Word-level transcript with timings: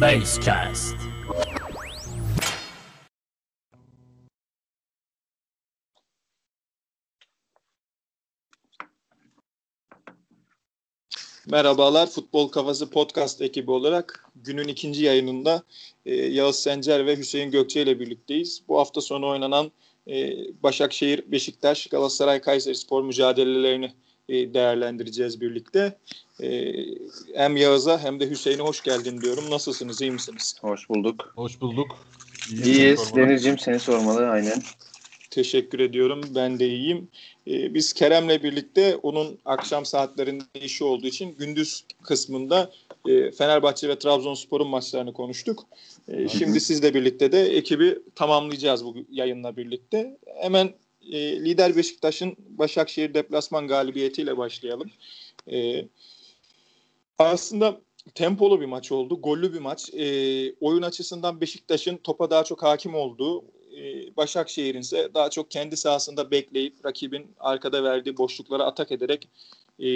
Basecast. 0.00 0.96
Merhabalar, 11.50 12.06
Futbol 12.06 12.48
Kafası 12.48 12.90
Podcast 12.90 13.42
ekibi 13.42 13.70
olarak 13.70 14.30
günün 14.34 14.68
ikinci 14.68 15.04
yayınında 15.04 15.62
e, 16.06 16.14
Yağız 16.14 16.56
Sencer 16.56 17.06
ve 17.06 17.16
Hüseyin 17.16 17.50
Gökçe 17.50 17.82
ile 17.82 18.00
birlikteyiz. 18.00 18.62
Bu 18.68 18.78
hafta 18.78 19.00
sonu 19.00 19.28
oynanan 19.28 19.72
e, 20.08 20.36
Başakşehir, 20.62 21.32
Beşiktaş, 21.32 21.86
Galatasaray, 21.86 22.40
Kayseri 22.40 22.74
Spor 22.74 23.02
mücadelelerini 23.02 23.92
e, 24.28 24.54
değerlendireceğiz 24.54 25.40
birlikte. 25.40 25.96
E, 26.42 26.74
hem 27.34 27.56
Yağız'a 27.56 27.98
hem 27.98 28.20
de 28.20 28.30
Hüseyin'e 28.30 28.62
hoş 28.62 28.82
geldin 28.82 29.20
diyorum. 29.20 29.50
Nasılsınız, 29.50 30.02
iyi 30.02 30.10
misiniz? 30.10 30.56
Hoş 30.60 30.88
bulduk. 30.88 31.32
Hoş 31.36 31.60
bulduk. 31.60 31.98
İyiyiz. 32.64 33.16
Deniz'cim 33.16 33.58
seni 33.58 33.78
sormalı 33.78 34.28
aynen. 34.28 34.62
Teşekkür 35.30 35.80
ediyorum. 35.80 36.20
Ben 36.34 36.58
de 36.58 36.68
iyiyim. 36.68 37.08
Ee, 37.48 37.74
biz 37.74 37.92
Kerem'le 37.92 38.42
birlikte 38.42 38.96
onun 38.96 39.38
akşam 39.44 39.84
saatlerinde 39.84 40.44
işi 40.54 40.84
olduğu 40.84 41.06
için 41.06 41.36
gündüz 41.38 41.84
kısmında 42.02 42.70
e, 43.08 43.30
Fenerbahçe 43.30 43.88
ve 43.88 43.98
Trabzonspor'un 43.98 44.68
maçlarını 44.68 45.12
konuştuk. 45.12 45.66
E, 46.08 46.28
şimdi 46.28 46.60
sizle 46.60 46.94
birlikte 46.94 47.32
de 47.32 47.56
ekibi 47.56 47.98
tamamlayacağız 48.14 48.84
bu 48.84 48.94
yayınla 49.10 49.56
birlikte. 49.56 50.16
Hemen 50.40 50.72
e, 51.12 51.44
lider 51.44 51.76
Beşiktaş'ın 51.76 52.36
Başakşehir 52.38 53.14
deplasman 53.14 53.68
galibiyetiyle 53.68 54.36
başlayalım. 54.36 54.90
E, 55.52 55.88
aslında 57.18 57.80
tempolu 58.14 58.60
bir 58.60 58.66
maç 58.66 58.92
oldu. 58.92 59.20
Gollü 59.20 59.54
bir 59.54 59.58
maç. 59.58 59.94
E, 59.94 60.06
oyun 60.60 60.82
açısından 60.82 61.40
Beşiktaş'ın 61.40 61.96
topa 61.96 62.30
daha 62.30 62.44
çok 62.44 62.62
hakim 62.62 62.94
olduğu, 62.94 63.44
e, 63.76 64.16
Başakşehir'in 64.16 64.80
ise 64.80 65.08
daha 65.14 65.30
çok 65.30 65.50
kendi 65.50 65.76
sahasında 65.76 66.30
bekleyip 66.30 66.84
rakibin 66.84 67.26
arkada 67.38 67.84
verdiği 67.84 68.16
boşluklara 68.16 68.64
atak 68.64 68.92
ederek 68.92 69.28
e, 69.78 69.88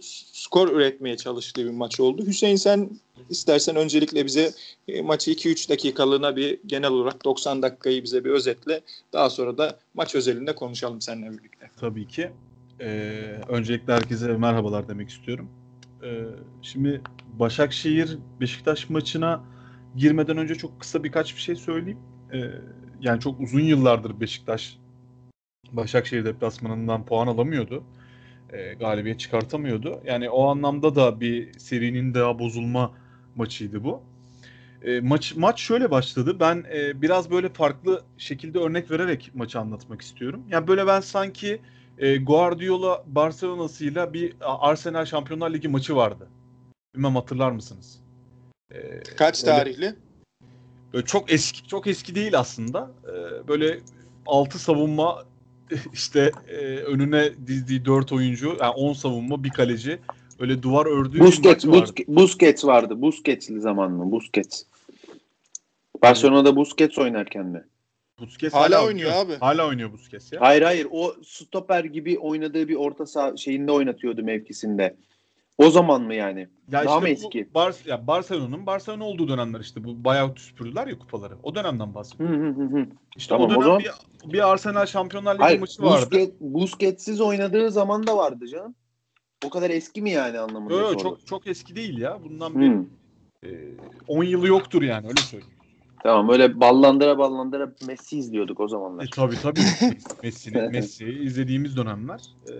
skor 0.00 0.68
üretmeye 0.68 1.16
çalıştığı 1.16 1.64
bir 1.64 1.70
maç 1.70 2.00
oldu. 2.00 2.26
Hüseyin 2.26 2.56
sen 2.56 2.90
istersen 3.30 3.76
öncelikle 3.76 4.26
bize 4.26 4.52
e, 4.88 5.02
maçı 5.02 5.30
2-3 5.30 5.68
dakikalığına 5.68 6.36
bir 6.36 6.58
genel 6.66 6.90
olarak 6.90 7.24
90 7.24 7.62
dakikayı 7.62 8.04
bize 8.04 8.24
bir 8.24 8.30
özetle. 8.30 8.80
Daha 9.12 9.30
sonra 9.30 9.58
da 9.58 9.78
maç 9.94 10.14
özelinde 10.14 10.54
konuşalım 10.54 11.00
seninle 11.00 11.38
birlikte. 11.38 11.70
Tabii 11.80 12.08
ki. 12.08 12.30
Ee, 12.80 13.40
öncelikle 13.48 13.92
herkese 13.92 14.36
merhabalar 14.36 14.88
demek 14.88 15.08
istiyorum. 15.08 15.48
Ee, 16.02 16.24
şimdi 16.62 17.00
Başakşehir 17.38 18.18
Beşiktaş 18.40 18.90
maçına 18.90 19.44
girmeden 19.96 20.36
önce 20.36 20.54
çok 20.54 20.80
kısa 20.80 21.04
birkaç 21.04 21.36
bir 21.36 21.40
şey 21.40 21.56
söyleyeyim. 21.56 21.98
Ee, 22.32 22.38
yani 23.00 23.20
çok 23.20 23.40
uzun 23.40 23.60
yıllardır 23.60 24.20
Beşiktaş 24.20 24.78
Başakşehir 25.72 26.24
deplasmanından 26.24 27.06
puan 27.06 27.26
alamıyordu. 27.26 27.84
E, 28.52 28.74
galibiyet 28.74 29.20
çıkartamıyordu. 29.20 30.00
Yani 30.04 30.30
o 30.30 30.46
anlamda 30.46 30.94
da 30.94 31.20
bir 31.20 31.58
serinin 31.58 32.14
daha 32.14 32.38
bozulma 32.38 32.92
maçıydı 33.36 33.84
bu. 33.84 34.02
E, 34.82 35.00
maç 35.00 35.34
maç 35.36 35.60
şöyle 35.60 35.90
başladı. 35.90 36.36
Ben 36.40 36.64
e, 36.74 37.02
biraz 37.02 37.30
böyle 37.30 37.48
farklı 37.48 38.02
şekilde 38.18 38.58
örnek 38.58 38.90
vererek 38.90 39.30
maçı 39.34 39.60
anlatmak 39.60 40.02
istiyorum. 40.02 40.42
Yani 40.48 40.68
böyle 40.68 40.86
ben 40.86 41.00
sanki 41.00 41.60
e, 41.98 42.16
Guardiola 42.16 43.04
Barcelona'sıyla 43.06 44.12
bir 44.12 44.36
Arsenal 44.40 45.04
Şampiyonlar 45.04 45.50
Ligi 45.50 45.68
maçı 45.68 45.96
vardı. 45.96 46.28
Bilmem 46.94 47.14
hatırlar 47.14 47.50
mısınız? 47.50 48.00
E, 48.74 49.02
Kaç 49.16 49.42
tarihli? 49.42 49.86
Öyle, 49.86 49.96
Böyle 50.92 51.06
çok 51.06 51.32
eski 51.32 51.68
çok 51.68 51.86
eski 51.86 52.14
değil 52.14 52.38
aslında. 52.38 52.90
Ee, 53.04 53.48
böyle 53.48 53.80
altı 54.26 54.58
savunma 54.58 55.24
işte 55.92 56.32
e, 56.48 56.56
önüne 56.76 57.32
dizdiği 57.46 57.84
dört 57.84 58.12
oyuncu 58.12 58.56
yani 58.60 58.72
10 58.74 58.92
savunma 58.92 59.44
bir 59.44 59.50
kaleci 59.50 59.98
öyle 60.40 60.62
duvar 60.62 60.86
ördüğü 60.86 61.20
Busquets, 61.20 61.64
bir 61.64 61.68
maç 61.68 61.80
vardı. 61.80 62.02
Busquets 62.08 62.64
vardı. 62.64 63.02
Busquets'li 63.02 63.60
zaman 63.60 63.92
mı? 63.92 64.10
Busquets. 64.12 64.62
Barcelona'da 66.02 66.56
Busquets 66.56 66.98
oynarken 66.98 67.46
mi? 67.46 67.64
Busquets 68.20 68.54
hala, 68.54 68.76
hala 68.76 68.86
oynuyor 68.86 69.12
abi. 69.12 69.34
Hala 69.34 69.68
oynuyor 69.68 69.92
Busquets 69.92 70.32
ya. 70.32 70.40
Hayır 70.40 70.62
hayır 70.62 70.86
o 70.90 71.14
stoper 71.24 71.84
gibi 71.84 72.18
oynadığı 72.18 72.68
bir 72.68 72.74
orta 72.74 73.06
saha 73.06 73.36
şeyinde 73.36 73.72
oynatıyordu 73.72 74.22
mevkisinde. 74.22 74.96
O 75.58 75.70
zaman 75.70 76.02
mı 76.02 76.14
yani? 76.14 76.40
Ya 76.40 76.48
Daha 76.72 76.82
işte 76.82 77.00
mı 77.00 77.08
eski? 77.08 77.54
Bar 77.54 77.74
ya 77.86 78.06
Barcelona'nın 78.06 78.66
Barcelona 78.66 79.04
olduğu 79.04 79.28
dönemler 79.28 79.60
işte 79.60 79.84
bu 79.84 80.04
bayağı 80.04 80.34
süpürdüler 80.36 80.86
ya 80.86 80.98
kupaları. 80.98 81.34
O 81.42 81.54
dönemden 81.54 81.94
bahsediyorum. 81.94 82.90
İşte 83.16 83.34
tamam, 83.34 83.46
o 83.46 83.50
dönem 83.50 83.60
o 83.60 83.64
zaman... 83.64 83.80
bir, 83.80 84.32
bir 84.32 84.50
Arsenal 84.52 84.86
Şampiyonlar 84.86 85.34
Ligi 85.34 85.42
Hayır, 85.42 85.60
maçı 85.60 85.82
vardı. 85.82 86.04
Busquets, 86.04 86.32
Busquets'siz 86.40 87.20
oynadığı 87.20 87.70
zaman 87.70 88.06
da 88.06 88.16
vardı 88.16 88.46
canım. 88.48 88.74
O 89.46 89.50
kadar 89.50 89.70
eski 89.70 90.02
mi 90.02 90.10
yani 90.10 90.38
anlamında? 90.38 90.74
Yok 90.74 90.92
yok 90.92 91.00
çok 91.00 91.26
çok 91.26 91.46
eski 91.46 91.76
değil 91.76 91.98
ya. 91.98 92.18
Bundan 92.24 92.54
hmm. 92.54 92.60
bir 92.62 92.86
10 94.08 94.24
e, 94.24 94.26
yılı 94.26 94.46
yoktur 94.46 94.82
yani 94.82 95.06
öyle 95.06 95.20
söyleyeyim. 95.20 95.54
Tamam 96.02 96.28
öyle 96.28 96.60
ballandıra 96.60 97.18
ballandıra 97.18 97.72
Messi 97.86 98.18
izliyorduk 98.18 98.60
o 98.60 98.68
zamanlar. 98.68 99.04
E, 99.04 99.06
tabii 99.14 99.36
tabii. 99.42 99.60
Messi'yi 100.22 100.68
Messi 100.68 101.04
izlediğimiz 101.04 101.76
dönemler. 101.76 102.20
E, 102.48 102.54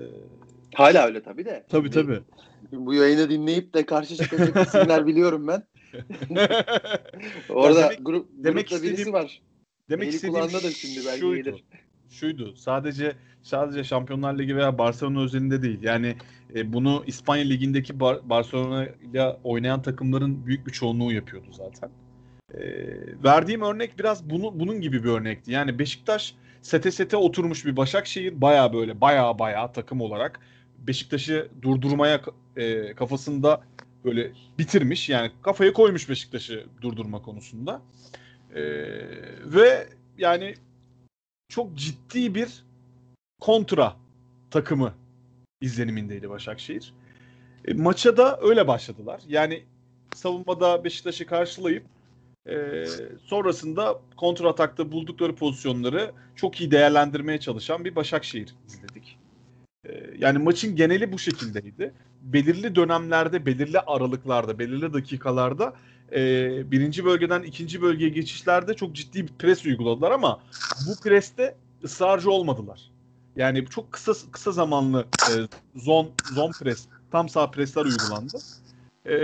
Hala 0.74 1.06
öyle 1.06 1.22
tabii 1.22 1.44
de. 1.44 1.66
Tabii 1.68 1.90
tabii. 1.90 2.20
Bu 2.72 2.94
yayını 2.94 3.30
dinleyip 3.30 3.74
de 3.74 3.86
karşı 3.86 4.16
çıkacak 4.16 4.56
isimler 4.66 5.06
biliyorum 5.06 5.48
ben. 5.48 5.62
Orada 7.48 7.82
demek, 7.82 8.06
grup, 8.06 8.28
demek 8.32 8.68
grupta 8.68 8.84
birisi 8.84 9.12
var. 9.12 9.42
Demek 9.90 10.08
Eli 10.08 10.14
istediğim 10.14 10.52
da 10.52 10.70
şimdi 10.70 11.06
belki 11.06 11.20
şuydu. 11.20 11.50
Gelir. 11.50 11.64
Şuydu. 12.10 12.56
Sadece 12.56 13.16
sadece 13.42 13.84
Şampiyonlar 13.84 14.38
Ligi 14.38 14.56
veya 14.56 14.78
Barcelona 14.78 15.22
özelinde 15.22 15.62
değil. 15.62 15.78
Yani 15.82 16.16
e, 16.54 16.72
bunu 16.72 17.04
İspanya 17.06 17.44
Ligi'ndeki 17.44 18.00
Bar- 18.00 18.30
Barcelona 18.30 18.86
ile 18.86 19.36
oynayan 19.44 19.82
takımların 19.82 20.46
büyük 20.46 20.66
bir 20.66 20.72
çoğunluğu 20.72 21.12
yapıyordu 21.12 21.46
zaten. 21.52 21.90
E, 22.54 22.62
verdiğim 23.24 23.62
örnek 23.62 23.98
biraz 23.98 24.30
bunu, 24.30 24.60
bunun 24.60 24.80
gibi 24.80 25.04
bir 25.04 25.08
örnekti. 25.08 25.52
Yani 25.52 25.78
Beşiktaş 25.78 26.34
sete 26.62 26.90
sete 26.90 27.16
oturmuş 27.16 27.66
bir 27.66 27.76
Başakşehir 27.76 28.40
baya 28.40 28.72
böyle 28.72 29.00
baya 29.00 29.38
baya 29.38 29.72
takım 29.72 30.00
olarak 30.00 30.40
Beşiktaş'ı 30.78 31.48
durdurmaya 31.62 32.20
e, 32.56 32.94
kafasında 32.94 33.62
böyle 34.04 34.32
bitirmiş. 34.58 35.08
Yani 35.08 35.30
kafaya 35.42 35.72
koymuş 35.72 36.08
Beşiktaş'ı 36.08 36.66
durdurma 36.80 37.22
konusunda. 37.22 37.82
E, 38.54 38.62
ve 39.44 39.88
yani 40.18 40.54
çok 41.48 41.74
ciddi 41.74 42.34
bir 42.34 42.64
kontra 43.40 43.96
takımı 44.50 44.94
izlenimindeydi 45.60 46.30
Başakşehir. 46.30 46.94
E, 47.64 47.74
maça 47.74 48.16
da 48.16 48.38
öyle 48.42 48.68
başladılar. 48.68 49.20
Yani 49.28 49.64
savunmada 50.14 50.84
Beşiktaş'ı 50.84 51.26
karşılayıp 51.26 51.84
e, 52.48 52.84
sonrasında 53.24 54.00
kontra 54.16 54.48
atakta 54.48 54.92
buldukları 54.92 55.34
pozisyonları 55.34 56.12
çok 56.36 56.60
iyi 56.60 56.70
değerlendirmeye 56.70 57.40
çalışan 57.40 57.84
bir 57.84 57.96
Başakşehir 57.96 58.54
izledik. 58.66 59.18
Ee, 59.88 60.10
yani 60.18 60.38
maçın 60.38 60.76
geneli 60.76 61.12
bu 61.12 61.18
şekildeydi. 61.18 61.92
Belirli 62.22 62.74
dönemlerde, 62.74 63.46
belirli 63.46 63.80
aralıklarda, 63.80 64.58
belirli 64.58 64.92
dakikalarda 64.92 65.74
e, 66.12 66.20
birinci 66.70 67.04
bölgeden 67.04 67.42
ikinci 67.42 67.82
bölgeye 67.82 68.10
geçişlerde 68.10 68.74
çok 68.74 68.92
ciddi 68.92 69.26
bir 69.26 69.32
pres 69.32 69.66
uyguladılar 69.66 70.10
ama 70.10 70.40
bu 70.88 71.02
preste 71.02 71.56
ısrarcı 71.84 72.30
olmadılar. 72.30 72.90
Yani 73.36 73.66
çok 73.66 73.92
kısa 73.92 74.12
kısa 74.32 74.52
zamanlı 74.52 75.06
e, 75.30 75.32
zon 75.76 76.10
zon 76.34 76.52
pres, 76.52 76.86
tam 77.10 77.28
sağ 77.28 77.50
presler 77.50 77.84
uygulandı. 77.84 78.38
E, 79.04 79.16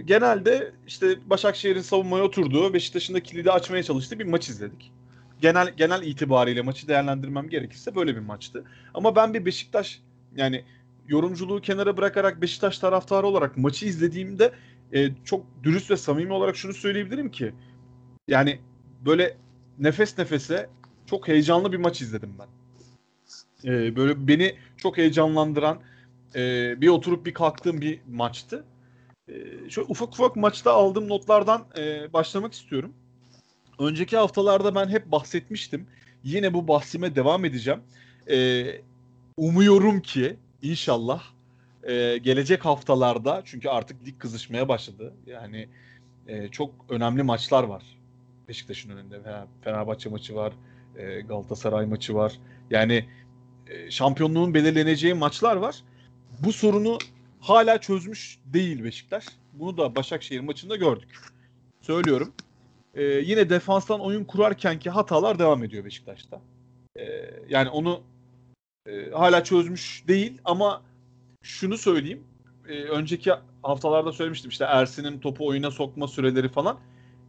genelde 0.00 0.72
işte 0.86 1.30
Başakşehir'in 1.30 1.80
savunmaya 1.80 2.24
oturduğu, 2.24 2.74
Beşiktaş'ın 2.74 3.14
da 3.14 3.20
kilidi 3.20 3.50
açmaya 3.50 3.82
çalıştığı 3.82 4.18
bir 4.18 4.24
maç 4.24 4.48
izledik. 4.48 4.92
Genel 5.40 5.74
genel 5.76 6.02
itibariyle 6.02 6.62
maçı 6.62 6.88
değerlendirmem 6.88 7.48
gerekirse 7.48 7.94
böyle 7.94 8.14
bir 8.14 8.20
maçtı. 8.20 8.64
Ama 8.94 9.16
ben 9.16 9.34
bir 9.34 9.44
Beşiktaş 9.44 10.00
yani 10.36 10.64
yorumculuğu 11.08 11.60
kenara 11.60 11.96
bırakarak 11.96 12.42
Beşiktaş 12.42 12.78
taraftarı 12.78 13.26
olarak 13.26 13.56
maçı 13.56 13.86
izlediğimde 13.86 14.52
e, 14.92 15.10
çok 15.24 15.46
dürüst 15.62 15.90
ve 15.90 15.96
samimi 15.96 16.32
olarak 16.32 16.56
şunu 16.56 16.74
söyleyebilirim 16.74 17.30
ki 17.30 17.52
yani 18.28 18.58
böyle 19.04 19.36
nefes 19.78 20.18
nefese 20.18 20.70
çok 21.06 21.28
heyecanlı 21.28 21.72
bir 21.72 21.76
maç 21.76 22.00
izledim 22.00 22.34
ben. 22.38 22.48
E, 23.64 23.96
böyle 23.96 24.28
beni 24.28 24.54
çok 24.76 24.98
heyecanlandıran 24.98 25.80
e, 26.34 26.74
bir 26.80 26.88
oturup 26.88 27.26
bir 27.26 27.34
kalktığım 27.34 27.80
bir 27.80 28.00
maçtı. 28.08 28.64
E, 29.28 29.34
şöyle 29.70 29.88
ufak 29.88 30.08
ufak 30.08 30.36
maçta 30.36 30.72
aldığım 30.72 31.08
notlardan 31.08 31.64
e, 31.78 32.12
başlamak 32.12 32.52
istiyorum. 32.52 32.92
Önceki 33.78 34.16
haftalarda 34.16 34.74
ben 34.74 34.88
hep 34.88 35.12
bahsetmiştim. 35.12 35.86
Yine 36.24 36.54
bu 36.54 36.68
bahsime 36.68 37.16
devam 37.16 37.44
edeceğim. 37.44 37.80
E, 38.30 38.66
umuyorum 39.36 40.00
ki 40.00 40.36
inşallah 40.62 41.22
e, 41.82 42.18
gelecek 42.18 42.64
haftalarda 42.64 43.42
çünkü 43.44 43.68
artık 43.68 44.06
lig 44.06 44.18
kızışmaya 44.18 44.68
başladı. 44.68 45.14
Yani 45.26 45.68
e, 46.26 46.48
çok 46.48 46.74
önemli 46.88 47.22
maçlar 47.22 47.64
var 47.64 47.98
Beşiktaş'ın 48.48 48.90
önünde. 48.90 49.20
Fenerbahçe 49.64 50.08
maçı 50.08 50.34
var, 50.34 50.52
e, 50.96 51.20
Galatasaray 51.20 51.86
maçı 51.86 52.14
var. 52.14 52.32
Yani 52.70 53.04
e, 53.66 53.90
şampiyonluğun 53.90 54.54
belirleneceği 54.54 55.14
maçlar 55.14 55.56
var. 55.56 55.82
Bu 56.44 56.52
sorunu 56.52 56.98
hala 57.40 57.80
çözmüş 57.80 58.38
değil 58.44 58.84
Beşiktaş. 58.84 59.24
Bunu 59.52 59.76
da 59.76 59.96
Başakşehir 59.96 60.40
maçında 60.40 60.76
gördük. 60.76 61.08
Söylüyorum. 61.80 62.32
E, 62.94 63.02
yine 63.04 63.50
defanstan 63.50 64.00
oyun 64.00 64.24
kurarkenki 64.24 64.90
hatalar 64.90 65.38
devam 65.38 65.64
ediyor 65.64 65.84
Beşiktaş'ta. 65.84 66.40
E, 66.96 67.04
yani 67.48 67.68
onu 67.68 68.02
e, 68.88 69.10
hala 69.10 69.44
çözmüş 69.44 70.04
değil 70.08 70.38
ama 70.44 70.82
şunu 71.42 71.78
söyleyeyim. 71.78 72.24
E, 72.68 72.82
önceki 72.82 73.32
haftalarda 73.62 74.12
söylemiştim 74.12 74.50
işte 74.50 74.64
Ersin'in 74.64 75.18
topu 75.18 75.46
oyuna 75.46 75.70
sokma 75.70 76.08
süreleri 76.08 76.48
falan. 76.48 76.78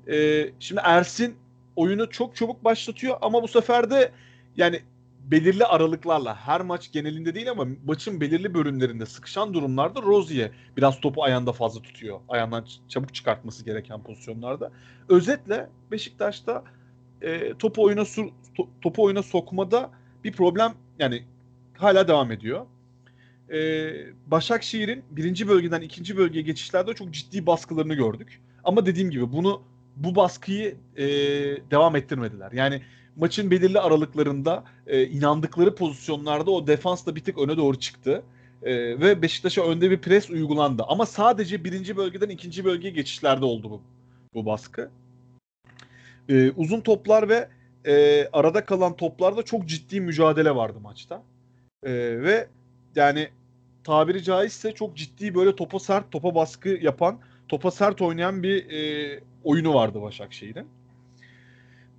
E, 0.07 0.49
şimdi 0.59 0.81
Ersin 0.85 1.35
oyunu 1.75 2.09
çok 2.09 2.35
çabuk 2.35 2.63
başlatıyor 2.63 3.17
ama 3.21 3.43
bu 3.43 3.47
sefer 3.47 3.89
de 3.89 4.11
yani 4.57 4.81
belirli 5.31 5.65
aralıklarla 5.65 6.35
her 6.35 6.61
maç 6.61 6.91
genelinde 6.91 7.35
değil 7.35 7.51
ama 7.51 7.67
maçın 7.85 8.21
belirli 8.21 8.53
bölümlerinde 8.53 9.05
sıkışan 9.05 9.53
durumlarda 9.53 10.01
Rozier 10.01 10.51
biraz 10.77 10.99
topu 10.99 11.23
ayağında 11.23 11.51
fazla 11.51 11.81
tutuyor. 11.81 12.19
Ayağından 12.29 12.65
çabuk 12.87 13.13
çıkartması 13.13 13.65
gereken 13.65 14.03
pozisyonlarda. 14.03 14.71
Özetle 15.09 15.69
Beşiktaş'ta 15.91 16.63
e, 17.21 17.53
topu 17.53 17.83
oyuna 17.83 18.05
su, 18.05 18.29
to, 18.57 18.67
topu 18.81 19.03
oyuna 19.03 19.23
sokmada 19.23 19.91
bir 20.23 20.33
problem 20.33 20.73
yani 20.99 21.23
hala 21.81 22.07
devam 22.07 22.31
ediyor. 22.31 22.65
Ee, 23.53 23.91
Başakşehir'in 24.27 25.03
birinci 25.11 25.47
bölgeden 25.47 25.81
ikinci 25.81 26.17
bölgeye 26.17 26.41
geçişlerde 26.41 26.93
çok 26.93 27.11
ciddi 27.11 27.45
baskılarını 27.45 27.93
gördük. 27.93 28.41
Ama 28.63 28.85
dediğim 28.85 29.11
gibi 29.11 29.31
bunu 29.31 29.61
bu 29.95 30.15
baskıyı 30.15 30.75
e, 30.97 31.05
devam 31.71 31.95
ettirmediler. 31.95 32.51
Yani 32.51 32.81
maçın 33.15 33.51
belirli 33.51 33.79
aralıklarında 33.79 34.63
e, 34.87 35.05
inandıkları 35.05 35.75
pozisyonlarda 35.75 36.51
o 36.51 36.67
defans 36.67 37.05
da 37.05 37.15
bir 37.15 37.23
tık 37.23 37.37
öne 37.37 37.57
doğru 37.57 37.79
çıktı. 37.79 38.23
E, 38.63 38.73
ve 38.99 39.21
Beşiktaş'a 39.21 39.63
önde 39.63 39.91
bir 39.91 40.01
pres 40.01 40.29
uygulandı. 40.29 40.83
Ama 40.87 41.05
sadece 41.05 41.63
birinci 41.63 41.97
bölgeden 41.97 42.29
ikinci 42.29 42.65
bölgeye 42.65 42.93
geçişlerde 42.93 43.45
oldu 43.45 43.69
bu, 43.69 43.81
bu 44.33 44.45
baskı. 44.45 44.89
E, 46.29 46.51
uzun 46.51 46.81
toplar 46.81 47.29
ve 47.29 47.49
e, 47.85 48.27
arada 48.33 48.65
kalan 48.65 48.95
toplarda 48.95 49.43
çok 49.43 49.65
ciddi 49.65 50.01
mücadele 50.01 50.55
vardı 50.55 50.79
maçta. 50.79 51.23
E, 51.83 51.91
ve 52.21 52.47
yani 52.95 53.29
tabiri 53.83 54.23
caizse 54.23 54.71
çok 54.71 54.97
ciddi 54.97 55.35
böyle 55.35 55.55
topa 55.55 55.79
sert, 55.79 56.11
topa 56.11 56.35
baskı 56.35 56.69
yapan, 56.69 57.19
topa 57.47 57.71
sert 57.71 58.01
oynayan 58.01 58.43
bir 58.43 58.69
e, 58.69 59.19
oyunu 59.43 59.73
vardı 59.73 60.01
Başakşehir'in. 60.01 60.67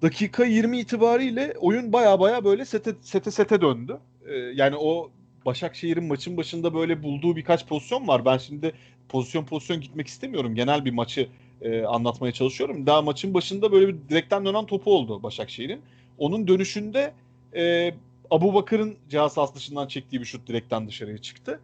Dakika 0.02 0.44
20 0.44 0.80
itibariyle 0.80 1.54
oyun 1.60 1.92
baya 1.92 2.20
baya 2.20 2.44
böyle 2.44 2.64
sete 2.64 2.94
sete, 3.00 3.30
sete 3.30 3.60
döndü. 3.60 3.98
E, 4.26 4.34
yani 4.34 4.76
o 4.76 5.10
Başakşehir'in 5.46 6.04
maçın 6.04 6.36
başında 6.36 6.74
böyle 6.74 7.02
bulduğu 7.02 7.36
birkaç 7.36 7.66
pozisyon 7.66 8.08
var. 8.08 8.24
Ben 8.24 8.38
şimdi 8.38 8.72
pozisyon 9.08 9.44
pozisyon 9.44 9.80
gitmek 9.80 10.06
istemiyorum. 10.06 10.54
Genel 10.54 10.84
bir 10.84 10.90
maçı 10.90 11.28
e, 11.62 11.82
anlatmaya 11.84 12.32
çalışıyorum. 12.32 12.86
Daha 12.86 13.02
maçın 13.02 13.34
başında 13.34 13.72
böyle 13.72 13.88
bir 13.88 13.96
direkten 14.08 14.44
dönen 14.46 14.66
topu 14.66 14.94
oldu 14.94 15.22
Başakşehir'in. 15.22 15.80
Onun 16.18 16.48
dönüşünde 16.48 17.12
e, 17.54 17.94
Abu 18.30 18.54
Bakır'ın 18.54 18.96
cihaz 19.08 19.54
dışından 19.54 19.86
çektiği 19.86 20.20
bir 20.20 20.24
şut 20.24 20.48
direkten 20.48 20.88
dışarıya 20.88 21.18
çıktı. 21.18 21.60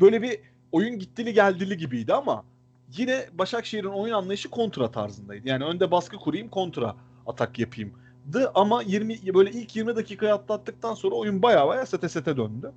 Böyle 0.00 0.22
bir 0.22 0.40
oyun 0.72 0.98
gittili 0.98 1.32
geldili 1.32 1.76
gibiydi 1.76 2.14
ama 2.14 2.44
yine 2.98 3.26
Başakşehir'in 3.32 3.88
oyun 3.88 4.14
anlayışı 4.14 4.50
kontra 4.50 4.90
tarzındaydı. 4.90 5.48
Yani 5.48 5.64
önde 5.64 5.90
baskı 5.90 6.16
kurayım 6.16 6.48
kontra 6.48 6.96
atak 7.26 7.58
yapayım. 7.58 7.92
Dı 8.32 8.50
ama 8.54 8.82
20 8.82 9.34
böyle 9.34 9.50
ilk 9.50 9.76
20 9.76 9.96
dakikayı 9.96 10.34
atlattıktan 10.34 10.94
sonra 10.94 11.14
oyun 11.14 11.42
baya 11.42 11.68
baya 11.68 11.86
sete 11.86 12.08
sete 12.08 12.36
döndü. 12.36 12.72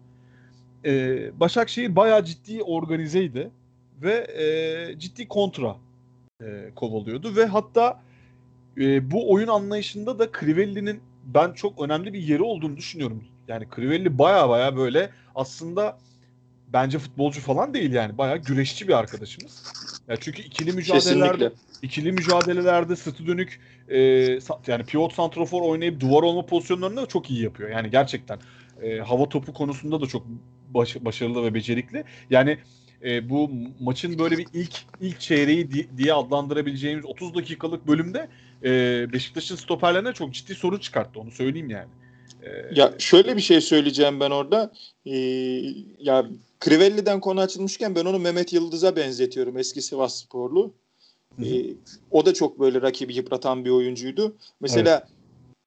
Ee, 0.86 1.40
Başakşehir 1.40 1.96
baya 1.96 2.26
ciddi 2.26 2.64
organizeydi 2.64 3.52
ve 4.02 4.14
e, 4.14 5.00
ciddi 5.00 5.28
kontra 5.28 5.76
e, 6.42 6.72
kovalıyordu 6.76 7.36
ve 7.36 7.46
hatta 7.46 8.02
e, 8.78 9.12
bu 9.12 9.32
oyun 9.32 9.48
anlayışında 9.48 10.20
da 10.20 10.32
Crivelli'nin 10.40 11.02
ben 11.24 11.54
çok 11.54 11.82
önemli 11.82 12.14
bir 12.14 12.22
yeri 12.22 12.44
olduğunu 12.44 12.78
düşünüyorum. 12.78 13.24
Yani 13.48 13.68
Crivelli 13.76 14.18
baya 14.18 14.50
baya 14.50 14.78
böyle 14.78 15.10
aslında 15.36 15.98
bence 16.74 17.00
futbolcu 17.00 17.42
falan 17.42 17.74
değil 17.74 17.92
yani 17.92 18.18
baya 18.18 18.36
güreşçi 18.36 18.88
bir 18.88 18.94
arkadaşımız. 18.94 19.64
Yani 20.08 20.20
çünkü 20.22 20.42
ikili 20.42 20.72
mücadelelerde 20.72 21.32
Kesinlikle. 21.32 21.52
ikili 21.82 22.12
mücadelelerde 22.12 22.96
sırtı 22.96 23.28
dönük 23.28 23.60
e, 23.90 24.00
yani 24.68 24.84
pivot 24.88 25.14
santrofor 25.14 25.62
oynayıp 25.62 26.00
duvar 26.00 26.24
olma 26.24 26.46
pozisyonlarını 26.46 27.02
da 27.02 27.06
çok 27.06 27.30
iyi 27.30 27.44
yapıyor. 27.44 27.70
Yani 27.70 27.90
gerçekten 27.90 28.40
e, 28.82 29.00
hava 29.00 29.30
topu 29.30 29.54
konusunda 29.54 30.02
da 30.02 30.06
çok 30.06 30.26
baş, 30.70 30.96
başarılı 30.96 31.44
ve 31.44 31.54
becerikli. 31.54 32.04
Yani 32.30 32.58
e, 33.04 33.30
bu 33.30 33.52
maçın 33.80 34.20
böyle 34.20 34.38
bir 34.38 34.48
ilk 34.54 34.76
ilk 35.02 35.20
çeyreği 35.20 35.72
di, 35.72 35.98
diye 35.98 36.14
adlandırabileceğimiz 36.14 37.06
30 37.06 37.36
dakikalık 37.36 37.88
bölümde 37.88 38.28
e, 38.64 39.06
Beşiktaş'ın 39.14 39.56
stoperlerine 39.56 40.14
çok 40.14 40.34
ciddi 40.34 40.56
sorun 40.56 40.80
çıkarttı. 40.80 41.20
Onu 41.20 41.32
söyleyeyim 41.32 41.70
yani. 41.70 41.90
E, 42.44 42.50
ya 42.72 42.94
şöyle 42.98 43.36
bir 43.36 43.42
şey 43.42 43.62
söyleyeceğim 43.62 44.20
ben 44.20 44.32
orada. 44.32 44.74
Ee, 45.06 45.16
ya 46.00 46.26
Crivelli'den 46.60 47.20
konu 47.20 47.42
açılmışken 47.42 47.96
ben 47.96 48.06
onu 48.06 48.20
Mehmet 48.20 48.54
Yıldız'a 48.54 48.96
benzetiyorum. 48.96 49.58
Eski 49.58 49.82
Sivas 49.82 50.20
sporlu. 50.24 50.74
Ee, 51.44 51.66
o 52.12 52.26
da 52.26 52.34
çok 52.34 52.60
böyle 52.60 52.82
rakibi 52.82 53.16
yıpratan 53.16 53.66
bir 53.66 53.70
oyuncuydu. 53.70 54.38
Mesela 54.60 54.98
evet. 54.98 55.10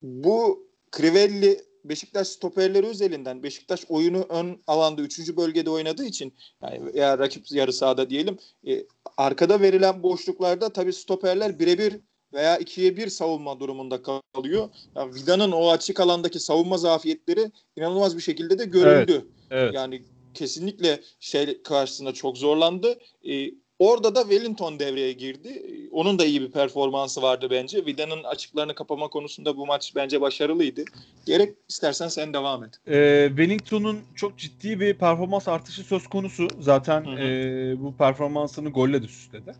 bu 0.01 0.67
Crivelli 0.97 1.59
Beşiktaş 1.85 2.27
stoperleri 2.27 2.87
özelinden 2.87 3.43
Beşiktaş 3.43 3.85
oyunu 3.89 4.25
ön 4.29 4.59
alanda 4.67 5.01
3. 5.01 5.37
bölgede 5.37 5.69
oynadığı 5.69 6.05
için 6.05 6.33
yani 6.61 6.99
ya 6.99 7.17
rakip 7.17 7.51
yarı 7.51 7.73
sahada 7.73 8.09
diyelim 8.09 8.37
e, 8.67 8.85
arkada 9.17 9.61
verilen 9.61 10.03
boşluklarda 10.03 10.73
tabii 10.73 10.93
stoperler 10.93 11.59
birebir 11.59 11.99
veya 12.33 12.57
ikiye 12.57 12.97
bir 12.97 13.07
savunma 13.07 13.59
durumunda 13.59 14.01
kalıyor. 14.01 14.69
Yani 14.95 15.15
Vida'nın 15.15 15.51
o 15.51 15.69
açık 15.69 15.99
alandaki 15.99 16.39
savunma 16.39 16.77
zafiyetleri 16.77 17.51
inanılmaz 17.75 18.17
bir 18.17 18.21
şekilde 18.21 18.59
de 18.59 18.65
görüldü. 18.65 19.11
Evet, 19.11 19.25
evet. 19.51 19.73
Yani 19.73 20.01
kesinlikle 20.33 20.99
şey 21.19 21.61
karşısında 21.63 22.13
çok 22.13 22.37
zorlandı. 22.37 22.99
E, 23.29 23.51
orada 23.79 24.15
da 24.15 24.21
Wellington 24.21 24.79
devreye 24.79 25.11
girdi. 25.11 25.65
Onun 25.91 26.19
da 26.19 26.25
iyi 26.25 26.41
bir 26.41 26.51
performansı 26.51 27.21
vardı 27.21 27.47
bence. 27.51 27.85
Vida'nın 27.85 28.23
açıklarını 28.23 28.75
kapama 28.75 29.07
konusunda 29.07 29.57
bu 29.57 29.65
maç 29.65 29.93
bence 29.95 30.21
başarılıydı. 30.21 30.83
Gerek 31.25 31.53
istersen 31.69 32.07
sen 32.07 32.33
devam 32.33 32.63
et. 32.63 32.79
E, 32.87 33.25
Wellington'un 33.27 33.99
çok 34.15 34.37
ciddi 34.37 34.79
bir 34.79 34.93
performans 34.93 35.47
artışı 35.47 35.83
söz 35.83 36.07
konusu. 36.07 36.47
Zaten 36.59 37.05
E, 37.05 37.75
bu 37.83 37.93
performansını 37.95 38.69
golle 38.69 39.03
de 39.03 39.07
süsledi. 39.07 39.55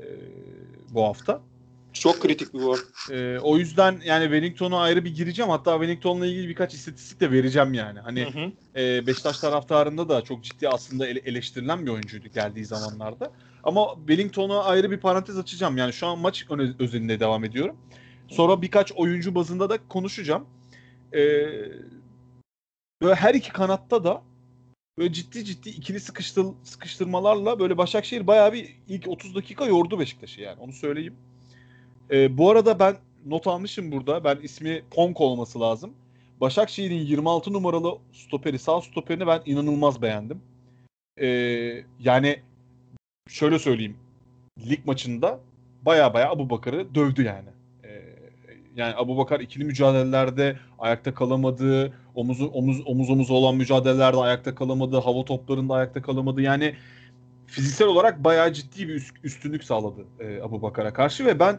E, 0.00 0.06
bu 0.90 1.02
hafta. 1.02 1.40
Çok 1.92 2.20
kritik 2.20 2.54
bir 2.54 2.58
gol. 2.58 2.78
Ee, 3.10 3.38
o 3.38 3.58
yüzden 3.58 4.00
yani 4.04 4.22
Wellington'a 4.22 4.80
ayrı 4.80 5.04
bir 5.04 5.14
gireceğim. 5.14 5.50
Hatta 5.50 5.72
Wellington'la 5.72 6.26
ilgili 6.26 6.48
birkaç 6.48 6.74
istatistik 6.74 7.20
de 7.20 7.32
vereceğim 7.32 7.74
yani. 7.74 8.00
Hani 8.00 8.24
hı 8.24 8.40
hı. 8.40 8.52
E, 8.80 9.06
Beşiktaş 9.06 9.38
taraftarında 9.38 10.08
da 10.08 10.22
çok 10.22 10.44
ciddi 10.44 10.68
aslında 10.68 11.06
ele- 11.06 11.18
eleştirilen 11.24 11.86
bir 11.86 11.90
oyuncuydu 11.90 12.28
geldiği 12.28 12.64
zamanlarda. 12.64 13.32
Ama 13.64 13.94
Wellington'a 13.96 14.64
ayrı 14.64 14.90
bir 14.90 15.00
parantez 15.00 15.38
açacağım. 15.38 15.76
Yani 15.76 15.92
şu 15.92 16.06
an 16.06 16.18
maç 16.18 16.46
öne- 16.50 16.74
özelinde 16.78 17.20
devam 17.20 17.44
ediyorum. 17.44 17.76
Sonra 18.28 18.62
birkaç 18.62 18.92
oyuncu 18.92 19.34
bazında 19.34 19.70
da 19.70 19.78
konuşacağım. 19.88 20.46
Ee, 21.12 21.18
böyle 23.02 23.14
her 23.14 23.34
iki 23.34 23.52
kanatta 23.52 24.04
da 24.04 24.22
böyle 24.98 25.12
ciddi 25.12 25.44
ciddi 25.44 25.68
ikili 25.68 26.00
sıkıştır, 26.00 26.46
sıkıştırmalarla 26.64 27.60
böyle 27.60 27.78
Başakşehir 27.78 28.26
bayağı 28.26 28.52
bir 28.52 28.76
ilk 28.88 29.08
30 29.08 29.34
dakika 29.34 29.66
yordu 29.66 30.00
Beşiktaş'ı 30.00 30.40
yani 30.40 30.60
onu 30.60 30.72
söyleyeyim. 30.72 31.16
E, 32.10 32.38
bu 32.38 32.50
arada 32.50 32.78
ben 32.78 32.96
not 33.26 33.46
almışım 33.46 33.92
burada. 33.92 34.24
Ben 34.24 34.38
ismi 34.42 34.82
Ponk 34.90 35.20
olması 35.20 35.60
lazım. 35.60 35.92
Başakşehir'in 36.40 37.00
26 37.00 37.52
numaralı 37.52 37.98
stoperi, 38.12 38.58
sağ 38.58 38.80
stoperini 38.80 39.26
ben 39.26 39.42
inanılmaz 39.46 40.02
beğendim. 40.02 40.40
E, 41.20 41.26
yani 42.00 42.40
şöyle 43.28 43.58
söyleyeyim. 43.58 43.96
Lig 44.70 44.86
maçında 44.86 45.40
baya 45.82 46.14
baya 46.14 46.30
Abu 46.30 46.50
Bakar'ı 46.50 46.94
dövdü 46.94 47.22
yani. 47.22 47.48
E, 47.84 47.88
yani 48.76 48.94
Abu 48.96 49.16
Bakar 49.16 49.40
ikili 49.40 49.64
mücadelelerde 49.64 50.56
ayakta 50.78 51.14
kalamadı. 51.14 51.92
Omuz, 52.14 52.40
omuz, 52.40 52.82
omuz 52.86 53.10
omuz 53.10 53.30
olan 53.30 53.56
mücadelelerde 53.56 54.16
ayakta 54.16 54.54
kalamadı. 54.54 54.96
Hava 54.96 55.24
toplarında 55.24 55.74
ayakta 55.74 56.02
kalamadı. 56.02 56.42
Yani 56.42 56.74
fiziksel 57.46 57.88
olarak 57.88 58.24
bayağı 58.24 58.52
ciddi 58.52 58.88
bir 58.88 59.12
üstünlük 59.24 59.64
sağladı 59.64 60.04
e, 60.20 60.42
Abu 60.42 60.62
Bakar'a 60.62 60.92
karşı 60.92 61.26
ve 61.26 61.40
ben 61.40 61.58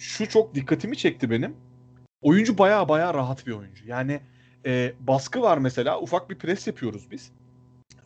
şu 0.00 0.28
çok 0.28 0.54
dikkatimi 0.54 0.96
çekti 0.96 1.30
benim. 1.30 1.56
Oyuncu 2.22 2.58
baya 2.58 2.88
baya 2.88 3.14
rahat 3.14 3.46
bir 3.46 3.52
oyuncu. 3.52 3.88
Yani 3.88 4.20
e, 4.66 4.92
baskı 5.00 5.42
var 5.42 5.58
mesela. 5.58 6.00
Ufak 6.00 6.30
bir 6.30 6.38
pres 6.38 6.66
yapıyoruz 6.66 7.10
biz. 7.10 7.32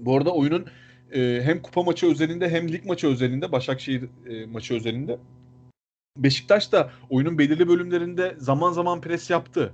Bu 0.01 0.17
arada 0.17 0.31
oyunun 0.35 0.67
e, 1.13 1.41
hem 1.43 1.63
kupa 1.63 1.83
maçı 1.83 2.11
özelinde 2.11 2.49
hem 2.51 2.73
lig 2.73 2.85
maçı 2.85 3.07
özelinde 3.07 3.53
Başakşehir 3.53 4.09
e, 4.27 4.47
maçı 4.47 4.75
özelinde 4.75 5.19
Beşiktaş 6.17 6.73
da 6.73 6.91
oyunun 7.11 7.39
belirli 7.39 7.69
bölümlerinde 7.69 8.35
zaman 8.39 8.73
zaman 8.73 9.01
pres 9.01 9.31
yaptı. 9.31 9.73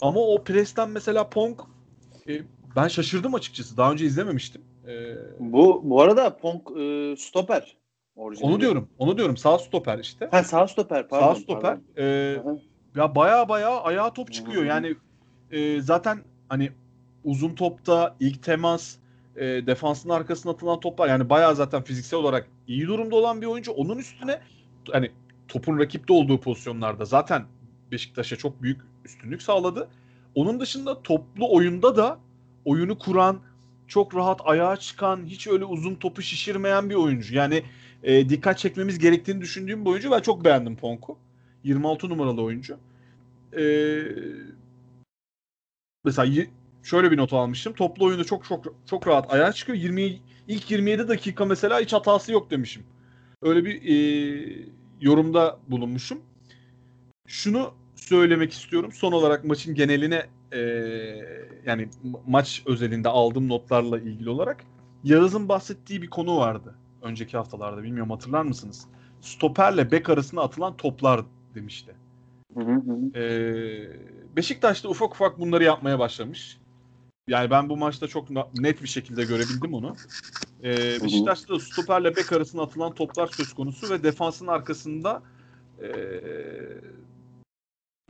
Ama 0.00 0.20
o 0.20 0.44
presten 0.44 0.90
mesela 0.90 1.28
Pong 1.30 1.60
e, 2.28 2.42
ben 2.76 2.88
şaşırdım 2.88 3.34
açıkçası. 3.34 3.76
Daha 3.76 3.92
önce 3.92 4.06
izlememiştim. 4.06 4.62
E, 4.88 5.14
Bu 5.40 5.82
bu 5.84 6.02
arada 6.02 6.36
Pong 6.36 6.62
e, 6.80 7.16
stoper. 7.16 7.76
Orijinali. 8.16 8.52
onu 8.52 8.60
diyorum. 8.60 8.88
Onu 8.98 9.18
diyorum. 9.18 9.36
Sağ 9.36 9.58
stoper 9.58 9.98
işte. 9.98 10.28
Ha 10.30 10.42
sağ 10.44 10.68
stoper 10.68 11.08
pardon. 11.08 11.34
Sağ 11.34 11.40
stoper. 11.40 11.62
pardon. 11.62 11.82
E, 11.96 12.36
Aha. 12.40 12.56
ya 12.96 13.14
baya 13.14 13.48
baya 13.48 13.80
ayağa 13.80 14.12
top 14.12 14.32
çıkıyor. 14.32 14.64
Yani 14.64 14.94
e, 15.50 15.80
zaten 15.80 16.18
hani 16.48 16.72
uzun 17.24 17.54
topta 17.54 18.16
ilk 18.20 18.42
temas 18.42 18.96
e, 19.36 19.44
defansın 19.66 20.10
arkasına 20.10 20.52
atılan 20.52 20.80
toplar 20.80 21.08
yani 21.08 21.30
baya 21.30 21.54
zaten 21.54 21.82
fiziksel 21.82 22.18
olarak 22.18 22.48
iyi 22.66 22.86
durumda 22.86 23.16
olan 23.16 23.42
bir 23.42 23.46
oyuncu. 23.46 23.72
Onun 23.72 23.98
üstüne 23.98 24.40
hani 24.92 25.10
topun 25.48 25.78
rakipte 25.78 26.12
olduğu 26.12 26.40
pozisyonlarda 26.40 27.04
zaten 27.04 27.44
Beşiktaş'a 27.92 28.36
çok 28.36 28.62
büyük 28.62 28.80
üstünlük 29.04 29.42
sağladı. 29.42 29.88
Onun 30.34 30.60
dışında 30.60 31.02
toplu 31.02 31.54
oyunda 31.54 31.96
da 31.96 32.18
oyunu 32.64 32.98
kuran, 32.98 33.40
çok 33.88 34.14
rahat 34.14 34.40
ayağa 34.44 34.76
çıkan, 34.76 35.24
hiç 35.26 35.46
öyle 35.46 35.64
uzun 35.64 35.94
topu 35.94 36.22
şişirmeyen 36.22 36.90
bir 36.90 36.94
oyuncu. 36.94 37.34
Yani 37.34 37.62
e, 38.02 38.28
dikkat 38.28 38.58
çekmemiz 38.58 38.98
gerektiğini 38.98 39.40
düşündüğüm 39.40 39.84
bir 39.84 39.90
oyuncu. 39.90 40.10
Ben 40.10 40.20
çok 40.20 40.44
beğendim 40.44 40.76
Ponk'u. 40.76 41.18
26 41.64 42.08
numaralı 42.08 42.42
oyuncu. 42.42 42.78
E, 43.58 43.64
mesela 46.04 46.46
şöyle 46.82 47.10
bir 47.10 47.16
not 47.16 47.32
almıştım. 47.32 47.72
Toplu 47.72 48.04
oyunda 48.04 48.24
çok 48.24 48.44
çok 48.44 48.74
çok 48.86 49.06
rahat 49.06 49.32
ayağa 49.32 49.52
çıkıyor. 49.52 49.78
20 49.78 50.20
ilk 50.48 50.70
27 50.70 51.08
dakika 51.08 51.44
mesela 51.44 51.80
hiç 51.80 51.92
hatası 51.92 52.32
yok 52.32 52.50
demişim. 52.50 52.82
Öyle 53.42 53.64
bir 53.64 53.82
e, 53.82 54.66
yorumda 55.00 55.58
bulunmuşum. 55.68 56.20
Şunu 57.26 57.74
söylemek 57.96 58.52
istiyorum. 58.52 58.92
Son 58.92 59.12
olarak 59.12 59.44
maçın 59.44 59.74
geneline 59.74 60.26
e, 60.52 60.58
yani 61.66 61.88
ma- 62.04 62.20
maç 62.26 62.62
özelinde 62.66 63.08
aldığım 63.08 63.48
notlarla 63.48 63.98
ilgili 63.98 64.30
olarak 64.30 64.64
Yağız'ın 65.04 65.48
bahsettiği 65.48 66.02
bir 66.02 66.10
konu 66.10 66.36
vardı 66.36 66.74
önceki 67.06 67.36
haftalarda. 67.36 67.82
Bilmiyorum 67.82 68.10
hatırlar 68.10 68.42
mısınız? 68.42 68.86
Stoperle 69.20 69.90
bek 69.90 70.10
arasına 70.10 70.42
atılan 70.42 70.76
toplar 70.76 71.20
demişti. 71.54 71.94
Hı 72.54 72.60
hı 72.60 72.72
hı. 72.72 73.18
Ee, 73.18 74.36
Beşiktaş 74.36 74.84
da 74.84 74.88
ufak 74.88 75.14
ufak 75.14 75.38
bunları 75.40 75.64
yapmaya 75.64 75.98
başlamış. 75.98 76.58
Yani 77.28 77.50
ben 77.50 77.68
bu 77.68 77.76
maçta 77.76 78.08
çok 78.08 78.30
net 78.58 78.82
bir 78.82 78.88
şekilde 78.88 79.24
görebildim 79.24 79.74
onu. 79.74 79.96
Ee, 80.62 81.02
Beşiktaş'ta 81.02 81.54
da 81.54 81.60
stoperle 81.60 82.16
bek 82.16 82.32
arasına 82.32 82.62
atılan 82.62 82.94
toplar 82.94 83.26
söz 83.26 83.54
konusu 83.54 83.90
ve 83.90 84.02
defansın 84.02 84.46
arkasında 84.46 85.22
ee, 85.82 85.88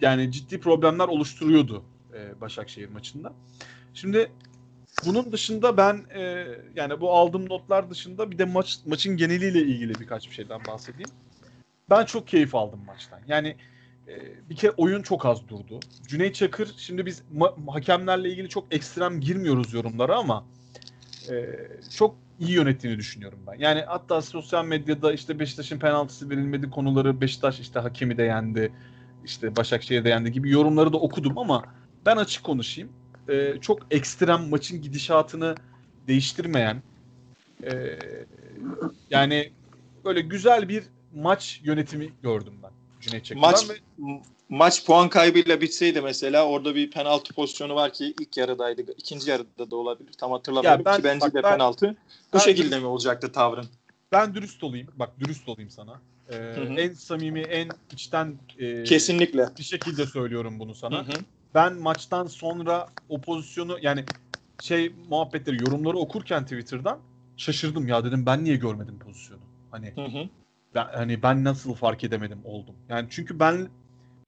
yani 0.00 0.32
ciddi 0.32 0.60
problemler 0.60 1.08
oluşturuyordu 1.08 1.84
ee, 2.14 2.40
Başakşehir 2.40 2.88
maçında. 2.88 3.32
Şimdi 3.94 4.32
bunun 5.04 5.32
dışında 5.32 5.76
ben 5.76 6.04
ee, 6.14 6.46
yani 6.74 7.00
bu 7.00 7.12
aldığım 7.12 7.48
notlar 7.48 7.90
dışında 7.90 8.30
bir 8.30 8.38
de 8.38 8.44
maç 8.44 8.78
maçın 8.86 9.16
geneliyle 9.16 9.60
ilgili 9.60 10.00
birkaç 10.00 10.28
bir 10.28 10.34
şeyden 10.34 10.60
bahsedeyim. 10.68 11.10
Ben 11.90 12.04
çok 12.04 12.28
keyif 12.28 12.54
aldım 12.54 12.84
maçtan. 12.86 13.20
Yani 13.28 13.56
ee, 14.08 14.48
bir 14.50 14.56
kere 14.56 14.72
oyun 14.76 15.02
çok 15.02 15.26
az 15.26 15.48
durdu. 15.48 15.80
Cüneyt 16.06 16.34
Çakır 16.34 16.74
şimdi 16.76 17.06
biz 17.06 17.22
ma- 17.34 17.72
hakemlerle 17.72 18.30
ilgili 18.30 18.48
çok 18.48 18.74
ekstrem 18.74 19.20
girmiyoruz 19.20 19.72
yorumlara 19.72 20.16
ama 20.16 20.44
e, 21.30 21.34
çok 21.96 22.14
iyi 22.40 22.50
yönettiğini 22.50 22.98
düşünüyorum 22.98 23.38
ben. 23.46 23.54
Yani 23.58 23.80
hatta 23.80 24.22
sosyal 24.22 24.64
medyada 24.64 25.12
işte 25.12 25.38
Beşiktaş'ın 25.38 25.78
penaltısı 25.78 26.30
verilmedi 26.30 26.70
konuları 26.70 27.20
Beşiktaş 27.20 27.60
işte 27.60 27.78
hakemi 27.78 28.16
de 28.16 28.22
yendi 28.22 28.72
işte 29.24 29.56
Başakşehir 29.56 30.04
de 30.04 30.08
yendi 30.08 30.32
gibi 30.32 30.50
yorumları 30.50 30.92
da 30.92 30.96
okudum 30.96 31.38
ama 31.38 31.64
ben 32.06 32.16
açık 32.16 32.44
konuşayım. 32.44 32.92
Ee, 33.28 33.54
çok 33.60 33.78
ekstrem 33.90 34.48
maçın 34.48 34.82
gidişatını 34.82 35.54
değiştirmeyen 36.06 36.82
e, 37.64 37.98
yani 39.10 39.52
böyle 40.04 40.20
güzel 40.20 40.68
bir 40.68 40.84
maç 41.14 41.60
yönetimi 41.64 42.12
gördüm 42.22 42.54
ben 42.62 42.70
Cüneyt 43.00 43.24
Çakır'dan 43.24 43.50
Maç 43.50 43.70
ve 43.70 43.74
maç 44.48 44.86
puan 44.86 45.08
kaybıyla 45.08 45.60
bitseydi 45.60 46.00
mesela 46.00 46.46
orada 46.46 46.74
bir 46.74 46.90
penaltı 46.90 47.34
pozisyonu 47.34 47.74
var 47.74 47.92
ki 47.92 48.14
ilk 48.20 48.36
yarıdaydı. 48.36 48.82
ikinci 48.98 49.30
yarıda 49.30 49.70
da 49.70 49.76
olabilir. 49.76 50.12
Tam 50.12 50.30
hatırlamıyorum 50.32 50.80
Ya 50.80 50.84
ben- 50.84 50.96
ki 50.96 51.04
bence 51.04 51.20
bak 51.20 51.34
de 51.34 51.42
ben- 51.42 51.52
penaltı. 51.52 51.96
Bu 52.32 52.38
ben- 52.38 52.42
şekilde 52.44 52.78
mi 52.78 52.86
olacaktı 52.86 53.32
tavrın? 53.32 53.66
ben 54.12 54.34
dürüst 54.34 54.64
olayım. 54.64 54.88
Bak 54.96 55.20
dürüst 55.20 55.48
olayım 55.48 55.70
sana. 55.70 56.00
Ee, 56.28 56.34
hı. 56.36 56.74
en 56.76 56.92
samimi, 56.92 57.40
en 57.40 57.68
içten 57.92 58.36
e, 58.58 58.84
Kesinlikle. 58.84 59.48
bir 59.58 59.62
şekilde 59.62 60.06
söylüyorum 60.06 60.58
bunu 60.58 60.74
sana. 60.74 60.98
Hı 60.98 61.02
hı. 61.02 61.16
Ben 61.56 61.74
maçtan 61.74 62.26
sonra 62.26 62.88
o 63.08 63.20
pozisyonu 63.20 63.78
yani 63.82 64.04
şey 64.58 64.92
muhabbetleri, 65.08 65.58
yorumları 65.58 65.96
okurken 65.96 66.42
Twitter'dan 66.42 66.98
şaşırdım 67.36 67.88
ya 67.88 68.04
dedim 68.04 68.26
ben 68.26 68.44
niye 68.44 68.56
görmedim 68.56 68.98
pozisyonu? 68.98 69.40
Hani 69.70 69.92
Hı 69.94 70.04
hı. 70.04 70.28
ben, 70.74 70.86
hani 70.92 71.22
ben 71.22 71.44
nasıl 71.44 71.74
fark 71.74 72.04
edemedim 72.04 72.38
oldum. 72.44 72.74
Yani 72.88 73.06
çünkü 73.10 73.40
ben 73.40 73.68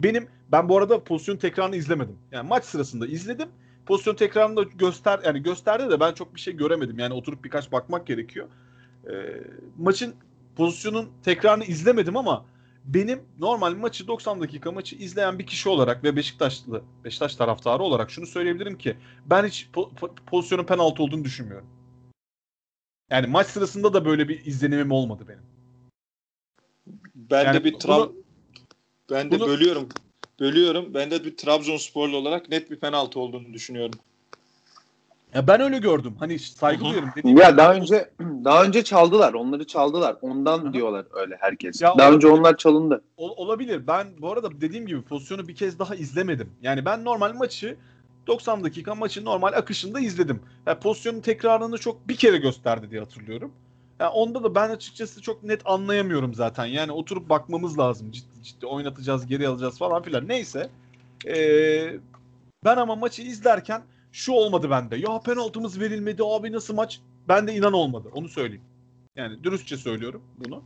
benim 0.02 0.28
ben 0.52 0.68
bu 0.68 0.78
arada 0.78 1.04
pozisyon 1.04 1.36
tekrarını 1.36 1.76
izlemedim. 1.76 2.16
Yani 2.32 2.48
maç 2.48 2.64
sırasında 2.64 3.06
izledim. 3.06 3.48
Pozisyon 3.86 4.14
tekrarını 4.14 4.56
da 4.56 4.62
göster 4.62 5.20
yani 5.24 5.42
gösterdi 5.42 5.90
de 5.90 6.00
ben 6.00 6.12
çok 6.12 6.34
bir 6.34 6.40
şey 6.40 6.56
göremedim. 6.56 6.98
Yani 6.98 7.14
oturup 7.14 7.44
birkaç 7.44 7.72
bakmak 7.72 8.06
gerekiyor. 8.06 8.46
Ee, 9.10 9.12
maçın 9.78 10.14
pozisyonun 10.56 11.08
tekrarını 11.24 11.64
izlemedim 11.64 12.16
ama 12.16 12.44
benim 12.88 13.22
normal 13.38 13.74
maçı 13.74 14.06
90 14.06 14.40
dakika 14.40 14.72
maçı 14.72 14.96
izleyen 14.96 15.38
bir 15.38 15.46
kişi 15.46 15.68
olarak 15.68 16.04
ve 16.04 16.16
Beşiktaşlı 16.16 16.82
Beşiktaş 17.04 17.36
taraftarı 17.36 17.82
olarak 17.82 18.10
şunu 18.10 18.26
söyleyebilirim 18.26 18.78
ki 18.78 18.96
ben 19.26 19.44
hiç 19.46 19.68
po- 19.74 19.94
po- 19.94 20.14
pozisyonun 20.26 20.64
penaltı 20.64 21.02
olduğunu 21.02 21.24
düşünmüyorum. 21.24 21.66
Yani 23.10 23.26
maç 23.26 23.46
sırasında 23.46 23.92
da 23.94 24.04
böyle 24.04 24.28
bir 24.28 24.46
izlenimim 24.46 24.92
olmadı 24.92 25.24
benim. 25.28 25.42
Ben 27.14 27.44
Yani 27.44 27.54
de 27.60 27.64
bir 27.64 27.72
bunu- 27.72 27.78
Trab 27.78 28.10
ben 29.10 29.30
de 29.30 29.40
bunu- 29.40 29.48
bölüyorum. 29.48 29.88
Bölüyorum. 30.40 30.94
Ben 30.94 31.10
de 31.10 31.24
bir 31.24 31.36
Trabzonsporlu 31.36 32.16
olarak 32.16 32.48
net 32.48 32.70
bir 32.70 32.80
penaltı 32.80 33.20
olduğunu 33.20 33.52
düşünüyorum. 33.54 34.00
Ya 35.34 35.46
ben 35.46 35.60
öyle 35.60 35.78
gördüm. 35.78 36.14
Hani 36.18 36.38
saygı 36.38 36.84
duyuyorum. 36.84 37.08
Dediğim 37.16 37.36
Ya 37.38 37.48
gibi 37.48 37.58
daha 37.58 37.74
önce 37.74 38.10
daha 38.44 38.64
önce 38.64 38.84
çaldılar. 38.84 39.34
Onları 39.34 39.66
çaldılar. 39.66 40.16
Ondan 40.22 40.58
Hı 40.58 40.68
hı. 40.68 40.72
diyorlar 40.72 41.06
öyle 41.12 41.36
herkes. 41.40 41.82
Ya 41.82 41.94
daha 41.98 42.10
o- 42.10 42.14
önce 42.14 42.28
onlar 42.28 42.56
çalındı. 42.56 43.02
Ol- 43.16 43.34
olabilir. 43.36 43.86
Ben 43.86 44.06
bu 44.18 44.32
arada 44.32 44.60
dediğim 44.60 44.86
gibi 44.86 45.02
pozisyonu 45.02 45.48
bir 45.48 45.54
kez 45.54 45.78
daha 45.78 45.94
izlemedim. 45.94 46.50
Yani 46.62 46.84
ben 46.84 47.04
normal 47.04 47.34
maçı 47.34 47.76
90 48.26 48.64
dakika 48.64 48.94
maçın 48.94 49.24
normal 49.24 49.52
akışında 49.52 50.00
izledim. 50.00 50.40
Yani 50.66 50.78
pozisyonun 50.78 51.20
tekrarını 51.20 51.78
çok 51.78 52.08
bir 52.08 52.16
kere 52.16 52.36
gösterdi 52.36 52.90
diye 52.90 53.00
hatırlıyorum. 53.00 53.52
Yani 54.00 54.10
onda 54.10 54.44
da 54.44 54.54
ben 54.54 54.70
açıkçası 54.70 55.22
çok 55.22 55.42
net 55.42 55.60
anlayamıyorum 55.64 56.34
zaten. 56.34 56.66
Yani 56.66 56.92
oturup 56.92 57.28
bakmamız 57.28 57.78
lazım. 57.78 58.10
Ciddi 58.12 58.42
ciddi 58.42 58.66
oynatacağız, 58.66 59.26
geri 59.26 59.48
alacağız 59.48 59.78
falan 59.78 60.02
filan. 60.02 60.28
Neyse. 60.28 60.70
Ee, 61.26 61.96
ben 62.64 62.76
ama 62.76 62.96
maçı 62.96 63.22
izlerken 63.22 63.82
şu 64.18 64.32
olmadı 64.32 64.70
bende. 64.70 64.96
Ya 64.96 65.20
penaltımız 65.20 65.80
verilmedi 65.80 66.22
abi 66.24 66.52
nasıl 66.52 66.74
maç? 66.74 67.00
Bende 67.28 67.54
inan 67.54 67.72
olmadı. 67.72 68.08
Onu 68.14 68.28
söyleyeyim. 68.28 68.62
Yani 69.16 69.44
dürüstçe 69.44 69.76
söylüyorum 69.76 70.22
bunu. 70.38 70.62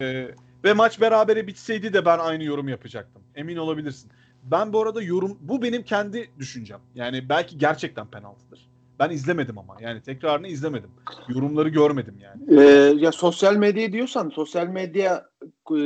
Ee, 0.00 0.28
ve 0.64 0.72
maç 0.72 1.00
berabere 1.00 1.46
bitseydi 1.46 1.92
de 1.92 2.04
ben 2.04 2.18
aynı 2.18 2.44
yorum 2.44 2.68
yapacaktım. 2.68 3.22
Emin 3.34 3.56
olabilirsin. 3.56 4.10
Ben 4.42 4.72
bu 4.72 4.82
arada 4.82 5.02
yorum 5.02 5.38
bu 5.40 5.62
benim 5.62 5.82
kendi 5.82 6.30
düşüncem. 6.38 6.80
Yani 6.94 7.28
belki 7.28 7.58
gerçekten 7.58 8.06
penaltıdır. 8.06 8.68
Ben 8.98 9.10
izlemedim 9.10 9.58
ama. 9.58 9.76
Yani 9.80 10.02
tekrarını 10.02 10.48
izlemedim. 10.48 10.90
Yorumları 11.28 11.68
görmedim 11.68 12.14
yani. 12.22 12.60
Ee, 12.60 12.94
ya 12.96 13.12
sosyal 13.12 13.56
medya 13.56 13.92
diyorsan 13.92 14.28
sosyal 14.28 14.66
medya 14.66 15.28
e, 15.76 15.78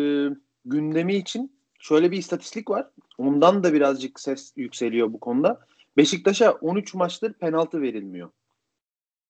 gündemi 0.64 1.14
için 1.14 1.52
şöyle 1.78 2.10
bir 2.10 2.18
istatistik 2.18 2.70
var. 2.70 2.86
Ondan 3.18 3.64
da 3.64 3.72
birazcık 3.72 4.20
ses 4.20 4.52
yükseliyor 4.56 5.12
bu 5.12 5.20
konuda. 5.20 5.68
Beşiktaş'a 5.98 6.52
13 6.52 6.94
maçtır 6.94 7.32
penaltı 7.32 7.82
verilmiyor. 7.82 8.30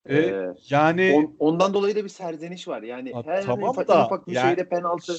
Ee, 0.07 0.17
Ee, 0.19 0.55
yani 0.71 1.13
on- 1.17 1.37
ondan 1.39 1.75
dolayı 1.75 1.97
da 1.97 2.05
bir 2.05 2.09
serzeniş 2.09 2.69
var. 2.69 2.83
Yani 2.83 3.13
Ha, 3.13 3.23
her 3.27 3.43
tamam 3.43 3.71
ufak, 3.71 3.89
da, 3.89 4.07
ufak 4.07 4.27
bir 4.29 4.33
yani- 4.33 4.47
şeyde 4.49 4.69
penaltı. 4.69 5.17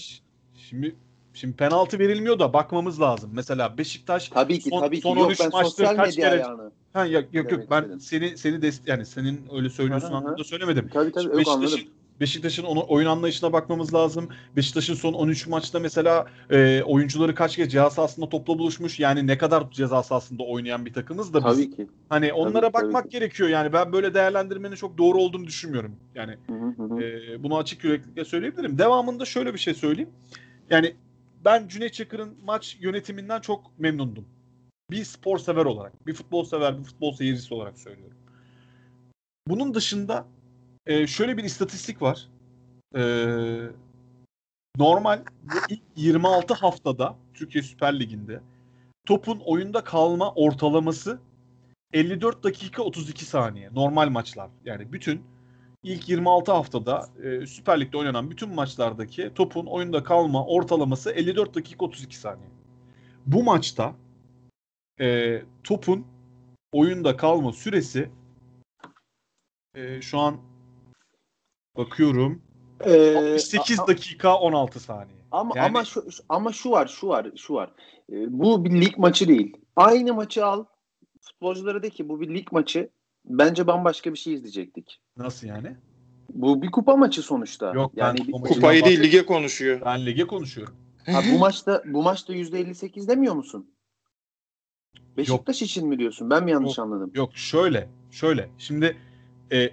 Şimdi 0.55 0.95
şimdi 1.33 1.55
penaltı 1.55 1.99
verilmiyor 1.99 2.39
da 2.39 2.53
bakmamız 2.53 3.01
lazım. 3.01 3.31
Mesela 3.33 3.77
Beşiktaş 3.77 4.29
Tabii 4.29 4.59
ki 4.59 4.69
son- 4.69 4.79
tabii 4.79 4.95
ki. 4.95 5.01
son 5.01 5.17
Yok 5.17 5.25
13 5.27 5.39
ben 5.39 5.49
maçtır 5.51 5.85
kaç 5.95 6.15
kere- 6.15 6.29
ayağını. 6.29 6.71
ha 6.93 7.05
yok 7.05 7.25
yok 7.33 7.51
yok 7.51 7.61
ben 7.71 7.81
istedim. 7.81 7.99
seni 7.99 8.37
seni 8.37 8.61
dest 8.61 8.87
yani 8.87 9.05
senin 9.05 9.41
öyle 9.53 9.69
söylüyorsun 9.69 10.13
anlamda 10.13 10.43
söylemedim. 10.43 10.89
Tabii 10.93 11.11
tabii 11.11 11.25
yok 11.25 11.37
Beşiktaş'ın. 11.37 11.89
Beşiktaş'ın 12.19 12.63
onu, 12.63 12.85
oyun 12.87 13.07
anlayışına 13.07 13.53
bakmamız 13.53 13.93
lazım. 13.93 14.29
Beşiktaş'ın 14.55 14.93
son 14.93 15.13
13 15.13 15.47
maçta 15.47 15.79
mesela 15.79 16.25
e, 16.49 16.83
oyuncuları 16.83 17.35
kaç 17.35 17.55
kez 17.55 17.71
ceza 17.71 17.89
sahasında 17.89 18.29
topla 18.29 18.59
buluşmuş. 18.59 18.99
Yani 18.99 19.27
ne 19.27 19.37
kadar 19.37 19.71
ceza 19.71 20.03
sahasında 20.03 20.43
oynayan 20.43 20.85
bir 20.85 20.93
takımız 20.93 21.33
da 21.33 21.37
biz. 21.37 21.55
Tabii 21.55 21.75
ki. 21.75 21.87
Hani 22.09 22.33
onlara 22.33 22.71
tabii 22.71 22.73
bakmak 22.73 23.03
ki. 23.03 23.09
gerekiyor. 23.09 23.49
Yani 23.49 23.73
ben 23.73 23.93
böyle 23.93 24.13
değerlendirmenin 24.13 24.75
çok 24.75 24.97
doğru 24.97 25.17
olduğunu 25.17 25.47
düşünmüyorum. 25.47 25.95
Yani 26.15 26.37
Hı 26.47 26.53
hı 26.53 26.83
hı. 26.83 27.03
e, 27.03 27.43
bunu 27.43 27.57
açık 27.57 27.83
yüreklilikle 27.83 28.25
söyleyebilirim. 28.25 28.77
Devamında 28.77 29.25
şöyle 29.25 29.53
bir 29.53 29.59
şey 29.59 29.73
söyleyeyim. 29.73 30.09
Yani 30.69 30.95
ben 31.45 31.67
Cüneyt 31.67 31.93
Çakır'ın 31.93 32.37
maç 32.43 32.77
yönetiminden 32.79 33.41
çok 33.41 33.79
memnundum. 33.79 34.25
Bir 34.91 35.03
spor 35.03 35.37
sever 35.37 35.65
olarak, 35.65 36.07
bir 36.07 36.13
futbol 36.13 36.43
sever, 36.43 36.79
bir 36.79 36.83
futbol 36.83 37.13
seyircisi 37.13 37.53
olarak 37.53 37.79
söylüyorum. 37.79 38.17
Bunun 39.47 39.73
dışında 39.73 40.25
e, 40.89 41.07
şöyle 41.07 41.37
bir 41.37 41.43
istatistik 41.43 42.01
var. 42.01 42.27
E, 42.95 43.01
normal 44.77 45.23
ilk 45.69 45.81
26 45.95 46.53
haftada 46.53 47.15
Türkiye 47.33 47.63
Süper 47.63 47.99
Ligi'nde 47.99 48.41
topun 49.05 49.39
oyunda 49.39 49.83
kalma 49.83 50.33
ortalaması 50.33 51.19
54 51.93 52.43
dakika 52.43 52.83
32 52.83 53.25
saniye. 53.25 53.69
Normal 53.73 54.09
maçlar. 54.09 54.49
Yani 54.65 54.91
bütün 54.91 55.23
ilk 55.83 56.09
26 56.09 56.51
haftada 56.51 57.09
e, 57.23 57.45
Süper 57.45 57.81
Lig'de 57.81 57.97
oynanan 57.97 58.31
bütün 58.31 58.49
maçlardaki 58.49 59.31
topun 59.35 59.65
oyunda 59.65 60.03
kalma 60.03 60.45
ortalaması 60.45 61.11
54 61.11 61.55
dakika 61.55 61.85
32 61.85 62.17
saniye. 62.17 62.49
Bu 63.25 63.43
maçta 63.43 63.95
e, 64.99 65.41
topun 65.63 66.05
oyunda 66.71 67.17
kalma 67.17 67.53
süresi 67.53 68.09
e, 69.75 70.01
şu 70.01 70.19
an 70.19 70.48
bakıyorum 71.77 72.41
Ee, 72.85 73.15
68 73.33 73.79
a- 73.79 73.87
dakika 73.87 74.35
16 74.37 74.79
saniye. 74.79 75.19
Ama 75.31 75.53
Yani- 75.57 75.65
ama 75.67 75.85
şu 75.85 76.05
ama 76.29 76.53
şu 76.53 76.71
var, 76.71 76.87
şu 76.87 77.07
var, 77.07 77.27
şu 77.35 77.53
var. 77.53 77.71
Ee, 78.11 78.15
bu 78.39 78.65
bir 78.65 78.81
lig 78.81 78.97
maçı 78.97 79.27
değil. 79.27 79.57
Aynı 79.75 80.13
maçı 80.13 80.45
al. 80.45 80.65
Futbolculara 81.21 81.83
de 81.83 81.89
ki 81.89 82.09
bu 82.09 82.21
bir 82.21 82.29
lig 82.35 82.51
maçı. 82.51 82.89
Bence 83.25 83.67
bambaşka 83.67 84.13
bir 84.13 84.17
şey 84.17 84.33
izleyecektik. 84.33 85.01
Nasıl 85.17 85.47
yani? 85.47 85.75
Bu 86.33 86.61
bir 86.61 86.71
kupa 86.71 86.95
maçı 86.95 87.21
sonuçta. 87.21 87.73
Yok, 87.73 87.91
ben 87.97 88.01
yani 88.05 88.19
maçı- 88.31 88.53
Kupayı 88.53 88.85
değil 88.85 89.03
lige 89.03 89.25
konuşuyor. 89.25 89.81
Ben 89.85 90.05
lige 90.05 90.27
konuşuyorum. 90.27 90.75
Ha, 91.05 91.21
bu 91.33 91.37
maçta 91.39 91.83
bu 91.85 92.03
maçta 92.03 92.33
%58 92.33 93.07
demiyor 93.07 93.35
musun? 93.35 93.71
Beşiktaş 95.17 95.61
için 95.61 95.87
mi 95.87 95.99
diyorsun? 95.99 96.29
Ben 96.29 96.43
mi 96.43 96.51
yanlış 96.51 96.77
Yok. 96.77 96.85
anladım? 96.87 97.11
Yok 97.15 97.37
şöyle, 97.37 97.89
şöyle. 98.11 98.49
Şimdi 98.57 98.97
e, 99.51 99.69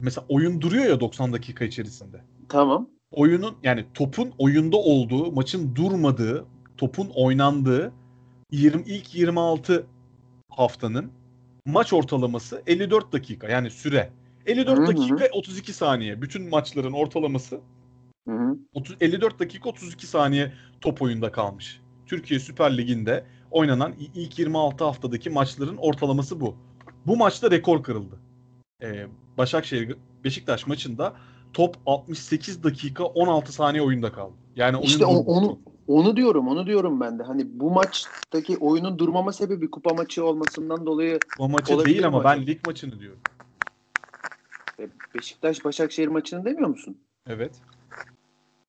mesela 0.00 0.24
oyun 0.28 0.60
duruyor 0.60 0.84
ya 0.84 1.00
90 1.00 1.32
dakika 1.32 1.64
içerisinde. 1.64 2.20
Tamam. 2.48 2.88
oyunun 3.10 3.56
yani 3.62 3.84
topun 3.94 4.32
oyunda 4.38 4.76
olduğu, 4.76 5.32
maçın 5.32 5.74
durmadığı, 5.76 6.44
topun 6.76 7.10
oynandığı 7.14 7.92
20 8.52 8.82
ilk 8.82 9.14
26 9.14 9.86
haftanın 10.50 11.10
maç 11.66 11.92
ortalaması 11.92 12.62
54 12.66 13.12
dakika 13.12 13.48
yani 13.48 13.70
süre. 13.70 14.10
54 14.46 14.78
Hı 14.78 14.82
hı. 14.82 14.86
dakika 14.86 15.28
32 15.32 15.72
saniye. 15.72 16.22
Bütün 16.22 16.48
maçların 16.48 16.92
ortalaması 16.92 17.60
Hı 18.28 18.34
hı. 18.34 18.58
30, 18.74 18.96
54 19.00 19.38
dakika 19.38 19.68
32 19.68 20.06
saniye 20.06 20.52
top 20.80 21.02
oyunda 21.02 21.32
kalmış. 21.32 21.80
Türkiye 22.06 22.40
Süper 22.40 22.76
Ligi'nde 22.76 23.24
oynanan 23.50 23.94
ilk 24.14 24.38
26 24.38 24.84
haftadaki 24.84 25.30
maçların 25.30 25.76
ortalaması 25.76 26.40
bu. 26.40 26.56
Bu 27.06 27.16
maçta 27.16 27.50
rekor 27.50 27.82
kırıldı. 27.82 28.18
Ee, 28.82 29.06
Başakşehir 29.40 29.96
Beşiktaş 30.24 30.66
maçında 30.66 31.14
top 31.52 31.76
68 31.86 32.62
dakika 32.64 33.04
16 33.04 33.52
saniye 33.52 33.82
oyunda 33.82 34.12
kaldı. 34.12 34.32
Yani 34.56 34.76
oyun 34.76 34.86
İşte 34.86 35.06
o- 35.06 35.14
durdu. 35.14 35.30
onu 35.30 35.58
onu 35.86 36.16
diyorum, 36.16 36.48
onu 36.48 36.66
diyorum 36.66 37.00
ben 37.00 37.18
de. 37.18 37.22
Hani 37.22 37.46
bu 37.60 37.70
maçtaki 37.70 38.56
oyunun 38.56 38.98
durmama 38.98 39.32
sebebi 39.32 39.70
kupa 39.70 39.94
maçı 39.94 40.24
olmasından 40.24 40.86
dolayı 40.86 41.18
o 41.38 41.48
maçı 41.48 41.84
değil 41.84 42.06
ama 42.06 42.18
mi 42.18 42.24
ben 42.24 42.46
lig 42.46 42.66
maçını 42.66 43.00
diyorum. 43.00 43.18
e, 44.78 44.88
Beşiktaş 45.14 45.64
Başakşehir 45.64 46.08
maçını 46.08 46.44
demiyor 46.44 46.68
musun? 46.68 46.98
Evet. 47.26 47.52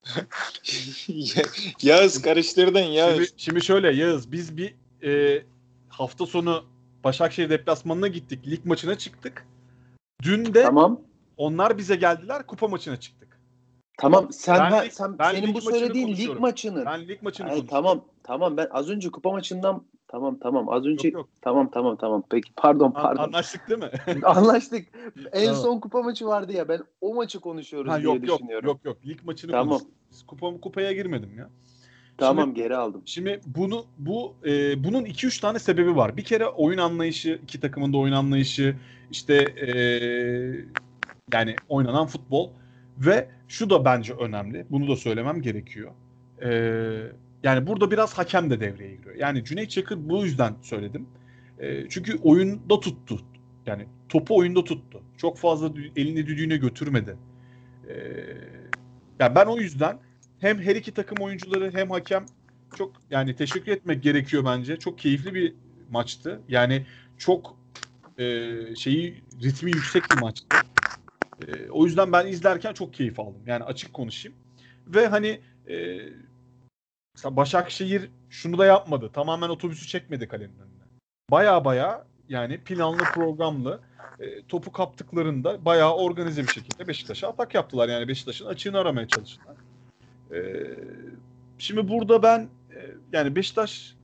Yağız 1.82 2.22
karıştırdın 2.22 2.80
Yağız. 2.80 3.16
Şimdi, 3.16 3.30
şimdi 3.38 3.62
şöyle 3.62 3.92
Yağız 3.96 4.32
biz 4.32 4.58
bir 4.58 4.76
e, 5.04 5.44
hafta 5.90 6.26
sonu 6.26 6.64
Başakşehir 7.04 7.50
deplasmanına 7.50 8.08
gittik. 8.08 8.48
Lig 8.48 8.66
maçına 8.66 8.98
çıktık. 8.98 9.46
Dün 10.22 10.54
de 10.54 10.64
Tamam. 10.64 11.02
onlar 11.38 11.78
bize 11.78 11.96
geldiler. 11.96 12.48
Kupa 12.48 12.68
maçına 12.68 13.00
çıktık. 13.00 13.42
Tamam 13.98 14.28
sen 14.32 14.60
Ben 14.60 14.72
ha- 14.72 14.84
sen 14.92 15.20
ben 15.20 15.32
senin 15.32 15.54
bu 15.54 15.62
söylediğin 15.62 16.08
lig 16.08 16.40
maçını. 16.40 16.86
Ben 16.86 17.08
lig 17.08 17.22
maçını 17.24 17.48
Ay, 17.48 17.54
konuşuyorum. 17.54 17.70
tamam 17.84 18.06
tamam 18.24 18.58
ben 18.58 18.68
az 18.72 18.90
önce 18.90 19.10
kupa 19.12 19.32
maçından 19.32 19.84
tamam 20.08 20.40
tamam 20.40 20.70
az 20.70 20.86
önce 20.86 21.08
Yok 21.08 21.14
yok. 21.16 21.30
tamam 21.42 21.72
tamam 21.72 21.98
tamam 21.98 22.24
peki 22.32 22.54
pardon 22.56 22.92
pardon 22.92 23.24
Anlaştık 23.24 23.70
değil 23.70 23.80
mi? 23.80 23.92
anlaştık. 24.26 24.88
En 25.34 25.46
Tamam. 25.46 25.62
son 25.62 25.80
kupa 25.80 26.02
maçı 26.02 26.26
vardı 26.26 26.54
ya 26.54 26.68
ben 26.70 26.82
o 27.02 27.14
maçı 27.14 27.40
konuşuyoruz 27.40 27.92
ha, 27.92 27.98
diye 28.02 28.14
yok 28.14 28.28
yok 28.28 28.38
düşünüyorum. 28.40 28.68
yok 28.68 28.86
yok. 28.86 28.98
Lig 29.06 29.24
maçını 29.24 29.52
Tamam. 29.52 29.68
konuştuk. 29.70 29.92
Kupa, 30.28 30.62
kupaya 30.62 30.92
girmedim 30.92 31.38
ya. 31.38 31.50
Tamam 32.18 32.46
Şimdi- 32.46 32.60
geri 32.60 32.76
aldım. 32.76 33.02
Şimdi 33.06 33.42
bunu 33.46 33.86
bu 33.98 34.36
e, 34.46 34.84
bunun 34.84 35.06
2-3 35.06 35.42
tane 35.42 35.60
sebebi 35.60 35.96
var. 35.96 36.18
Bir 36.18 36.24
kere 36.24 36.48
oyun 36.48 36.78
anlayışı, 36.78 37.40
iki 37.44 37.60
takımın 37.60 37.94
da 37.94 37.98
oyun 37.98 38.14
anlayışı, 38.14 38.76
işte 39.12 39.36
e, 39.36 39.72
yani 41.34 41.56
oynanan 41.70 42.08
futbol 42.08 42.50
ve 42.98 43.28
şu 43.48 43.70
da 43.70 43.86
bence 43.86 44.14
önemli. 44.14 44.66
Bunu 44.70 44.88
da 44.88 44.96
söylemem 44.96 45.42
gerekiyor. 45.42 45.92
E, 46.44 46.50
yani 47.44 47.68
burada 47.68 47.92
biraz 47.92 48.14
hakem 48.14 48.50
de 48.50 48.60
devreye 48.60 48.96
giriyor. 48.96 49.16
Yani 49.16 49.44
Cüneyt 49.44 49.70
Çakır 49.70 50.10
bu 50.10 50.26
yüzden 50.26 50.54
söyledim. 50.62 51.08
E, 51.60 51.90
çünkü 51.90 52.20
oyunda 52.24 52.80
tuttu. 52.80 53.20
Yani 53.66 53.86
topu 54.10 54.38
oyunda 54.38 54.64
tuttu. 54.64 55.02
Çok 55.18 55.38
fazla 55.38 55.72
elini 55.96 56.28
düdüğüne 56.28 56.58
götürmedi. 56.58 57.18
E, 57.90 57.94
yani 59.20 59.36
ben 59.36 59.46
o 59.46 59.58
yüzden 59.58 59.98
hem 60.42 60.62
her 60.62 60.76
iki 60.76 60.92
takım 60.94 61.18
oyuncuları 61.18 61.72
hem 61.74 61.90
hakem 61.90 62.26
çok 62.76 62.94
yani 63.10 63.36
teşekkür 63.36 63.72
etmek 63.72 64.04
gerekiyor 64.04 64.46
bence. 64.46 64.78
Çok 64.78 65.00
keyifli 65.00 65.34
bir 65.34 65.54
maçtı. 65.92 66.42
Yani 66.50 66.86
çok 67.18 67.56
e, 68.18 68.26
şeyi 68.76 69.24
ritmi 69.44 69.72
yüksek 69.72 70.04
bir 70.12 70.22
maçtı. 70.22 70.58
E, 71.48 71.70
o 71.70 71.86
yüzden 71.86 72.12
ben 72.12 72.28
izlerken 72.28 72.74
çok 72.74 72.94
keyif 72.94 73.20
aldım. 73.20 73.42
Yani 73.46 73.64
açık 73.64 73.94
konuşayım. 73.94 74.38
Ve 74.88 75.08
hani 75.08 75.42
e, 75.70 76.00
mesela 77.16 77.36
Başakşehir 77.36 78.10
şunu 78.30 78.58
da 78.58 78.66
yapmadı. 78.66 79.10
Tamamen 79.14 79.50
otobüsü 79.50 79.88
çekmedi 79.88 80.28
kalenin 80.28 80.60
önüne. 80.60 80.84
Baya 81.32 81.66
baya 81.66 82.06
yani 82.30 82.58
planlı 82.58 83.04
programlı 83.04 83.80
e, 84.20 84.46
topu 84.48 84.72
kaptıklarında 84.72 85.66
bayağı 85.66 85.96
organize 85.96 86.44
bir 86.44 86.52
şekilde 86.52 86.88
Beşiktaş'a 86.88 87.28
atak 87.28 87.56
yaptılar. 87.56 87.90
Yani 87.90 88.08
Beşiktaş'ın 88.08 88.46
açığını 88.46 88.78
aramaya 88.78 89.08
çalıştılar. 89.08 89.56
Ee, 90.34 90.80
şimdi 91.58 91.88
burada 91.88 92.24
ben 92.24 92.50
e, 92.76 92.80
yani 93.14 93.36
Beşiktaş 93.36 93.96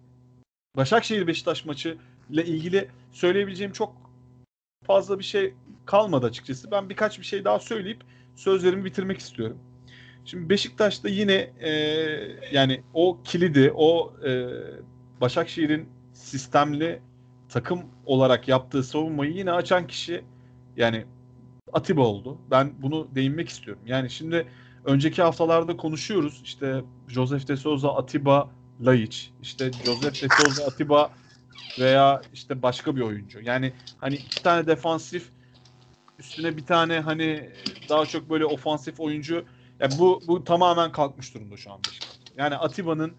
Başakşehir 0.75 1.27
Beşiktaş 1.27 1.65
maçı 1.65 1.97
ile 2.29 2.45
ilgili 2.45 2.87
söyleyebileceğim 3.11 3.73
çok 3.73 3.95
fazla 4.83 5.19
bir 5.19 5.23
şey 5.23 5.53
kalmadı 5.85 6.25
açıkçası. 6.25 6.71
Ben 6.71 6.89
birkaç 6.89 7.19
bir 7.19 7.25
şey 7.25 7.45
daha 7.45 7.59
söyleyip 7.59 8.03
sözlerimi 8.35 8.85
bitirmek 8.85 9.19
istiyorum. 9.19 9.57
Şimdi 10.25 10.49
Beşiktaş'ta 10.49 11.09
yine 11.09 11.33
e, 11.59 11.71
yani 12.51 12.83
o 12.93 13.17
kilidi, 13.23 13.71
o 13.75 14.13
e, 14.25 14.47
Başakşehir'in 15.21 15.89
sistemli 16.13 17.01
takım 17.49 17.81
olarak 18.05 18.47
yaptığı 18.47 18.83
savunmayı 18.83 19.31
yine 19.31 19.51
açan 19.51 19.87
kişi 19.87 20.23
yani 20.77 21.05
Atiba 21.73 22.01
oldu. 22.01 22.37
Ben 22.51 22.73
bunu 22.81 23.07
değinmek 23.15 23.49
istiyorum. 23.49 23.83
Yani 23.85 24.09
şimdi 24.09 24.47
önceki 24.88 25.21
haftalarda 25.21 25.78
konuşuyoruz. 25.78 26.41
İşte 26.43 26.82
Joseph 27.08 27.47
de 27.47 27.58
Souza, 27.58 27.95
Atiba, 27.95 28.50
Laiç. 28.82 29.32
İşte 29.41 29.71
Joseph 29.86 30.23
de 30.23 30.28
Souza, 30.30 30.65
Atiba 30.65 31.12
veya 31.80 32.21
işte 32.34 32.62
başka 32.62 32.95
bir 32.95 33.02
oyuncu. 33.02 33.39
Yani 33.43 33.73
hani 33.97 34.15
iki 34.15 34.43
tane 34.43 34.67
defansif 34.67 35.30
üstüne 36.19 36.58
bir 36.58 36.65
tane 36.65 37.00
hani 37.00 37.50
daha 37.89 38.06
çok 38.06 38.30
böyle 38.30 38.45
ofansif 38.45 39.00
oyuncu. 39.00 39.45
Yani 39.80 39.93
bu 40.00 40.21
bu 40.28 40.43
tamamen 40.43 40.91
kalkmış 40.91 41.34
durumda 41.34 41.58
şu 41.58 41.71
an. 41.71 41.80
Yani 42.38 42.56
Atiba'nın 42.56 43.13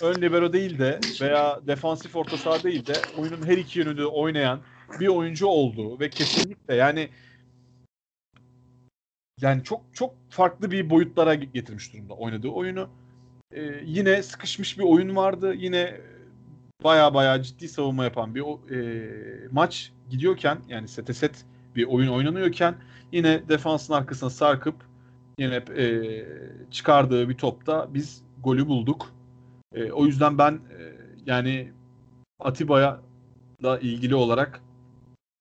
ön 0.00 0.14
libero 0.22 0.52
değil 0.52 0.78
de 0.78 1.00
veya 1.20 1.60
defansif 1.66 2.16
orta 2.16 2.36
saha 2.36 2.62
değil 2.62 2.86
de 2.86 2.94
oyunun 3.18 3.46
her 3.46 3.58
iki 3.58 3.78
yönünde 3.78 4.06
oynayan 4.06 4.60
bir 5.00 5.08
oyuncu 5.08 5.46
olduğu 5.46 6.00
ve 6.00 6.10
kesinlikle 6.10 6.74
yani 6.74 7.08
yani 9.42 9.64
çok 9.64 9.80
çok 9.92 10.14
farklı 10.30 10.70
bir 10.70 10.90
boyutlara 10.90 11.34
getirmiş 11.34 11.92
durumda 11.92 12.14
oynadığı 12.14 12.48
oyunu. 12.48 12.88
Ee, 13.52 13.80
yine 13.84 14.22
sıkışmış 14.22 14.78
bir 14.78 14.84
oyun 14.84 15.16
vardı. 15.16 15.54
Yine 15.54 16.00
baya 16.84 17.14
baya 17.14 17.42
ciddi 17.42 17.68
savunma 17.68 18.04
yapan 18.04 18.34
bir 18.34 18.42
e, 18.70 19.48
maç 19.50 19.92
gidiyorken 20.10 20.58
yani 20.68 20.88
sete 20.88 21.14
set 21.14 21.44
bir 21.76 21.84
oyun 21.84 22.08
oynanıyorken 22.08 22.74
yine 23.12 23.48
defansın 23.48 23.94
arkasına 23.94 24.30
sarkıp 24.30 24.74
yine 25.38 25.56
e, 25.76 26.24
çıkardığı 26.70 27.28
bir 27.28 27.34
topta 27.34 27.94
biz 27.94 28.22
golü 28.42 28.66
bulduk. 28.66 29.12
E, 29.74 29.92
o 29.92 30.06
yüzden 30.06 30.38
ben 30.38 30.52
e, 30.52 30.92
yani 31.26 31.72
Atiba'ya 32.40 33.00
da 33.62 33.78
ilgili 33.78 34.14
olarak 34.14 34.60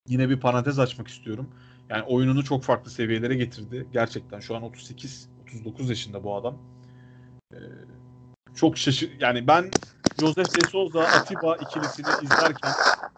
yine 0.08 0.30
bir 0.30 0.40
parantez 0.40 0.80
açmak 0.80 1.08
istiyorum. 1.08 1.50
Yani 1.92 2.04
oyununu 2.04 2.44
çok 2.44 2.64
farklı 2.64 2.92
seviyelere 2.92 3.36
getirdi. 3.36 3.88
Gerçekten 3.94 4.40
şu 4.40 4.56
an 4.56 4.64
38 4.64 5.30
39 5.44 5.90
yaşında 5.90 6.24
bu 6.24 6.36
adam. 6.36 6.58
Ee, 7.54 7.58
çok 8.56 8.78
şaşır 8.78 9.12
yani 9.20 9.48
ben 9.48 9.72
Joseph 10.18 10.58
de 10.58 10.66
Souza 10.66 11.04
Atiba 11.04 11.56
ikilisini 11.56 12.08
izlerken 12.24 12.72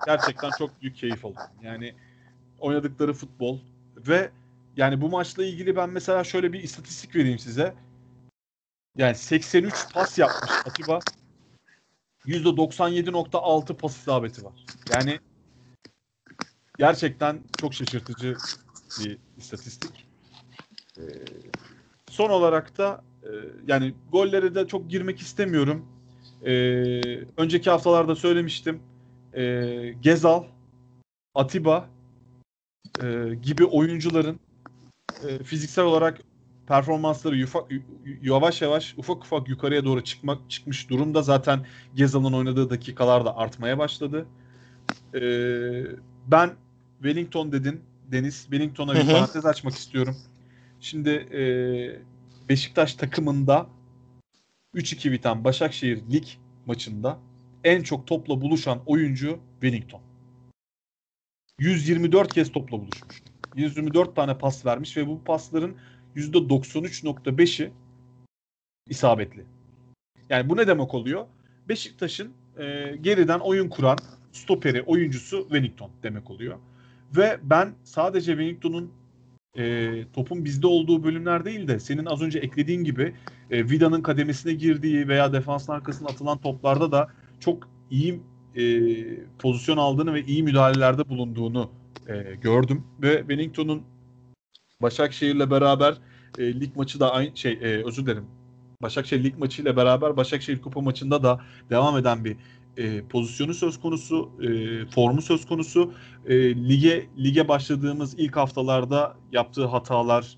gerçekten 0.05 0.49
çok 0.57 0.81
büyük 0.81 0.95
keyif 0.95 1.25
aldım. 1.25 1.43
Yani 1.61 1.95
oynadıkları 2.59 3.13
futbol 3.13 3.59
ve 3.97 4.31
yani 4.77 5.01
bu 5.01 5.09
maçla 5.09 5.45
ilgili 5.45 5.75
ben 5.75 5.89
mesela 5.89 6.23
şöyle 6.23 6.53
bir 6.53 6.63
istatistik 6.63 7.15
vereyim 7.15 7.39
size. 7.39 7.73
Yani 8.97 9.15
83 9.15 9.93
pas 9.93 10.19
yapmış 10.19 10.51
Atiba. 10.65 10.99
%97.6 12.25 13.75
pas 13.75 13.97
isabeti 13.97 14.45
var. 14.45 14.65
Yani 14.89 15.19
gerçekten 16.77 17.41
çok 17.57 17.73
şaşırtıcı 17.73 18.37
bir 18.99 19.17
istatistik. 19.37 20.05
Ee, 20.97 21.01
son 22.09 22.29
olarak 22.29 22.77
da 22.77 23.03
e, 23.23 23.29
yani 23.67 23.93
gollere 24.11 24.55
de 24.55 24.67
çok 24.67 24.89
girmek 24.89 25.19
istemiyorum. 25.19 25.85
Ee, 26.45 27.01
önceki 27.37 27.69
haftalarda 27.69 28.15
söylemiştim. 28.15 28.79
Ee, 29.33 29.95
Gezal, 30.01 30.43
Atiba 31.35 31.89
e, 33.03 33.35
gibi 33.41 33.65
oyuncuların 33.65 34.39
e, 35.27 35.43
fiziksel 35.43 35.85
olarak 35.85 36.19
performansları 36.67 37.35
yufa, 37.35 37.67
yavaş 38.21 38.61
yavaş 38.61 38.93
ufak 38.97 39.23
ufak 39.23 39.49
yukarıya 39.49 39.85
doğru 39.85 40.03
çıkmak 40.03 40.49
çıkmış 40.49 40.89
durumda. 40.89 41.21
Zaten 41.21 41.65
Gezal'ın 41.95 42.33
oynadığı 42.33 42.69
dakikalar 42.69 43.25
da 43.25 43.37
artmaya 43.37 43.77
başladı. 43.77 44.25
Ee, 45.15 45.83
ben 46.27 46.51
Wellington 47.01 47.51
dedin 47.51 47.81
Deniz. 48.11 48.41
Wellington'a 48.41 48.95
bir 48.95 49.05
parantez 49.05 49.45
açmak 49.45 49.73
istiyorum. 49.73 50.17
Şimdi 50.79 51.09
e, 51.09 51.41
Beşiktaş 52.49 52.93
takımında 52.93 53.67
3-2 54.75 55.11
biten 55.11 55.43
Başakşehir 55.43 56.01
lig 56.11 56.25
maçında 56.65 57.19
en 57.63 57.83
çok 57.83 58.07
topla 58.07 58.41
buluşan 58.41 58.81
oyuncu 58.85 59.39
Wellington. 59.61 60.01
124 61.59 62.33
kez 62.33 62.51
topla 62.51 62.79
buluşmuş. 62.79 63.21
124 63.55 64.15
tane 64.15 64.37
pas 64.37 64.65
vermiş 64.65 64.97
ve 64.97 65.07
bu 65.07 65.23
pasların 65.23 65.75
%93.5'i 66.15 67.71
isabetli. 68.89 69.45
Yani 70.29 70.49
bu 70.49 70.57
ne 70.57 70.67
demek 70.67 70.93
oluyor? 70.93 71.25
Beşiktaş'ın 71.69 72.33
e, 72.57 72.95
geriden 73.01 73.39
oyun 73.39 73.69
kuran 73.69 73.97
stoperi, 74.31 74.81
oyuncusu 74.81 75.41
Wellington 75.41 75.91
demek 76.03 76.31
oluyor. 76.31 76.59
Ve 77.15 77.39
ben 77.43 77.75
sadece 77.83 78.31
Wellington'un 78.31 78.91
e, 79.57 79.91
topun 80.13 80.45
bizde 80.45 80.67
olduğu 80.67 81.03
bölümler 81.03 81.45
değil 81.45 81.67
de 81.67 81.79
senin 81.79 82.05
az 82.05 82.21
önce 82.21 82.39
eklediğin 82.39 82.83
gibi 82.83 83.15
e, 83.51 83.69
Vida'nın 83.69 84.01
kademesine 84.01 84.53
girdiği 84.53 85.07
veya 85.07 85.33
defansın 85.33 85.73
arkasına 85.73 86.07
atılan 86.07 86.37
toplarda 86.37 86.91
da 86.91 87.09
çok 87.39 87.69
iyi 87.89 88.21
e, 88.55 88.63
pozisyon 89.39 89.77
aldığını 89.77 90.13
ve 90.13 90.25
iyi 90.25 90.43
müdahalelerde 90.43 91.09
bulunduğunu 91.09 91.71
e, 92.07 92.35
gördüm. 92.41 92.83
Ve 93.01 93.17
Wellington'un 93.19 93.83
Başakşehir'le 94.81 95.51
beraber 95.51 95.97
e, 96.37 96.59
lig 96.59 96.75
maçı 96.75 96.99
da 96.99 97.13
aynı 97.13 97.37
şey 97.37 97.53
e, 97.53 97.85
özür 97.85 98.05
dilerim. 98.05 98.25
Başakşehir 98.81 99.23
lig 99.23 99.37
maçı 99.37 99.61
ile 99.61 99.75
beraber 99.75 100.17
Başakşehir 100.17 100.61
Kupa 100.61 100.81
maçında 100.81 101.23
da 101.23 101.41
devam 101.69 101.97
eden 101.97 102.25
bir 102.25 102.37
e, 102.77 103.01
pozisyonu 103.01 103.53
söz 103.53 103.79
konusu, 103.81 104.29
e, 104.41 104.85
formu 104.85 105.21
söz 105.21 105.45
konusu. 105.45 105.93
E, 106.25 106.55
lige 106.55 107.07
lige 107.17 107.47
başladığımız 107.47 108.13
ilk 108.17 108.35
haftalarda 108.35 109.15
yaptığı 109.31 109.65
hatalar, 109.65 110.37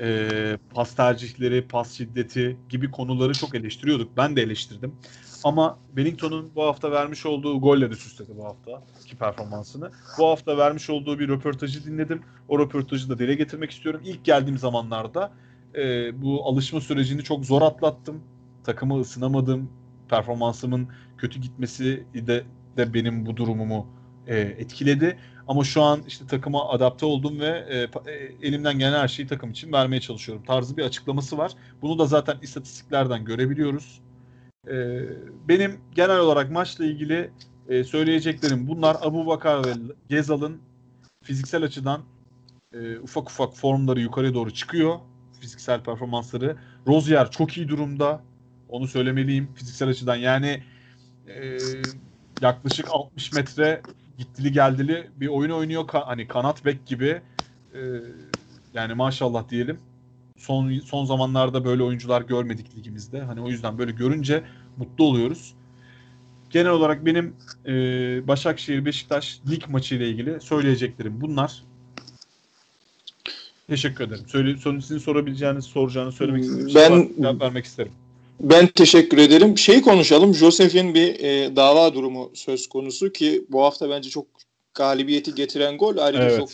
e, 0.00 0.58
pas 0.74 0.94
tercihleri, 0.94 1.68
pas 1.68 1.92
şiddeti 1.92 2.56
gibi 2.68 2.90
konuları 2.90 3.32
çok 3.32 3.54
eleştiriyorduk. 3.54 4.16
Ben 4.16 4.36
de 4.36 4.42
eleştirdim. 4.42 4.92
Ama 5.44 5.78
Wellington'un 5.86 6.50
bu 6.54 6.62
hafta 6.62 6.90
vermiş 6.90 7.26
olduğu 7.26 7.60
golle 7.60 7.90
de 7.90 7.94
süsledi 7.94 8.32
bu 8.36 8.44
hafta 8.44 8.82
ki 9.06 9.16
performansını. 9.16 9.90
Bu 10.18 10.26
hafta 10.26 10.58
vermiş 10.58 10.90
olduğu 10.90 11.18
bir 11.18 11.28
röportajı 11.28 11.84
dinledim. 11.84 12.22
O 12.48 12.58
röportajı 12.58 13.10
da 13.10 13.18
dile 13.18 13.34
getirmek 13.34 13.70
istiyorum. 13.70 14.00
İlk 14.04 14.24
geldiğim 14.24 14.58
zamanlarda 14.58 15.32
e, 15.74 15.82
bu 16.22 16.46
alışma 16.48 16.80
sürecini 16.80 17.24
çok 17.24 17.44
zor 17.44 17.62
atlattım. 17.62 18.20
Takımı 18.64 19.00
ısınamadım. 19.00 19.70
Performansımın 20.08 20.88
kötü 21.18 21.40
gitmesi 21.40 22.04
de, 22.14 22.44
de 22.76 22.94
benim 22.94 23.26
bu 23.26 23.36
durumumu 23.36 23.86
e, 24.26 24.38
etkiledi. 24.38 25.18
Ama 25.48 25.64
şu 25.64 25.82
an 25.82 26.02
işte 26.08 26.26
takıma 26.26 26.68
adapte 26.68 27.06
oldum 27.06 27.40
ve 27.40 27.66
e, 27.68 28.10
e, 28.10 28.14
elimden 28.42 28.78
gelen 28.78 29.00
her 29.00 29.08
şeyi 29.08 29.28
takım 29.28 29.50
için 29.50 29.72
vermeye 29.72 30.00
çalışıyorum. 30.00 30.44
Tarzı 30.44 30.76
bir 30.76 30.84
açıklaması 30.84 31.38
var. 31.38 31.52
Bunu 31.82 31.98
da 31.98 32.06
zaten 32.06 32.36
istatistiklerden 32.42 33.24
görebiliyoruz. 33.24 34.00
E, 34.68 35.00
benim 35.48 35.80
genel 35.94 36.18
olarak 36.18 36.50
maçla 36.50 36.84
ilgili 36.84 37.30
e, 37.68 37.84
söyleyeceklerim 37.84 38.68
bunlar. 38.68 38.96
Abu 39.00 39.26
Bakar 39.26 39.66
ve 39.66 39.72
Gezal'ın 40.08 40.60
fiziksel 41.22 41.62
açıdan 41.62 42.00
e, 42.74 42.98
ufak 42.98 43.30
ufak 43.30 43.54
formları 43.54 44.00
yukarı 44.00 44.34
doğru 44.34 44.50
çıkıyor. 44.50 44.98
Fiziksel 45.40 45.82
performansları. 45.82 46.56
Rozier 46.86 47.30
çok 47.30 47.56
iyi 47.56 47.68
durumda. 47.68 48.22
Onu 48.68 48.86
söylemeliyim 48.86 49.48
fiziksel 49.54 49.88
açıdan. 49.88 50.16
Yani 50.16 50.62
e, 51.28 51.58
yaklaşık 52.40 52.86
60 52.90 53.32
metre 53.32 53.82
gittili 54.18 54.52
geldili 54.52 55.10
bir 55.16 55.28
oyun 55.28 55.50
oynuyor. 55.50 55.82
Ka- 55.82 56.04
hani 56.04 56.28
kanat 56.28 56.64
bek 56.64 56.86
gibi. 56.86 57.20
E, 57.74 57.80
yani 58.74 58.94
maşallah 58.94 59.48
diyelim. 59.48 59.78
Son 60.36 60.78
son 60.78 61.04
zamanlarda 61.04 61.64
böyle 61.64 61.82
oyuncular 61.82 62.22
görmedik 62.22 62.76
ligimizde. 62.76 63.20
Hani 63.20 63.40
o 63.40 63.48
yüzden 63.48 63.78
böyle 63.78 63.92
görünce 63.92 64.44
mutlu 64.76 65.04
oluyoruz. 65.04 65.54
Genel 66.50 66.70
olarak 66.70 67.06
benim 67.06 67.36
e, 67.66 67.72
Başakşehir 68.28 68.84
Beşiktaş 68.84 69.40
lig 69.50 69.68
maçı 69.68 69.94
ile 69.94 70.08
ilgili 70.08 70.40
söyleyeceklerim 70.40 71.20
bunlar. 71.20 71.62
Teşekkür 73.68 74.04
ederim. 74.04 74.24
Söyle, 74.26 74.56
sizin 74.56 74.98
sorabileceğiniz, 74.98 75.64
soracağınız, 75.64 76.14
söylemek 76.14 76.44
istediğiniz 76.44 76.74
ben, 76.74 76.88
şey. 76.88 77.16
Cevap 77.16 77.40
vermek 77.42 77.64
isterim. 77.64 77.92
Ben 78.40 78.66
teşekkür 78.66 79.18
ederim. 79.18 79.58
Şey 79.58 79.82
konuşalım. 79.82 80.34
Josef'in 80.34 80.94
bir 80.94 81.20
e, 81.20 81.56
dava 81.56 81.94
durumu 81.94 82.30
söz 82.34 82.68
konusu 82.68 83.12
ki 83.12 83.44
bu 83.48 83.62
hafta 83.62 83.90
bence 83.90 84.10
çok 84.10 84.26
galibiyeti 84.74 85.34
getiren 85.34 85.78
gol. 85.78 85.96
Ayrıca 85.96 86.22
evet. 86.22 86.38
çok 86.38 86.48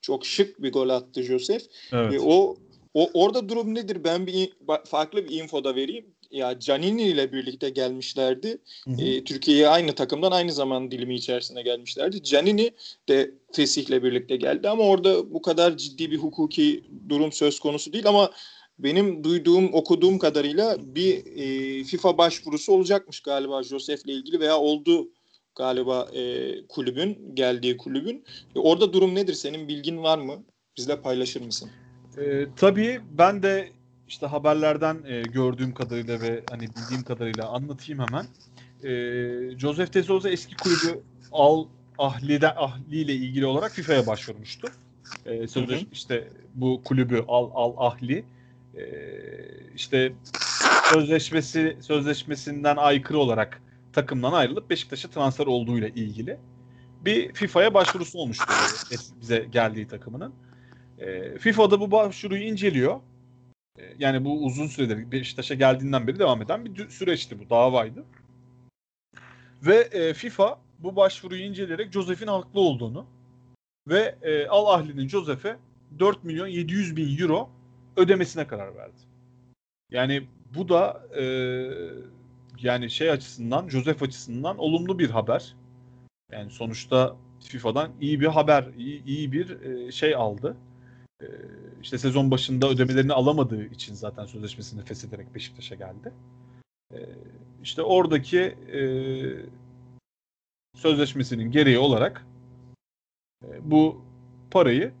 çok 0.00 0.26
şık 0.26 0.62
bir 0.62 0.72
gol 0.72 0.88
attı 0.88 1.22
Josef. 1.22 1.62
Evet. 1.92 2.14
E, 2.14 2.20
o 2.20 2.56
o 2.94 3.10
orada 3.14 3.48
durum 3.48 3.74
nedir? 3.74 4.04
Ben 4.04 4.26
bir 4.26 4.52
farklı 4.84 5.28
bir 5.28 5.40
info 5.40 5.64
da 5.64 5.76
vereyim. 5.76 6.04
Ya 6.30 6.58
Canini 6.58 7.02
ile 7.02 7.32
birlikte 7.32 7.70
gelmişlerdi. 7.70 8.58
E, 8.98 9.24
Türkiye'ye 9.24 9.68
aynı 9.68 9.92
takımdan 9.92 10.32
aynı 10.32 10.52
zaman 10.52 10.90
dilimi 10.90 11.14
içerisinde 11.14 11.62
gelmişlerdi. 11.62 12.22
Canini 12.22 12.70
de 13.08 13.30
Fesih'le 13.52 14.02
birlikte 14.02 14.36
geldi 14.36 14.68
ama 14.68 14.82
orada 14.82 15.34
bu 15.34 15.42
kadar 15.42 15.76
ciddi 15.76 16.10
bir 16.10 16.18
hukuki 16.18 16.84
durum 17.08 17.32
söz 17.32 17.60
konusu 17.60 17.92
değil 17.92 18.06
ama 18.06 18.30
benim 18.82 19.24
duyduğum, 19.24 19.72
okuduğum 19.72 20.18
kadarıyla 20.18 20.76
bir 20.80 21.26
e, 21.36 21.84
FIFA 21.84 22.18
başvurusu 22.18 22.72
olacakmış 22.72 23.20
galiba 23.20 23.62
Josef'le 23.62 24.06
ilgili 24.06 24.40
veya 24.40 24.58
oldu 24.58 25.08
galiba 25.54 26.08
e, 26.14 26.52
kulübün, 26.66 27.34
geldiği 27.34 27.76
kulübün. 27.76 28.24
E, 28.56 28.58
orada 28.58 28.92
durum 28.92 29.14
nedir? 29.14 29.34
Senin 29.34 29.68
bilgin 29.68 30.02
var 30.02 30.18
mı? 30.18 30.42
Bizle 30.76 31.00
paylaşır 31.00 31.40
mısın? 31.40 31.70
E, 32.18 32.46
tabii 32.56 33.00
ben 33.18 33.42
de 33.42 33.68
işte 34.08 34.26
haberlerden 34.26 34.98
e, 35.06 35.22
gördüğüm 35.22 35.74
kadarıyla 35.74 36.20
ve 36.20 36.44
hani 36.50 36.68
bildiğim 36.68 37.02
kadarıyla 37.04 37.48
anlatayım 37.48 38.02
hemen. 38.02 38.26
E, 38.84 39.58
Joseph 39.58 39.94
de 39.94 40.02
Souza 40.02 40.30
eski 40.30 40.56
kulübü 40.56 41.00
Al 41.32 41.64
Ahli'de 41.98 42.54
Ahli 42.54 42.96
ile 42.96 43.14
ilgili 43.14 43.46
olarak 43.46 43.72
FIFA'ya 43.72 44.06
başvurmuştu. 44.06 44.68
E, 45.26 45.48
sözleş, 45.48 45.86
işte 45.92 46.28
bu 46.54 46.80
kulübü 46.84 47.24
Al 47.28 47.50
Al 47.54 47.74
Ahli 47.76 48.24
e, 48.76 48.84
işte 49.74 50.12
sözleşmesi 50.92 51.76
sözleşmesinden 51.80 52.76
aykırı 52.76 53.18
olarak 53.18 53.62
takımdan 53.92 54.32
ayrılıp 54.32 54.70
Beşiktaş'a 54.70 55.10
transfer 55.10 55.46
olduğuyla 55.46 55.88
ilgili 55.88 56.38
bir 57.04 57.32
FIFA'ya 57.32 57.74
başvurusu 57.74 58.18
olmuştu 58.18 58.44
bize 59.20 59.38
geldiği 59.52 59.88
takımının. 59.88 60.34
E, 60.98 61.38
FIFA 61.38 61.70
da 61.70 61.80
bu 61.80 61.90
başvuruyu 61.90 62.42
inceliyor. 62.42 63.00
E, 63.78 63.82
yani 63.98 64.24
bu 64.24 64.44
uzun 64.44 64.66
süredir 64.66 65.12
Beşiktaş'a 65.12 65.54
geldiğinden 65.54 66.06
beri 66.06 66.18
devam 66.18 66.42
eden 66.42 66.64
bir 66.64 66.88
süreçti 66.88 67.38
bu 67.38 67.50
davaydı. 67.50 68.04
Ve 69.62 69.76
e, 69.76 70.14
FIFA 70.14 70.60
bu 70.78 70.96
başvuruyu 70.96 71.42
inceleyerek 71.42 71.92
Josef'in 71.92 72.26
haklı 72.26 72.60
olduğunu 72.60 73.06
ve 73.88 74.14
e, 74.22 74.46
Al 74.46 74.66
Ahli'nin 74.66 75.08
Josef'e 75.08 75.56
4 75.98 76.24
milyon 76.24 76.46
700 76.46 76.96
bin 76.96 77.18
euro 77.18 77.50
ödemesine 77.96 78.46
karar 78.46 78.74
verdi. 78.76 79.00
Yani 79.90 80.26
bu 80.54 80.68
da 80.68 81.06
e, 81.16 81.24
yani 82.58 82.90
şey 82.90 83.10
açısından, 83.10 83.68
Joseph 83.68 84.02
açısından 84.02 84.58
olumlu 84.58 84.98
bir 84.98 85.10
haber. 85.10 85.56
Yani 86.32 86.50
sonuçta 86.50 87.16
FIFA'dan 87.40 87.90
iyi 88.00 88.20
bir 88.20 88.26
haber, 88.26 88.66
iyi, 88.78 89.04
iyi 89.04 89.32
bir 89.32 89.60
e, 89.60 89.92
şey 89.92 90.14
aldı. 90.14 90.56
E, 91.22 91.26
işte 91.82 91.98
sezon 91.98 92.30
başında 92.30 92.68
ödemelerini 92.68 93.12
alamadığı 93.12 93.64
için 93.64 93.94
zaten 93.94 94.26
sözleşmesini 94.26 94.84
feshederek 94.84 95.34
Beşiktaş'a 95.34 95.74
geldi. 95.74 96.12
E, 96.94 96.98
işte 97.62 97.82
oradaki 97.82 98.40
e, 98.40 98.80
sözleşmesinin 100.74 101.50
gereği 101.50 101.78
olarak 101.78 102.26
e, 103.44 103.70
bu 103.70 104.04
parayı 104.50 104.92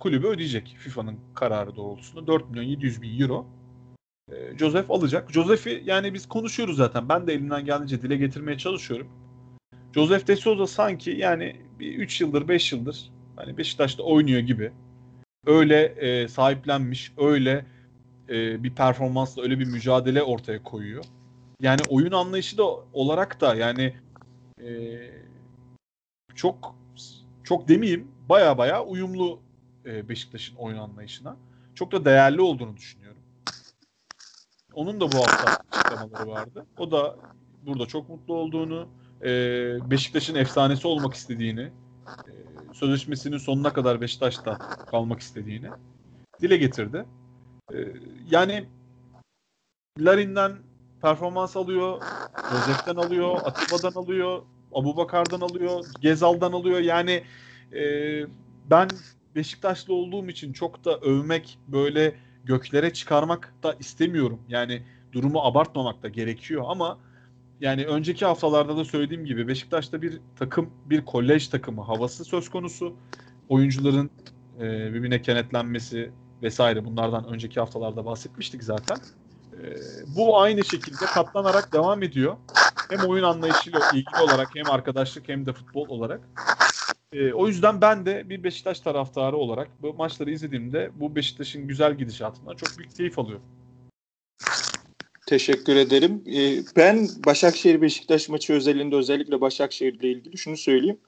kulübe 0.00 0.26
ödeyecek 0.26 0.76
FIFA'nın 0.78 1.16
kararı 1.34 1.76
doğrultusunda 1.76 2.26
4 2.26 2.50
milyon 2.50 2.64
700 2.64 3.02
bin 3.02 3.20
euro 3.20 3.46
e, 4.32 4.58
Joseph 4.58 4.90
alacak. 4.90 5.32
Joseph'i 5.32 5.82
yani 5.84 6.14
biz 6.14 6.28
konuşuyoruz 6.28 6.76
zaten. 6.76 7.08
Ben 7.08 7.26
de 7.26 7.34
elimden 7.34 7.64
geldiğince 7.64 8.02
dile 8.02 8.16
getirmeye 8.16 8.58
çalışıyorum. 8.58 9.08
Joseph 9.94 10.26
de 10.26 10.36
Souza 10.36 10.66
sanki 10.66 11.10
yani 11.10 11.56
bir 11.78 11.94
3 11.94 12.20
yıldır 12.20 12.48
5 12.48 12.72
yıldır 12.72 13.10
hani 13.36 13.58
Beşiktaş'ta 13.58 14.02
oynuyor 14.02 14.40
gibi 14.40 14.72
öyle 15.46 15.84
e, 15.84 16.28
sahiplenmiş, 16.28 17.12
öyle 17.16 17.66
e, 18.28 18.64
bir 18.64 18.74
performansla 18.74 19.42
öyle 19.42 19.58
bir 19.58 19.64
mücadele 19.64 20.22
ortaya 20.22 20.62
koyuyor. 20.62 21.04
Yani 21.60 21.80
oyun 21.88 22.12
anlayışı 22.12 22.58
da 22.58 22.64
olarak 22.92 23.40
da 23.40 23.54
yani 23.54 23.94
e, 24.62 24.68
çok 26.34 26.76
çok 27.44 27.68
demeyeyim 27.68 28.08
baya 28.28 28.58
baya 28.58 28.84
uyumlu 28.84 29.40
e, 29.86 30.08
Beşiktaş'ın 30.08 30.56
oyun 30.56 30.78
anlayışına. 30.78 31.36
Çok 31.74 31.92
da 31.92 32.04
değerli 32.04 32.40
olduğunu 32.40 32.76
düşünüyorum. 32.76 33.22
Onun 34.74 35.00
da 35.00 35.12
bu 35.12 35.16
hafta 35.16 35.58
açıklamaları 35.72 36.28
vardı. 36.28 36.66
O 36.78 36.90
da 36.90 37.16
burada 37.66 37.86
çok 37.86 38.08
mutlu 38.08 38.34
olduğunu, 38.34 38.88
e, 39.22 39.30
Beşiktaş'ın 39.90 40.34
efsanesi 40.34 40.88
olmak 40.88 41.14
istediğini, 41.14 41.60
e, 42.06 42.32
sözleşmesinin 42.74 43.38
sonuna 43.38 43.72
kadar 43.72 44.00
Beşiktaş'ta 44.00 44.58
kalmak 44.90 45.20
istediğini 45.20 45.70
dile 46.40 46.56
getirdi. 46.56 47.04
Yani 48.30 48.68
Larin'den 49.98 50.56
performans 51.02 51.56
alıyor, 51.56 52.02
Joseph'ten 52.52 52.96
alıyor, 52.96 53.40
Atiba'dan 53.44 54.02
alıyor, 54.02 54.42
Abubakar'dan 54.74 55.40
alıyor, 55.40 55.84
Gezal'dan 56.00 56.52
alıyor. 56.52 56.80
Yani 56.80 57.24
e, 57.72 57.82
ben 58.70 58.88
Beşiktaşlı 59.36 59.94
olduğum 59.94 60.28
için 60.28 60.52
çok 60.52 60.84
da 60.84 60.98
övmek 60.98 61.58
böyle 61.68 62.14
göklere 62.44 62.92
çıkarmak 62.92 63.54
da 63.62 63.76
istemiyorum. 63.80 64.40
Yani 64.48 64.82
durumu 65.12 65.40
abartmamak 65.40 66.02
da 66.02 66.08
gerekiyor 66.08 66.64
ama 66.66 66.98
yani 67.60 67.86
önceki 67.86 68.24
haftalarda 68.24 68.76
da 68.76 68.84
söylediğim 68.84 69.24
gibi 69.24 69.48
Beşiktaş'ta 69.48 70.02
bir 70.02 70.20
takım, 70.38 70.70
bir 70.86 71.04
kolej 71.04 71.48
takımı 71.48 71.82
havası 71.82 72.24
söz 72.24 72.48
konusu. 72.48 72.94
Oyuncuların 73.48 74.10
e, 74.60 74.62
birbirine 74.62 75.22
kenetlenmesi 75.22 76.10
vesaire 76.42 76.84
bunlardan 76.84 77.24
önceki 77.24 77.60
haftalarda 77.60 78.04
bahsetmiştik 78.04 78.64
zaten. 78.64 78.96
E, 79.52 79.64
bu 80.16 80.40
aynı 80.40 80.64
şekilde 80.64 81.06
katlanarak 81.06 81.72
devam 81.72 82.02
ediyor. 82.02 82.36
Hem 82.90 83.08
oyun 83.08 83.24
anlayışıyla 83.24 83.80
ilgili 83.92 84.22
olarak 84.22 84.48
hem 84.54 84.70
arkadaşlık 84.70 85.28
hem 85.28 85.46
de 85.46 85.52
futbol 85.52 85.88
olarak. 85.88 86.20
E, 87.12 87.32
o 87.32 87.48
yüzden 87.48 87.80
ben 87.80 88.06
de 88.06 88.28
bir 88.28 88.44
Beşiktaş 88.44 88.80
taraftarı 88.80 89.36
olarak 89.36 89.68
bu 89.82 89.94
maçları 89.94 90.30
izlediğimde 90.30 90.90
bu 90.94 91.16
Beşiktaş'ın 91.16 91.66
güzel 91.66 91.94
gidişatından 91.94 92.56
çok 92.56 92.78
büyük 92.78 92.96
keyif 92.96 93.18
alıyorum. 93.18 93.44
Teşekkür 95.26 95.76
ederim. 95.76 96.22
Ee, 96.26 96.62
ben 96.76 97.08
Başakşehir 97.26 97.82
Beşiktaş 97.82 98.28
maçı 98.28 98.52
özelinde 98.52 98.96
özellikle 98.96 99.40
Başakşehir 99.40 99.94
ile 99.94 100.10
ilgili 100.10 100.38
şunu 100.38 100.56
söyleyeyim. 100.56 100.98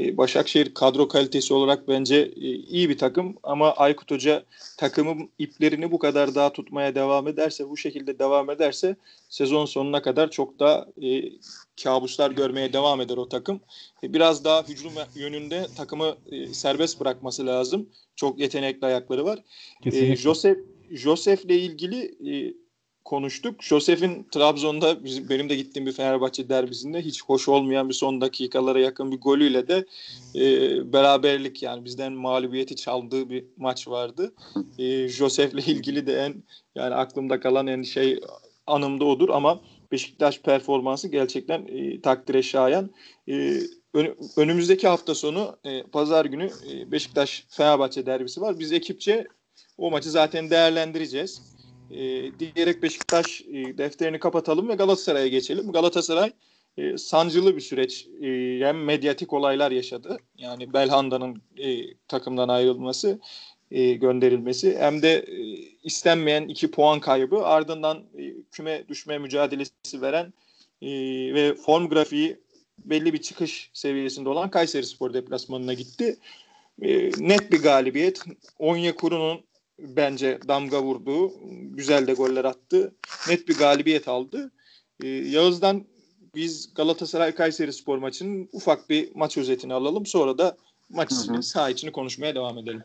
Ee, 0.00 0.16
Başakşehir 0.16 0.74
kadro 0.74 1.08
kalitesi 1.08 1.54
olarak 1.54 1.88
bence 1.88 2.16
e, 2.16 2.48
iyi 2.48 2.88
bir 2.88 2.98
takım 2.98 3.36
ama 3.42 3.72
Aykut 3.72 4.10
Hoca 4.10 4.44
takımın 4.76 5.30
iplerini 5.38 5.92
bu 5.92 5.98
kadar 5.98 6.34
daha 6.34 6.52
tutmaya 6.52 6.94
devam 6.94 7.28
ederse, 7.28 7.68
bu 7.68 7.76
şekilde 7.76 8.18
devam 8.18 8.50
ederse 8.50 8.96
sezon 9.28 9.64
sonuna 9.64 10.02
kadar 10.02 10.30
çok 10.30 10.58
daha 10.58 10.86
e, 11.02 11.22
kabuslar 11.82 12.30
görmeye 12.30 12.72
devam 12.72 13.00
eder 13.00 13.16
o 13.16 13.28
takım. 13.28 13.60
E, 14.02 14.12
biraz 14.12 14.44
daha 14.44 14.62
hücum 14.62 14.92
yönünde 15.14 15.66
takımı 15.76 16.16
e, 16.30 16.46
serbest 16.46 17.00
bırakması 17.00 17.46
lazım. 17.46 17.88
Çok 18.16 18.38
yetenekli 18.40 18.86
ayakları 18.86 19.24
var. 19.24 19.38
Kesinlikle. 19.82 20.12
E, 20.12 20.56
Joseph 20.90 21.44
ile 21.44 21.58
ilgili 21.58 22.04
e, 22.04 22.54
konuştuk. 23.06 23.62
Josef'in 23.62 24.26
Trabzon'da 24.32 25.04
benim 25.04 25.48
de 25.48 25.54
gittiğim 25.56 25.86
bir 25.86 25.92
Fenerbahçe 25.92 26.48
derbisinde 26.48 27.02
hiç 27.02 27.24
hoş 27.24 27.48
olmayan 27.48 27.88
bir 27.88 27.94
son 27.94 28.20
dakikalara 28.20 28.78
yakın 28.78 29.12
bir 29.12 29.20
golüyle 29.20 29.68
de 29.68 29.86
e, 30.34 30.42
beraberlik 30.92 31.62
yani 31.62 31.84
bizden 31.84 32.12
mağlubiyeti 32.12 32.76
çaldığı 32.76 33.30
bir 33.30 33.44
maç 33.56 33.88
vardı. 33.88 34.34
E, 34.78 35.08
Josef'le 35.08 35.68
ilgili 35.68 36.06
de 36.06 36.16
en 36.16 36.34
yani 36.74 36.94
aklımda 36.94 37.40
kalan 37.40 37.66
en 37.66 37.82
şey 37.82 38.20
anımda 38.66 39.04
odur 39.04 39.28
ama 39.28 39.60
Beşiktaş 39.92 40.40
performansı 40.40 41.08
gerçekten 41.08 41.66
e, 41.66 42.00
takdire 42.00 42.42
şayan. 42.42 42.90
E, 43.28 43.60
önümüzdeki 44.36 44.88
hafta 44.88 45.14
sonu 45.14 45.56
e, 45.64 45.82
pazar 45.82 46.24
günü 46.24 46.50
e, 46.70 46.92
Beşiktaş 46.92 47.46
Fenerbahçe 47.48 48.06
derbisi 48.06 48.40
var. 48.40 48.58
Biz 48.58 48.72
ekipçe 48.72 49.26
o 49.78 49.90
maçı 49.90 50.10
zaten 50.10 50.50
değerlendireceğiz 50.50 51.55
e, 51.90 52.30
diyerek 52.38 52.82
Beşiktaş 52.82 53.40
e, 53.40 53.78
defterini 53.78 54.18
kapatalım 54.18 54.68
ve 54.68 54.74
Galatasaray'a 54.74 55.28
geçelim. 55.28 55.72
Galatasaray 55.72 56.32
e, 56.78 56.98
sancılı 56.98 57.56
bir 57.56 57.60
süreç 57.60 58.06
e, 58.22 58.26
hem 58.66 58.84
medyatik 58.84 59.32
olaylar 59.32 59.70
yaşadı. 59.70 60.18
Yani 60.38 60.72
Belhanda'nın 60.72 61.42
e, 61.58 61.94
takımdan 62.08 62.48
ayrılması, 62.48 63.18
e, 63.70 63.92
gönderilmesi 63.92 64.78
hem 64.78 65.02
de 65.02 65.14
e, 65.14 65.42
istenmeyen 65.82 66.48
iki 66.48 66.70
puan 66.70 67.00
kaybı 67.00 67.44
ardından 67.44 67.98
e, 68.18 68.32
küme 68.52 68.88
düşme 68.88 69.18
mücadelesi 69.18 70.00
veren 70.00 70.32
e, 70.82 70.88
ve 71.34 71.54
form 71.54 71.88
grafiği 71.88 72.36
belli 72.78 73.12
bir 73.12 73.22
çıkış 73.22 73.70
seviyesinde 73.72 74.28
olan 74.28 74.50
Kayseri 74.50 74.86
Spor 74.86 75.14
deplasmanına 75.14 75.74
gitti. 75.74 76.18
E, 76.82 77.10
net 77.18 77.52
bir 77.52 77.62
galibiyet. 77.62 78.20
Onyekuru'nun 78.58 79.40
bence 79.78 80.38
damga 80.48 80.82
vurdu. 80.82 81.32
Güzel 81.70 82.06
de 82.06 82.12
goller 82.14 82.44
attı. 82.44 82.94
Net 83.28 83.48
bir 83.48 83.58
galibiyet 83.58 84.08
aldı. 84.08 84.52
Ee, 85.02 85.08
Yağız'dan 85.08 85.84
biz 86.34 86.74
Galatasaray 86.74 87.34
Kayseri 87.34 87.72
Spor 87.72 87.98
maçının 87.98 88.48
ufak 88.52 88.90
bir 88.90 89.10
maç 89.14 89.38
özetini 89.38 89.74
alalım. 89.74 90.06
Sonra 90.06 90.38
da 90.38 90.56
maç 90.90 91.12
içini, 91.12 91.42
saha 91.42 91.70
içini 91.70 91.92
konuşmaya 91.92 92.34
devam 92.34 92.58
edelim. 92.58 92.84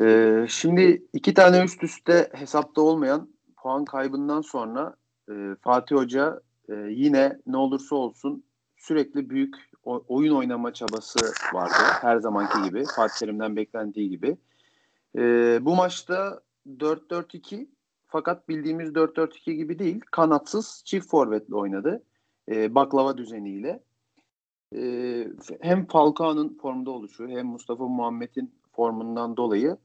Ee, 0.00 0.46
şimdi 0.48 1.06
iki 1.12 1.34
tane 1.34 1.64
üst 1.64 1.84
üste 1.84 2.30
hesapta 2.32 2.80
olmayan 2.80 3.28
puan 3.56 3.84
kaybından 3.84 4.40
sonra 4.40 4.96
e, 5.30 5.32
Fatih 5.60 5.96
Hoca 5.96 6.40
e, 6.68 6.74
yine 6.90 7.38
ne 7.46 7.56
olursa 7.56 7.96
olsun 7.96 8.44
sürekli 8.76 9.30
büyük 9.30 9.54
oyun 9.84 10.34
oynama 10.34 10.72
çabası 10.72 11.18
vardı. 11.52 11.82
Her 12.00 12.16
zamanki 12.16 12.62
gibi. 12.68 12.84
Fatih 12.96 13.14
Terim'den 13.14 13.56
beklendiği 13.56 14.10
gibi. 14.10 14.36
E, 15.18 15.20
bu 15.64 15.76
maçta 15.76 16.40
4-4-2 16.66 17.66
fakat 18.06 18.48
bildiğimiz 18.48 18.90
4-4-2 18.90 19.52
gibi 19.52 19.78
değil. 19.78 20.00
Kanatsız 20.10 20.82
çift 20.84 21.10
forvetle 21.10 21.54
oynadı. 21.54 22.02
E, 22.48 22.74
baklava 22.74 23.18
düzeniyle. 23.18 23.82
E, 24.76 24.82
hem 25.60 25.86
Falcao'nun 25.86 26.58
formda 26.62 26.90
oluşu 26.90 27.28
hem 27.28 27.46
Mustafa 27.46 27.88
Muhammed'in 27.88 28.54
formundan 28.72 29.36
dolayı 29.36 29.76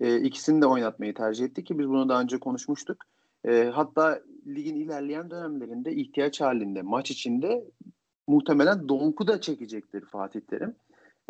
e, 0.00 0.20
ikisini 0.20 0.62
de 0.62 0.66
oynatmayı 0.66 1.14
tercih 1.14 1.44
etti 1.44 1.64
ki 1.64 1.78
biz 1.78 1.88
bunu 1.88 2.08
daha 2.08 2.20
önce 2.20 2.38
konuşmuştuk. 2.38 3.04
E, 3.44 3.70
hatta 3.74 4.20
ligin 4.46 4.76
ilerleyen 4.76 5.30
dönemlerinde 5.30 5.92
ihtiyaç 5.92 6.40
halinde 6.40 6.82
maç 6.82 7.10
içinde 7.10 7.64
muhtemelen 8.26 8.88
Donk'u 8.88 9.26
da 9.26 9.40
çekecektir 9.40 10.04
Fatih 10.04 10.40
Terim. 10.40 10.74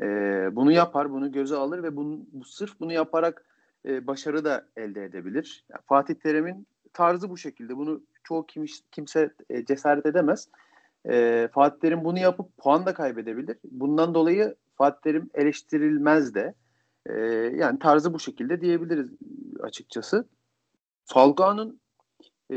E, 0.02 0.06
bunu 0.52 0.72
yapar, 0.72 1.12
bunu 1.12 1.32
göze 1.32 1.56
alır 1.56 1.82
ve 1.82 1.96
bunu, 1.96 2.20
bu, 2.32 2.44
sırf 2.44 2.80
bunu 2.80 2.92
yaparak 2.92 3.44
e, 3.86 4.06
başarı 4.06 4.44
da 4.44 4.66
elde 4.76 5.04
edebilir. 5.04 5.64
Yani 5.70 5.80
Fatih 5.86 6.14
Terim'in 6.14 6.66
tarzı 6.92 7.30
bu 7.30 7.36
şekilde. 7.36 7.76
Bunu 7.76 8.02
çoğu 8.24 8.46
kim, 8.46 8.64
kimse 8.92 9.30
e, 9.50 9.64
cesaret 9.64 10.06
edemez. 10.06 10.48
E, 11.08 11.48
Fatih 11.52 11.80
Terim 11.80 12.04
bunu 12.04 12.18
yapıp 12.18 12.56
puan 12.58 12.86
da 12.86 12.94
kaybedebilir. 12.94 13.56
Bundan 13.64 14.14
dolayı 14.14 14.54
Fatih 14.74 15.00
Terim 15.00 15.30
eleştirilmez 15.34 16.34
de. 16.34 16.54
E, 17.06 17.12
yani 17.56 17.78
tarzı 17.78 18.14
bu 18.14 18.18
şekilde 18.18 18.60
diyebiliriz 18.60 19.10
açıkçası. 19.60 20.28
Falcao'nun 21.04 21.80
e, 22.50 22.56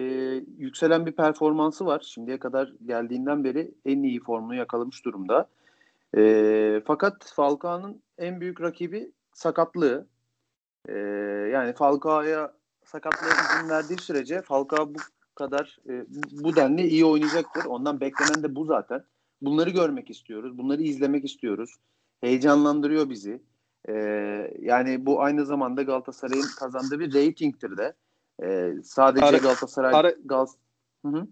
yükselen 0.57 1.05
bir 1.05 1.11
performansı 1.11 1.85
var. 1.85 2.05
Şimdiye 2.07 2.39
kadar 2.39 2.73
geldiğinden 2.85 3.43
beri 3.43 3.71
en 3.85 4.03
iyi 4.03 4.19
formunu 4.19 4.55
yakalamış 4.55 5.05
durumda. 5.05 5.49
E, 6.17 6.81
fakat 6.85 7.31
Falcao'nun 7.35 8.03
en 8.17 8.41
büyük 8.41 8.61
rakibi 8.61 9.11
sakatlığı. 9.33 10.07
E, 10.89 10.93
yani 11.53 11.73
Falcao'ya 11.73 12.53
sakatlığa 12.85 13.29
izin 13.29 13.69
verdiği 13.69 13.97
sürece 13.97 14.41
Falcao 14.41 14.93
bu 14.93 14.99
kadar 15.35 15.79
e, 15.89 16.05
bu 16.31 16.55
denli 16.55 16.87
iyi 16.87 17.05
oynayacaktır. 17.05 17.65
Ondan 17.65 18.01
beklenen 18.01 18.43
de 18.43 18.55
bu 18.55 18.65
zaten. 18.65 19.03
Bunları 19.41 19.69
görmek 19.69 20.09
istiyoruz. 20.09 20.57
Bunları 20.57 20.81
izlemek 20.81 21.25
istiyoruz. 21.25 21.75
Heyecanlandırıyor 22.21 23.09
bizi. 23.09 23.41
E, 23.89 23.93
yani 24.59 25.05
bu 25.05 25.21
aynı 25.21 25.45
zamanda 25.45 25.83
Galatasaray'ın 25.83 26.47
kazandığı 26.59 26.99
bir 26.99 27.13
reytingtir 27.13 27.77
de. 27.77 27.93
E, 28.43 28.73
sadece 28.83 29.25
Ara- 29.25 29.37
Galatasaray 29.37 29.93
ara- 29.95 30.15
Gal 30.25 30.47
Hı 31.05 31.11
hı. 31.11 31.27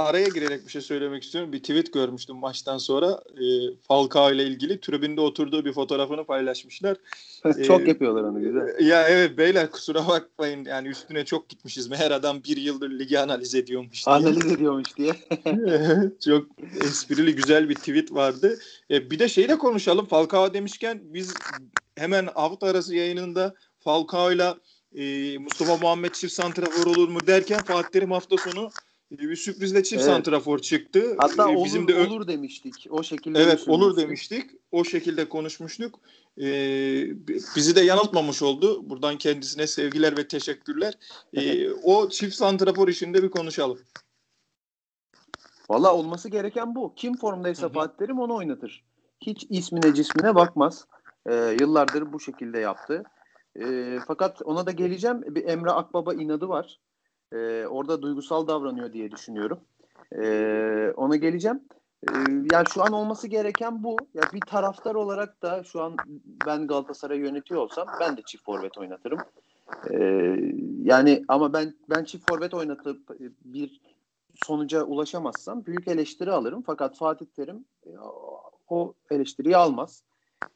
Araya 0.00 0.28
girerek 0.28 0.66
bir 0.66 0.70
şey 0.70 0.82
söylemek 0.82 1.22
istiyorum. 1.22 1.52
Bir 1.52 1.58
tweet 1.58 1.92
görmüştüm 1.92 2.36
maçtan 2.36 2.78
sonra. 2.78 3.20
E, 3.36 3.44
Falcao 3.88 4.32
ile 4.32 4.44
ilgili 4.44 4.80
tribünde 4.80 5.20
oturduğu 5.20 5.64
bir 5.64 5.72
fotoğrafını 5.72 6.24
paylaşmışlar. 6.24 6.96
Çok 7.66 7.80
Ee, 7.80 7.88
yapıyorlar 7.88 8.22
onu 8.22 8.40
güzel. 8.40 8.86
Ya 8.86 9.08
evet 9.08 9.38
beyler 9.38 9.70
kusura 9.70 10.08
bakmayın 10.08 10.64
yani 10.64 10.88
üstüne 10.88 11.24
çok 11.24 11.48
gitmişiz. 11.48 11.88
Meğer 11.88 12.10
adam 12.10 12.44
bir 12.44 12.56
yıldır 12.56 12.90
ligi 12.90 13.18
analiz 13.18 13.54
ediyormuş 13.54 14.06
diye. 14.06 14.16
Analiz 14.16 14.52
ediyormuş 14.52 14.96
diye. 14.96 15.12
çok 16.24 16.46
esprili 16.84 17.34
güzel 17.34 17.68
bir 17.68 17.74
tweet 17.74 18.14
vardı. 18.14 18.58
E, 18.90 19.10
bir 19.10 19.18
de 19.18 19.28
şeyle 19.28 19.58
konuşalım. 19.58 20.06
Falcao 20.06 20.54
demişken 20.54 21.00
biz 21.04 21.34
hemen 21.96 22.26
hafta 22.34 22.66
arası 22.66 22.94
yayınında 22.94 23.54
Falcao'yla 23.78 24.58
e, 24.94 25.38
Mustafa 25.38 25.76
Muhammed 25.76 26.12
çift 26.12 26.32
santrafor 26.32 26.86
olur 26.86 27.08
mu 27.08 27.18
derken 27.26 27.64
Fatih 27.64 27.88
Terim 27.88 28.10
hafta 28.10 28.36
sonu 28.36 28.70
bir 29.10 29.36
sürprizle 29.36 29.82
çift 29.82 30.02
Evet. 30.02 30.12
santrafor 30.14 30.58
çıktı. 30.58 31.16
Hatta 31.18 31.42
E, 31.52 31.56
olur, 31.56 31.64
bizim 31.64 31.88
de 31.88 31.94
ö- 31.94 32.06
olur 32.06 32.26
demiştik. 32.26 32.86
O 32.90 33.02
şekilde 33.02 33.42
Evet 33.42 33.68
olur 33.68 33.96
demiştik. 33.96 34.50
O 34.72 34.84
şekilde 34.84 35.28
konuşmuştuk. 35.28 36.00
Ee, 36.38 36.44
bi- 37.28 37.40
bizi 37.56 37.76
de 37.76 37.80
yanıltmamış 37.80 38.42
oldu. 38.42 38.90
Buradan 38.90 39.18
kendisine 39.18 39.66
sevgiler 39.66 40.16
ve 40.16 40.28
teşekkürler. 40.28 40.94
Ee, 41.34 41.70
o 41.82 42.08
çift 42.08 42.34
santrafor 42.34 42.88
işinde 42.88 43.22
bir 43.22 43.30
konuşalım. 43.30 43.78
Valla 45.70 45.94
olması 45.94 46.28
gereken 46.28 46.74
bu. 46.74 46.94
Kim 46.96 47.16
formdaysa. 47.16 47.68
Fatih 47.68 47.96
Terim 47.98 48.18
onu 48.20 48.34
oynatır. 48.34 48.84
Hiç 49.20 49.46
ismine 49.50 49.94
cismine 49.94 50.34
bakmaz. 50.34 50.86
Ee, 51.26 51.56
yıllardır 51.60 52.12
bu 52.12 52.20
şekilde 52.20 52.58
yaptı. 52.58 53.02
Ee, 53.60 53.98
fakat 54.06 54.42
ona 54.44 54.66
da 54.66 54.70
geleceğim. 54.70 55.22
Bir 55.34 55.44
Emre 55.44 55.70
Akbaba 55.70 56.14
inadı 56.14 56.48
var. 56.48 56.80
Ee, 57.32 57.66
orada 57.66 58.02
duygusal 58.02 58.46
davranıyor 58.46 58.92
diye 58.92 59.10
düşünüyorum. 59.10 59.60
Ee, 60.18 60.92
ona 60.96 61.16
geleceğim. 61.16 61.60
Ee, 62.08 62.12
yani 62.52 62.66
şu 62.74 62.82
an 62.82 62.92
olması 62.92 63.28
gereken 63.28 63.82
bu. 63.82 63.96
Ya 64.14 64.22
bir 64.32 64.40
taraftar 64.40 64.94
olarak 64.94 65.42
da 65.42 65.64
şu 65.64 65.82
an 65.82 65.96
ben 66.46 66.66
Galatasaray 66.66 67.18
yönetiyor 67.18 67.60
olsam 67.60 67.88
ben 68.00 68.16
de 68.16 68.22
çift 68.26 68.44
forvet 68.44 68.78
oynatırım. 68.78 69.18
Ee, 69.90 70.36
yani 70.82 71.24
ama 71.28 71.52
ben 71.52 71.74
ben 71.90 72.04
çift 72.04 72.30
forvet 72.30 72.54
oynatıp 72.54 73.10
e, 73.10 73.24
bir 73.44 73.80
sonuca 74.34 74.84
ulaşamazsam 74.84 75.66
büyük 75.66 75.88
eleştiri 75.88 76.32
alırım. 76.32 76.62
Fakat 76.66 76.96
Fatih 76.96 77.26
Terim 77.26 77.64
e, 77.86 77.90
o 78.68 78.94
eleştiriyi 79.10 79.56
almaz. 79.56 80.02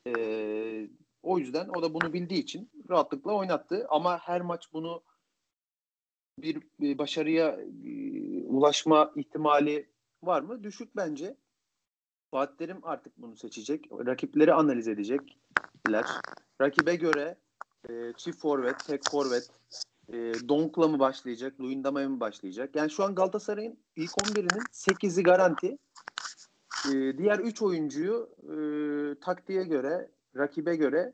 Ee, 0.07 0.89
o 1.23 1.39
yüzden 1.39 1.69
o 1.77 1.83
da 1.83 1.95
bunu 1.95 2.13
bildiği 2.13 2.43
için 2.43 2.71
rahatlıkla 2.91 3.33
oynattı. 3.33 3.87
Ama 3.91 4.19
her 4.19 4.41
maç 4.41 4.73
bunu 4.73 5.03
bir, 6.39 6.99
başarıya 6.99 7.61
e, 7.85 7.91
ulaşma 8.47 9.13
ihtimali 9.17 9.89
var 10.23 10.43
mı? 10.43 10.65
Düşük 10.65 10.97
bence. 10.97 11.37
Fatih 12.31 12.57
Terim 12.57 12.79
artık 12.83 13.19
bunu 13.19 13.37
seçecek. 13.37 13.89
Rakipleri 13.93 14.53
analiz 14.53 14.89
edecekler. 14.89 16.05
Rakibe 16.61 16.97
göre 16.97 17.37
e, 17.91 18.13
çift 18.17 18.39
forvet, 18.39 18.79
tek 18.87 19.11
forvet, 19.11 19.51
e, 20.09 20.33
Donk'la 20.49 20.89
mı 20.89 20.99
başlayacak, 20.99 21.61
Luyendama'ya 21.61 22.09
mı 22.09 22.21
başlayacak? 22.21 22.77
Yani 22.77 22.91
şu 22.91 23.05
an 23.05 23.15
Galatasaray'ın 23.15 23.79
ilk 23.97 24.11
11'inin 24.11 24.65
8'i 24.73 25.23
garanti. 25.23 25.79
E, 26.89 27.19
diğer 27.19 27.39
3 27.39 27.63
oyuncuyu 27.63 28.29
e, 28.43 28.57
taktiğe 29.21 29.65
göre, 29.65 30.11
rakibe 30.37 30.77
göre 30.77 31.13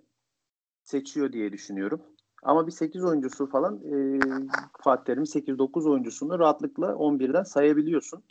seçiyor 0.82 1.32
diye 1.32 1.52
düşünüyorum. 1.52 2.02
Ama 2.42 2.66
bir 2.66 2.72
8 2.72 3.04
oyuncusu 3.04 3.46
falan 3.46 3.74
e, 3.74 4.20
Fatih 4.80 5.04
Terim'in 5.04 5.24
8-9 5.24 5.90
oyuncusunu 5.90 6.38
rahatlıkla 6.38 6.86
11'den 6.86 7.42
sayabiliyorsun. 7.42 8.22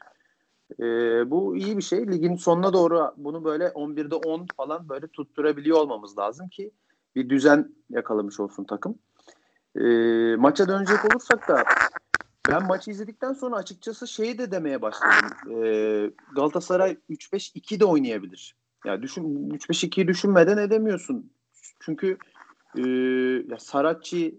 E, 0.80 0.86
bu 1.32 1.56
iyi 1.56 1.78
bir 1.78 1.82
şey. 1.82 2.08
Ligin 2.08 2.36
sonuna 2.36 2.74
doğru 2.74 3.14
bunu 3.18 3.44
böyle 3.44 3.66
11'de 3.66 4.16
10 4.16 4.48
falan 4.58 4.90
böyle 4.90 5.08
tutturabiliyor 5.08 5.78
olmamız 5.78 6.18
lazım 6.18 6.50
ki 6.50 6.72
bir 7.16 7.30
düzen 7.30 7.74
yakalamış 7.90 8.40
olsun 8.40 8.64
takım. 8.64 8.96
E, 9.76 9.86
maça 10.36 10.68
dönecek 10.68 11.06
olursak 11.06 11.48
da 11.48 11.64
ben 12.50 12.68
maçı 12.68 12.92
izledikten 12.92 13.34
sonra 13.34 13.56
açıkçası 13.56 14.08
şeyi 14.08 14.38
de 14.38 14.52
demeye 14.52 14.82
başladım. 14.82 15.30
E, 15.64 16.12
Galatasaray 16.36 16.98
3-5-2 17.10 17.80
de 17.80 17.86
oynayabilir. 17.86 18.56
Ya 18.86 19.02
düşün 19.02 19.50
3-5-2'yi 19.50 20.08
düşünmeden 20.08 20.58
edemiyorsun. 20.58 21.32
Çünkü 21.80 22.18
e, 22.78 22.82
ya 23.48 23.60
Saratçı 23.60 24.36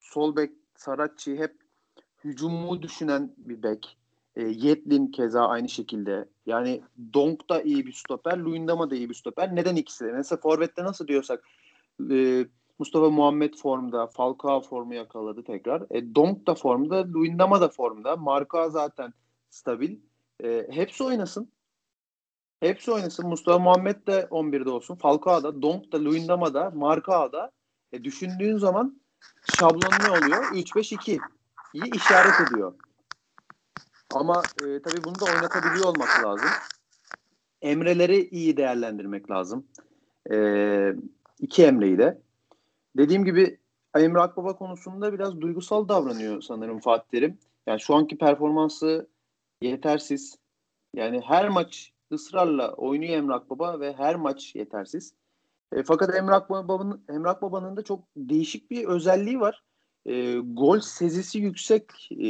sol 0.00 0.36
bek 0.36 0.52
Saratçı 0.76 1.36
hep 1.36 1.56
hücumu 2.24 2.82
düşünen 2.82 3.34
bir 3.36 3.62
bek. 3.62 3.98
E, 4.36 4.42
Yetlin 4.42 5.06
keza 5.06 5.48
aynı 5.48 5.68
şekilde. 5.68 6.28
Yani 6.46 6.82
Donk 7.14 7.50
da 7.50 7.62
iyi 7.62 7.86
bir 7.86 7.92
stoper, 7.92 8.38
Luyendama 8.38 8.90
da 8.90 8.96
iyi 8.96 9.08
bir 9.08 9.14
stoper. 9.14 9.56
Neden 9.56 9.76
ikisi 9.76 10.04
de? 10.04 10.12
Mesela 10.12 10.40
Forvet'te 10.40 10.84
nasıl 10.84 11.08
diyorsak 11.08 11.44
e, 12.10 12.46
Mustafa 12.78 13.10
Muhammed 13.10 13.54
formda, 13.54 14.06
Falcao 14.06 14.60
formu 14.60 14.94
yakaladı 14.94 15.44
tekrar. 15.44 15.82
E, 15.90 16.14
Donk 16.14 16.46
da 16.46 16.54
formda, 16.54 17.12
Luyendama 17.12 17.60
da 17.60 17.68
formda. 17.68 18.16
Marka 18.16 18.70
zaten 18.70 19.12
stabil. 19.50 19.98
E, 20.44 20.66
hepsi 20.70 21.04
oynasın. 21.04 21.52
Hepsi 22.60 22.92
oynasın. 22.92 23.26
Mustafa 23.26 23.58
Muhammed 23.58 24.06
de 24.06 24.28
11'de 24.30 24.70
olsun. 24.70 24.94
Falcao 24.94 25.42
da, 25.42 25.62
Donk 25.62 25.92
da, 25.92 26.04
Luyendama 26.04 26.54
da, 26.54 26.70
Marka 26.70 27.32
da. 27.32 27.50
E, 27.92 28.04
düşündüğün 28.04 28.58
zaman 28.58 29.00
şablon 29.58 30.04
ne 30.04 30.10
oluyor? 30.10 30.44
3-5-2. 30.44 31.18
İyi 31.74 31.90
işaret 31.94 32.48
ediyor. 32.48 32.74
Ama 34.14 34.42
e, 34.62 34.82
tabii 34.82 35.04
bunu 35.04 35.20
da 35.20 35.24
oynatabiliyor 35.24 35.86
olmak 35.86 36.24
lazım. 36.24 36.48
Emreleri 37.62 38.28
iyi 38.28 38.56
değerlendirmek 38.56 39.30
lazım. 39.30 39.66
E, 40.32 40.36
iki 41.40 41.64
Emre'yi 41.64 41.98
de. 41.98 42.18
Dediğim 42.96 43.24
gibi 43.24 43.58
Emre 43.96 44.20
Akbaba 44.20 44.56
konusunda 44.56 45.12
biraz 45.12 45.40
duygusal 45.40 45.88
davranıyor 45.88 46.42
sanırım 46.42 46.80
Fatih 46.80 47.08
Terim. 47.10 47.38
Yani 47.66 47.80
şu 47.80 47.94
anki 47.94 48.18
performansı 48.18 49.08
yetersiz. 49.62 50.38
Yani 50.94 51.20
her 51.20 51.48
maç 51.48 51.92
ısrarla 52.12 52.72
oynuyor 52.72 53.12
Emre 53.12 53.34
Akbaba 53.34 53.80
ve 53.80 53.92
her 53.92 54.16
maç 54.16 54.54
yetersiz. 54.54 55.14
E, 55.72 55.82
fakat 55.82 56.14
Emre 56.14 56.34
Akbaba'nın 56.34 57.04
Emre 57.08 57.28
Akbaba'nın 57.28 57.76
da 57.76 57.84
çok 57.84 58.04
değişik 58.16 58.70
bir 58.70 58.84
özelliği 58.84 59.40
var. 59.40 59.62
E, 60.06 60.38
gol 60.38 60.80
sezisi 60.80 61.38
yüksek 61.38 62.12
e, 62.12 62.26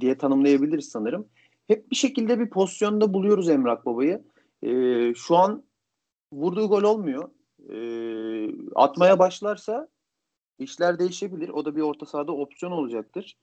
diye 0.00 0.18
tanımlayabiliriz 0.18 0.88
sanırım. 0.88 1.28
Hep 1.66 1.90
bir 1.90 1.96
şekilde 1.96 2.40
bir 2.40 2.50
pozisyonda 2.50 3.14
buluyoruz 3.14 3.48
Emre 3.48 3.70
Akbaba'yı. 3.70 4.24
E, 4.62 5.14
şu 5.14 5.36
an 5.36 5.64
vurduğu 6.32 6.68
gol 6.68 6.82
olmuyor. 6.82 7.30
E, 7.68 7.78
atmaya 8.74 9.18
başlarsa 9.18 9.88
işler 10.58 10.98
değişebilir. 10.98 11.48
O 11.48 11.64
da 11.64 11.76
bir 11.76 11.80
orta 11.80 12.06
sahada 12.06 12.32
opsiyon 12.32 12.72
olacaktır. 12.72 13.36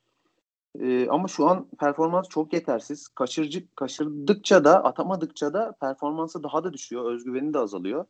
E, 0.81 1.09
ama 1.09 1.27
şu 1.27 1.47
an 1.47 1.67
performans 1.79 2.29
çok 2.29 2.53
yetersiz. 2.53 3.07
Kaçırcı, 3.07 3.63
kaçırdıkça 3.75 4.63
da 4.63 4.83
atamadıkça 4.83 5.53
da 5.53 5.71
performansı 5.81 6.43
daha 6.43 6.63
da 6.63 6.73
düşüyor. 6.73 7.13
Özgüveni 7.13 7.53
de 7.53 7.59
azalıyor. 7.59 8.05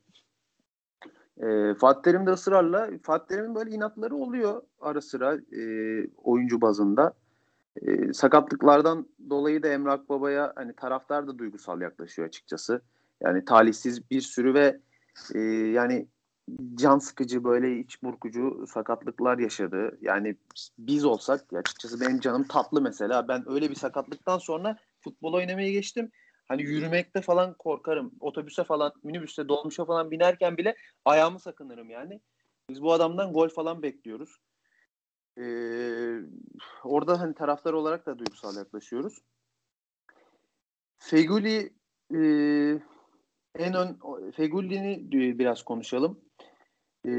E, 1.37 1.73
Fatih 1.73 2.01
Terim 2.01 2.25
de 2.27 2.31
ısrarla 2.31 2.89
Fatih 3.03 3.27
Terim'in 3.27 3.55
böyle 3.55 3.71
inatları 3.71 4.15
oluyor 4.15 4.61
ara 4.81 5.01
sıra 5.01 5.35
e, 5.35 5.61
oyuncu 6.17 6.61
bazında. 6.61 7.13
E, 7.81 8.13
sakatlıklardan 8.13 9.07
dolayı 9.29 9.63
da 9.63 9.67
Emre 9.67 9.91
Akbaba'ya 9.91 10.53
hani 10.55 10.73
taraftar 10.73 11.27
da 11.27 11.37
duygusal 11.37 11.81
yaklaşıyor 11.81 12.27
açıkçası. 12.27 12.81
Yani 13.21 13.45
talihsiz 13.45 14.11
bir 14.11 14.21
sürü 14.21 14.53
ve 14.53 14.79
e, 15.35 15.39
yani 15.39 16.07
can 16.75 16.99
sıkıcı 16.99 17.43
böyle 17.43 17.79
iç 17.79 18.03
burkucu 18.03 18.65
sakatlıklar 18.67 19.37
yaşadı. 19.37 19.97
Yani 20.01 20.35
biz 20.79 21.05
olsak 21.05 21.53
açıkçası 21.53 22.01
benim 22.01 22.19
canım 22.19 22.47
tatlı 22.47 22.81
mesela. 22.81 23.27
Ben 23.27 23.51
öyle 23.51 23.69
bir 23.69 23.75
sakatlıktan 23.75 24.37
sonra 24.37 24.77
futbol 25.01 25.33
oynamaya 25.33 25.71
geçtim. 25.71 26.11
Hani 26.47 26.61
yürümekte 26.61 27.21
falan 27.21 27.53
korkarım. 27.53 28.11
Otobüse 28.19 28.63
falan, 28.63 28.93
minibüste, 29.03 29.47
dolmuşa 29.47 29.85
falan 29.85 30.11
binerken 30.11 30.57
bile 30.57 30.75
ayağımı 31.05 31.39
sakınırım 31.39 31.89
yani. 31.89 32.21
Biz 32.69 32.81
bu 32.81 32.93
adamdan 32.93 33.33
gol 33.33 33.49
falan 33.49 33.83
bekliyoruz. 33.83 34.37
Ee, 35.37 36.19
orada 36.83 37.19
hani 37.19 37.33
taraftar 37.33 37.73
olarak 37.73 38.05
da 38.05 38.19
duygusal 38.19 38.55
yaklaşıyoruz. 38.55 39.21
Feguli 40.97 41.73
e, 42.13 42.19
en 43.55 43.73
ön 43.73 43.99
Feguli'ni 44.31 45.11
biraz 45.39 45.63
konuşalım. 45.63 46.26
E, 47.07 47.11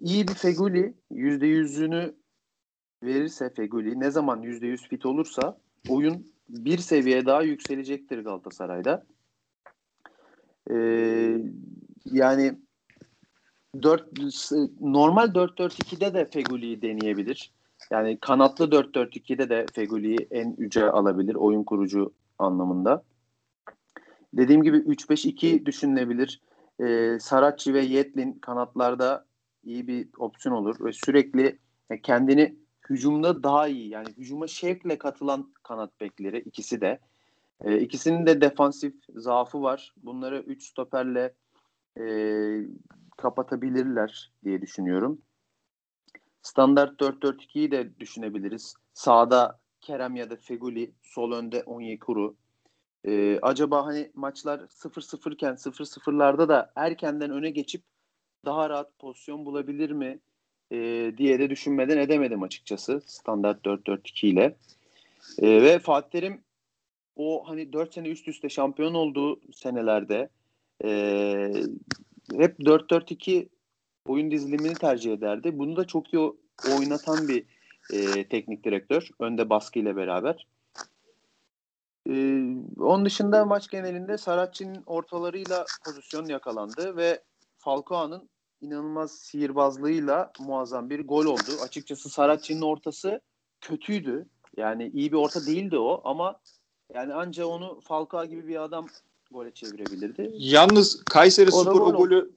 iyi 0.00 0.28
bir 0.28 0.34
Feguli 0.34 0.94
yüzde 1.10 1.46
yüzünü 1.46 2.14
verirse 3.02 3.50
Feguli 3.50 4.00
ne 4.00 4.10
zaman 4.10 4.42
yüzde 4.42 4.66
yüz 4.66 4.88
fit 4.88 5.06
olursa 5.06 5.58
oyun 5.88 6.32
bir 6.48 6.78
seviye 6.78 7.26
daha 7.26 7.42
yükselecektir 7.42 8.18
Galatasaray'da. 8.18 9.06
E, 10.70 10.76
yani 12.04 12.58
4 13.82 14.08
normal 14.80 15.28
4-4-2'de 15.28 16.14
de 16.14 16.24
Feguli'yi 16.30 16.82
deneyebilir. 16.82 17.52
Yani 17.90 18.18
kanatlı 18.20 18.64
4-4-2'de 18.64 19.48
de 19.48 19.66
Feguli'yi 19.74 20.28
en 20.30 20.54
üce 20.58 20.90
alabilir 20.90 21.34
oyun 21.34 21.64
kurucu 21.64 22.12
anlamında. 22.38 23.02
Dediğim 24.32 24.62
gibi 24.62 24.76
3-5-2 24.76 25.66
düşünülebilir. 25.66 26.40
Ee, 26.80 27.18
Saracchi 27.20 27.74
ve 27.74 27.80
Yetlin 27.80 28.32
kanatlarda 28.32 29.26
iyi 29.64 29.86
bir 29.86 30.08
opsiyon 30.18 30.54
olur 30.54 30.84
ve 30.84 30.92
sürekli 30.92 31.58
kendini 32.02 32.56
hücumda 32.90 33.42
daha 33.42 33.68
iyi 33.68 33.88
yani 33.88 34.08
hücuma 34.16 34.46
şevkle 34.46 34.98
katılan 34.98 35.52
kanat 35.62 36.00
bekleri 36.00 36.38
ikisi 36.38 36.80
de. 36.80 37.00
E, 37.64 37.78
ikisinin 37.78 38.26
de 38.26 38.40
defansif 38.40 38.94
zaafı 39.14 39.62
var. 39.62 39.94
Bunları 39.96 40.38
3 40.38 40.66
stoperle 40.66 41.34
e, 42.00 42.04
kapatabilirler 43.16 44.32
diye 44.44 44.62
düşünüyorum. 44.62 45.22
Standart 46.42 47.00
4-4-2'yi 47.00 47.70
de 47.70 47.98
düşünebiliriz. 48.00 48.74
Sağda 48.94 49.60
Kerem 49.80 50.16
ya 50.16 50.30
da 50.30 50.36
Feguli, 50.36 50.92
sol 51.02 51.32
önde 51.32 51.62
Onyekuru. 51.62 52.36
Ee, 53.06 53.38
acaba 53.42 53.86
hani 53.86 54.10
maçlar 54.14 54.58
0-0 54.58 55.34
iken 55.34 55.54
0-0'larda 55.54 56.48
da 56.48 56.72
erkenden 56.76 57.30
öne 57.30 57.50
geçip 57.50 57.82
daha 58.44 58.70
rahat 58.70 58.98
pozisyon 58.98 59.46
bulabilir 59.46 59.90
mi 59.90 60.18
e, 60.72 60.76
diye 61.18 61.38
de 61.38 61.50
düşünmeden 61.50 61.98
edemedim 61.98 62.42
açıkçası 62.42 63.02
standart 63.06 63.66
4-4-2 63.66 64.26
ile. 64.26 64.56
E, 65.38 65.62
ve 65.62 65.78
Fatih 65.78 66.10
Terim 66.10 66.40
o 67.16 67.48
hani 67.48 67.72
4 67.72 67.94
sene 67.94 68.08
üst 68.08 68.28
üste 68.28 68.48
şampiyon 68.48 68.94
olduğu 68.94 69.40
senelerde 69.52 70.28
e, 70.84 70.88
hep 72.36 72.60
4-4-2 72.60 73.48
oyun 74.06 74.30
dizilimini 74.30 74.74
tercih 74.74 75.12
ederdi. 75.12 75.58
Bunu 75.58 75.76
da 75.76 75.86
çok 75.86 76.14
iyi 76.14 76.32
oynatan 76.76 77.28
bir 77.28 77.44
e, 77.92 78.28
teknik 78.28 78.64
direktör. 78.64 79.08
Önde 79.20 79.50
baskıyla 79.50 79.96
beraber. 79.96 80.46
E, 82.08 82.14
onun 82.80 83.04
dışında 83.04 83.44
maç 83.44 83.68
genelinde 83.68 84.18
Saracchi'nin 84.18 84.82
ortalarıyla 84.86 85.64
pozisyon 85.84 86.26
yakalandı 86.26 86.96
ve 86.96 87.22
Falcao'nun 87.58 88.28
inanılmaz 88.60 89.12
sihirbazlığıyla 89.12 90.32
muazzam 90.38 90.90
bir 90.90 91.06
gol 91.06 91.24
oldu. 91.24 91.50
Açıkçası 91.62 92.08
Saracchi'nin 92.08 92.62
ortası 92.62 93.20
kötüydü. 93.60 94.26
Yani 94.56 94.90
iyi 94.94 95.12
bir 95.12 95.16
orta 95.16 95.46
değildi 95.46 95.78
o 95.78 96.00
ama 96.04 96.40
yani 96.94 97.14
anca 97.14 97.46
onu 97.46 97.80
Falcao 97.80 98.24
gibi 98.24 98.48
bir 98.48 98.62
adam 98.62 98.86
gole 99.30 99.50
çevirebilirdi. 99.50 100.30
Yalnız 100.34 101.04
Kayseri 101.04 101.52
Spor 101.52 101.80
o 101.80 101.92
golü 101.92 102.30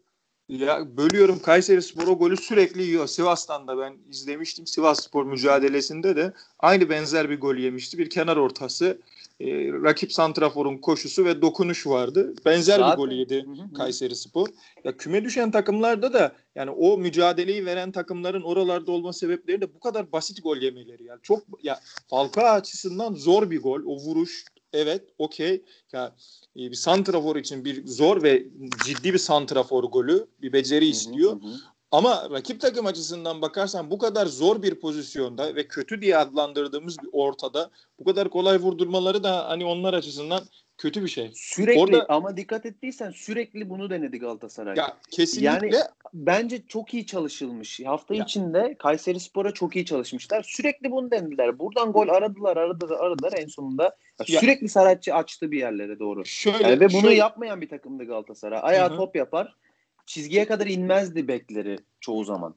ya 0.50 0.98
bölüyorum 0.98 1.40
Kayseri 1.40 1.82
Spor 1.82 2.08
o 2.08 2.18
golü 2.18 2.38
sürekli 2.38 2.82
yiyor. 2.82 3.08
Sivas'tan 3.08 3.68
da 3.68 3.78
ben 3.78 3.98
izlemiştim. 4.10 4.68
Sivas 4.68 5.04
Spor 5.04 5.26
mücadelesinde 5.26 6.16
de 6.16 6.34
aynı 6.60 6.90
benzer 6.90 7.30
bir 7.30 7.40
gol 7.40 7.56
yemişti. 7.56 7.98
Bir 7.98 8.10
kenar 8.10 8.38
ortası. 8.38 8.98
E, 9.42 9.72
rakip 9.84 10.14
santraforun 10.14 10.78
koşusu 10.78 11.26
ve 11.26 11.42
dokunuş 11.42 11.88
vardı. 11.88 12.34
Benzer 12.46 12.80
Zaten, 12.80 12.92
bir 12.92 12.98
gol 12.98 13.12
yedi 13.12 13.46
Kayseri 13.78 14.16
Spor. 14.16 14.48
Ya 14.84 14.98
küme 14.98 15.24
düşen 15.24 15.52
takımlarda 15.52 16.14
da 16.14 16.36
yani 16.56 16.72
o 16.72 16.98
mücadeleyi 16.98 17.66
veren 17.66 17.92
takımların 17.92 18.42
oralarda 18.42 18.92
olma 18.92 19.14
sebepleri 19.14 19.62
de 19.62 19.74
bu 19.74 19.80
kadar 19.80 20.12
basit 20.12 20.44
gol 20.44 20.58
yemeleri. 20.58 21.04
Yani 21.04 21.20
çok 21.24 21.44
ya 21.64 21.80
Falcao 22.10 22.46
açısından 22.46 23.14
zor 23.14 23.52
bir 23.52 23.62
gol. 23.62 23.82
O 23.86 23.96
vuruş 23.96 24.46
evet 24.74 25.04
okey. 25.18 25.62
Ya 25.94 26.16
e, 26.56 26.60
bir 26.60 26.74
santrafor 26.74 27.36
için 27.36 27.66
bir 27.66 27.88
zor 27.88 28.24
ve 28.24 28.48
ciddi 28.86 29.14
bir 29.14 29.18
santrafor 29.18 29.84
golü, 29.84 30.28
bir 30.42 30.54
beceri 30.54 30.86
istiyor. 30.86 31.32
Hı 31.32 31.46
hı. 31.46 31.54
Ama 31.92 32.30
rakip 32.32 32.62
takım 32.62 32.86
açısından 32.86 33.42
bakarsan 33.42 33.92
bu 33.92 33.98
kadar 33.98 34.26
zor 34.26 34.62
bir 34.62 34.76
pozisyonda 34.76 35.56
ve 35.56 35.68
kötü 35.68 36.02
diye 36.02 36.18
adlandırdığımız 36.18 36.98
bir 37.04 37.10
ortada 37.12 37.70
bu 38.00 38.04
kadar 38.04 38.30
kolay 38.30 38.58
vurdurmaları 38.58 39.24
da 39.24 39.50
hani 39.50 39.66
onlar 39.66 39.94
açısından 39.94 40.42
kötü 40.78 41.04
bir 41.04 41.08
şey. 41.08 41.32
Sürekli 41.36 41.80
Orada, 41.80 42.06
ama 42.10 42.38
dikkat 42.38 42.66
ettiysen 42.66 43.12
sürekli 43.12 43.70
bunu 43.70 43.90
denedi 43.90 44.20
Galatasaray. 44.20 44.78
Ya 44.78 44.98
kesinlikle. 45.12 45.48
Yani 45.48 45.72
bence 46.14 46.62
çok 46.68 46.94
iyi 46.94 47.06
çalışılmış. 47.06 47.80
Hafta 47.86 48.16
ya. 48.16 48.24
içinde 48.24 48.76
Kayseri 48.80 49.20
Spor'a 49.20 49.52
çok 49.52 49.76
iyi 49.76 49.86
çalışmışlar. 49.86 50.44
Sürekli 50.44 50.92
bunu 50.92 51.12
denediler. 51.12 51.60
Buradan 51.60 51.92
gol 51.92 52.08
aradılar, 52.08 52.58
aradılar, 52.58 53.00
aradılar 53.00 53.34
en 53.38 53.48
sonunda. 53.48 53.98
Ya. 54.28 54.40
Sürekli 54.40 54.70
Saratçı 54.70 55.16
açtı 55.16 55.52
bir 55.52 55.60
yerlere 55.60 56.00
doğru. 56.00 56.26
Şöyle, 56.26 56.64
yani 56.64 56.80
ve 56.80 56.90
bunu 56.94 57.02
şöyle. 57.02 57.16
yapmayan 57.16 57.62
bir 57.62 57.70
takımdı 57.70 58.04
Galatasaray. 58.04 58.60
Ayağa 58.64 58.90
Hı-hı. 58.90 58.98
top 58.98 59.16
yapar. 59.16 59.56
Çizgiye 60.12 60.46
kadar 60.46 60.68
inmezdi 60.68 61.28
bekleri 61.28 61.80
çoğu 62.00 62.24
zaman. 62.24 62.56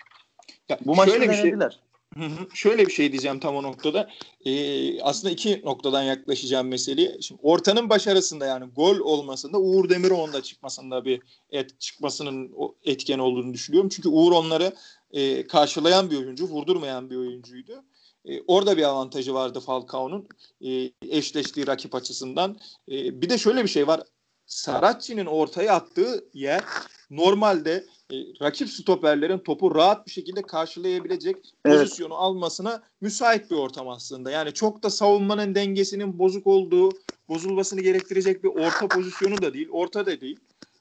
Ya, 0.68 0.78
Bu 0.86 0.94
maçta 0.94 1.20
denediler. 1.20 1.80
Şey, 2.16 2.28
Şöyle 2.54 2.86
bir 2.86 2.92
şey 2.92 3.12
diyeceğim 3.12 3.40
tam 3.40 3.56
o 3.56 3.62
noktada. 3.62 4.10
Ee, 4.44 5.00
aslında 5.00 5.32
iki 5.32 5.62
noktadan 5.64 6.02
yaklaşacağım 6.02 6.68
meseleye. 6.68 7.20
Şimdi 7.20 7.40
ortanın 7.44 7.90
başarısında 7.90 8.46
yani 8.46 8.64
gol 8.76 8.98
olmasında 8.98 9.58
Uğur 9.58 9.88
Demiroğlu'nda 9.88 10.42
çıkmasında 10.42 11.04
bir 11.04 11.22
et 11.50 11.80
çıkmasının 11.80 12.52
etken 12.84 13.18
olduğunu 13.18 13.54
düşünüyorum. 13.54 13.88
Çünkü 13.88 14.08
Uğur 14.08 14.32
onları 14.32 14.72
e, 15.12 15.46
karşılayan 15.46 16.10
bir 16.10 16.16
oyuncu, 16.16 16.44
vurdurmayan 16.44 17.10
bir 17.10 17.16
oyuncuydu. 17.16 17.84
E, 18.24 18.40
orada 18.46 18.76
bir 18.76 18.82
avantajı 18.82 19.34
vardı 19.34 19.60
Falcao'nun 19.60 20.28
e, 20.60 20.90
eşleştiği 21.08 21.66
rakip 21.66 21.94
açısından. 21.94 22.56
E, 22.88 23.22
bir 23.22 23.30
de 23.30 23.38
şöyle 23.38 23.62
bir 23.62 23.68
şey 23.68 23.86
var. 23.86 24.02
Saracchi'nin 24.46 25.26
ortaya 25.26 25.74
attığı 25.74 26.24
yer 26.34 26.64
normalde 27.10 27.84
e, 28.12 28.16
rakip 28.42 28.68
stoperlerin 28.68 29.38
topu 29.38 29.74
rahat 29.74 30.06
bir 30.06 30.10
şekilde 30.10 30.42
karşılayabilecek 30.42 31.36
evet. 31.64 31.78
pozisyonu 31.78 32.14
almasına 32.14 32.82
müsait 33.00 33.50
bir 33.50 33.56
ortam 33.56 33.88
aslında. 33.88 34.30
Yani 34.30 34.52
çok 34.52 34.82
da 34.82 34.90
savunmanın 34.90 35.54
dengesinin 35.54 36.18
bozuk 36.18 36.46
olduğu, 36.46 36.90
bozulmasını 37.28 37.80
gerektirecek 37.80 38.44
bir 38.44 38.48
orta 38.48 38.88
pozisyonu 38.88 39.42
da 39.42 39.54
değil, 39.54 39.68
orta 39.70 40.06
da 40.06 40.20
değil. 40.20 40.40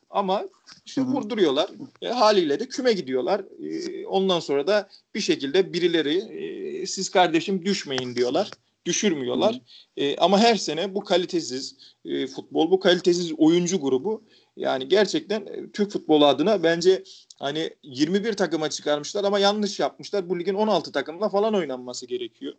Ama 0.09 0.43
işte 0.85 1.01
vurduruyorlar. 1.01 1.69
E, 2.01 2.07
haliyle 2.07 2.59
de 2.59 2.67
küme 2.67 2.93
gidiyorlar. 2.93 3.41
E, 3.65 4.05
ondan 4.05 4.39
sonra 4.39 4.67
da 4.67 4.89
bir 5.15 5.19
şekilde 5.19 5.73
birileri 5.73 6.17
e, 6.17 6.85
siz 6.85 7.09
kardeşim 7.09 7.65
düşmeyin 7.65 8.15
diyorlar. 8.15 8.51
Düşürmüyorlar. 8.85 9.61
E, 9.97 10.15
ama 10.15 10.39
her 10.39 10.55
sene 10.55 10.95
bu 10.95 11.03
kalitesiz 11.03 11.75
e, 12.05 12.27
futbol, 12.27 12.71
bu 12.71 12.79
kalitesiz 12.79 13.33
oyuncu 13.37 13.81
grubu 13.81 14.23
yani 14.57 14.87
gerçekten 14.87 15.41
e, 15.41 15.71
Türk 15.73 15.91
futbolu 15.91 16.25
adına 16.25 16.63
bence 16.63 17.03
hani 17.39 17.69
21 17.83 18.33
takıma 18.33 18.69
çıkarmışlar 18.69 19.23
ama 19.23 19.39
yanlış 19.39 19.79
yapmışlar. 19.79 20.29
Bu 20.29 20.39
ligin 20.39 20.53
16 20.53 20.91
takımla 20.91 21.29
falan 21.29 21.55
oynanması 21.55 22.05
gerekiyor. 22.05 22.53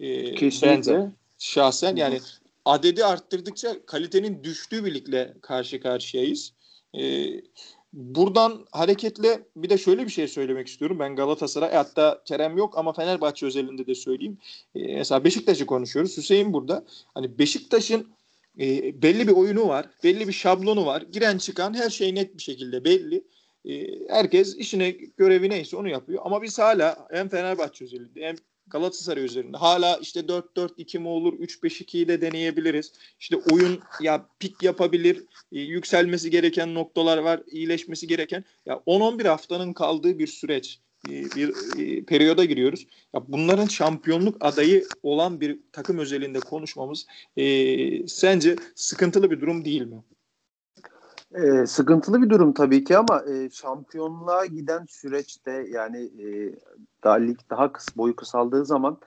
Ee, 0.00 0.34
Kesinlikle. 0.34 1.12
şahsen 1.38 1.96
yani 1.96 2.20
adedi 2.64 3.04
arttırdıkça 3.04 3.86
kalitenin 3.86 4.44
düştüğü 4.44 4.84
bir 4.84 4.94
ligle 4.94 5.34
karşı 5.42 5.80
karşıyayız. 5.80 6.52
Ee, 6.94 7.40
buradan 7.96 8.66
hareketle 8.72 9.40
bir 9.56 9.70
de 9.70 9.78
şöyle 9.78 10.04
bir 10.04 10.10
şey 10.10 10.28
söylemek 10.28 10.68
istiyorum. 10.68 10.98
Ben 10.98 11.16
Galatasaray 11.16 11.72
hatta 11.72 12.22
Kerem 12.24 12.56
yok 12.56 12.78
ama 12.78 12.92
Fenerbahçe 12.92 13.46
özelinde 13.46 13.86
de 13.86 13.94
söyleyeyim. 13.94 14.38
Ee, 14.74 14.94
mesela 14.94 15.24
Beşiktaş'ı 15.24 15.66
konuşuyoruz. 15.66 16.16
Hüseyin 16.16 16.52
burada. 16.52 16.84
Hani 17.14 17.38
Beşiktaş'ın 17.38 18.08
e, 18.60 19.02
belli 19.02 19.28
bir 19.28 19.32
oyunu 19.32 19.68
var, 19.68 19.86
belli 20.04 20.28
bir 20.28 20.32
şablonu 20.32 20.86
var. 20.86 21.02
Giren 21.12 21.38
çıkan 21.38 21.74
her 21.74 21.90
şey 21.90 22.14
net 22.14 22.36
bir 22.36 22.42
şekilde 22.42 22.84
belli. 22.84 23.24
E, 23.64 23.86
herkes 24.08 24.56
işine 24.56 24.90
görevi 24.90 25.50
neyse 25.50 25.76
onu 25.76 25.88
yapıyor. 25.88 26.22
Ama 26.24 26.42
biz 26.42 26.58
hala 26.58 27.08
hem 27.10 27.28
Fenerbahçe 27.28 27.84
özelinde 27.84 28.20
hem 28.20 28.36
Galatasaray 28.66 29.24
üzerinde 29.24 29.56
hala 29.56 29.96
işte 29.96 30.20
4-4-2 30.20 30.98
mi 30.98 31.08
olur 31.08 31.32
3-5-2'yi 31.32 32.08
de 32.08 32.20
deneyebiliriz. 32.20 32.92
İşte 33.20 33.36
oyun 33.52 33.80
ya 34.00 34.28
pik 34.38 34.62
yapabilir, 34.62 35.24
e, 35.52 35.60
yükselmesi 35.60 36.30
gereken 36.30 36.74
noktalar 36.74 37.18
var, 37.18 37.42
iyileşmesi 37.50 38.06
gereken. 38.06 38.44
Ya 38.66 38.82
10-11 38.86 39.28
haftanın 39.28 39.72
kaldığı 39.72 40.18
bir 40.18 40.26
süreç. 40.26 40.80
E, 41.10 41.10
bir 41.10 41.48
e, 41.78 42.04
periyoda 42.04 42.44
giriyoruz. 42.44 42.86
Ya 43.14 43.24
bunların 43.28 43.66
şampiyonluk 43.66 44.36
adayı 44.40 44.84
olan 45.02 45.40
bir 45.40 45.58
takım 45.72 45.98
özelinde 45.98 46.40
konuşmamız 46.40 47.06
e, 47.36 48.08
sence 48.08 48.56
sıkıntılı 48.74 49.30
bir 49.30 49.40
durum 49.40 49.64
değil 49.64 49.82
mi? 49.82 50.02
E, 51.36 51.66
sıkıntılı 51.66 52.22
bir 52.22 52.30
durum 52.30 52.54
tabii 52.54 52.84
ki 52.84 52.96
ama 52.96 53.22
e, 53.30 53.50
şampiyonluğa 53.50 54.46
giden 54.46 54.86
süreçte 54.88 55.66
yani 55.70 55.98
e, 55.98 56.54
daha 57.04 57.14
lig 57.14 57.38
daha 57.50 57.72
kıs 57.72 57.96
boyu 57.96 58.16
kısaldığı 58.16 58.64
zaman 58.64 59.00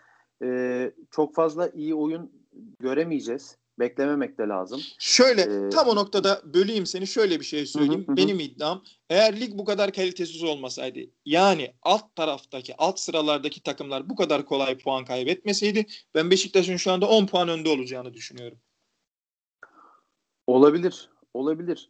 e, 0.43 0.91
çok 1.11 1.35
fazla 1.35 1.69
iyi 1.69 1.95
oyun 1.95 2.31
göremeyeceğiz 2.79 3.57
beklememek 3.79 4.37
de 4.37 4.43
lazım. 4.43 4.81
Şöyle 4.99 5.41
Ee, 5.41 5.69
tam 5.69 5.87
o 5.87 5.95
noktada 5.95 6.41
böleyim 6.53 6.85
seni 6.85 7.07
şöyle 7.07 7.39
bir 7.39 7.45
şey 7.45 7.65
söyleyeyim. 7.65 8.05
Hı 8.07 8.11
hı. 8.11 8.17
Benim 8.17 8.39
iddiam 8.39 8.83
eğer 9.09 9.39
lig 9.39 9.57
bu 9.57 9.65
kadar 9.65 9.91
kalitesiz 9.91 10.43
olmasaydı 10.43 10.99
yani 11.25 11.73
alt 11.81 12.15
taraftaki 12.15 12.77
alt 12.77 12.99
sıralardaki 12.99 13.63
takımlar 13.63 14.09
bu 14.09 14.15
kadar 14.15 14.45
kolay 14.45 14.77
puan 14.77 15.05
kaybetmeseydi 15.05 15.85
ben 16.15 16.31
Beşiktaş'ın 16.31 16.77
şu 16.77 16.91
anda 16.91 17.09
10 17.09 17.25
puan 17.25 17.49
önde 17.49 17.69
olacağını 17.69 18.13
düşünüyorum. 18.13 18.57
Olabilir. 20.47 21.09
Olabilir. 21.33 21.89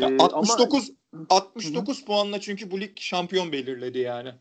Ya 0.00 0.08
Ee, 0.08 0.18
69 0.18 0.90
ama 1.12 1.26
69 1.30 2.04
puanla 2.04 2.40
çünkü 2.40 2.70
bu 2.70 2.80
lig 2.80 3.00
şampiyon 3.00 3.52
belirledi 3.52 3.98
yani. 3.98 4.32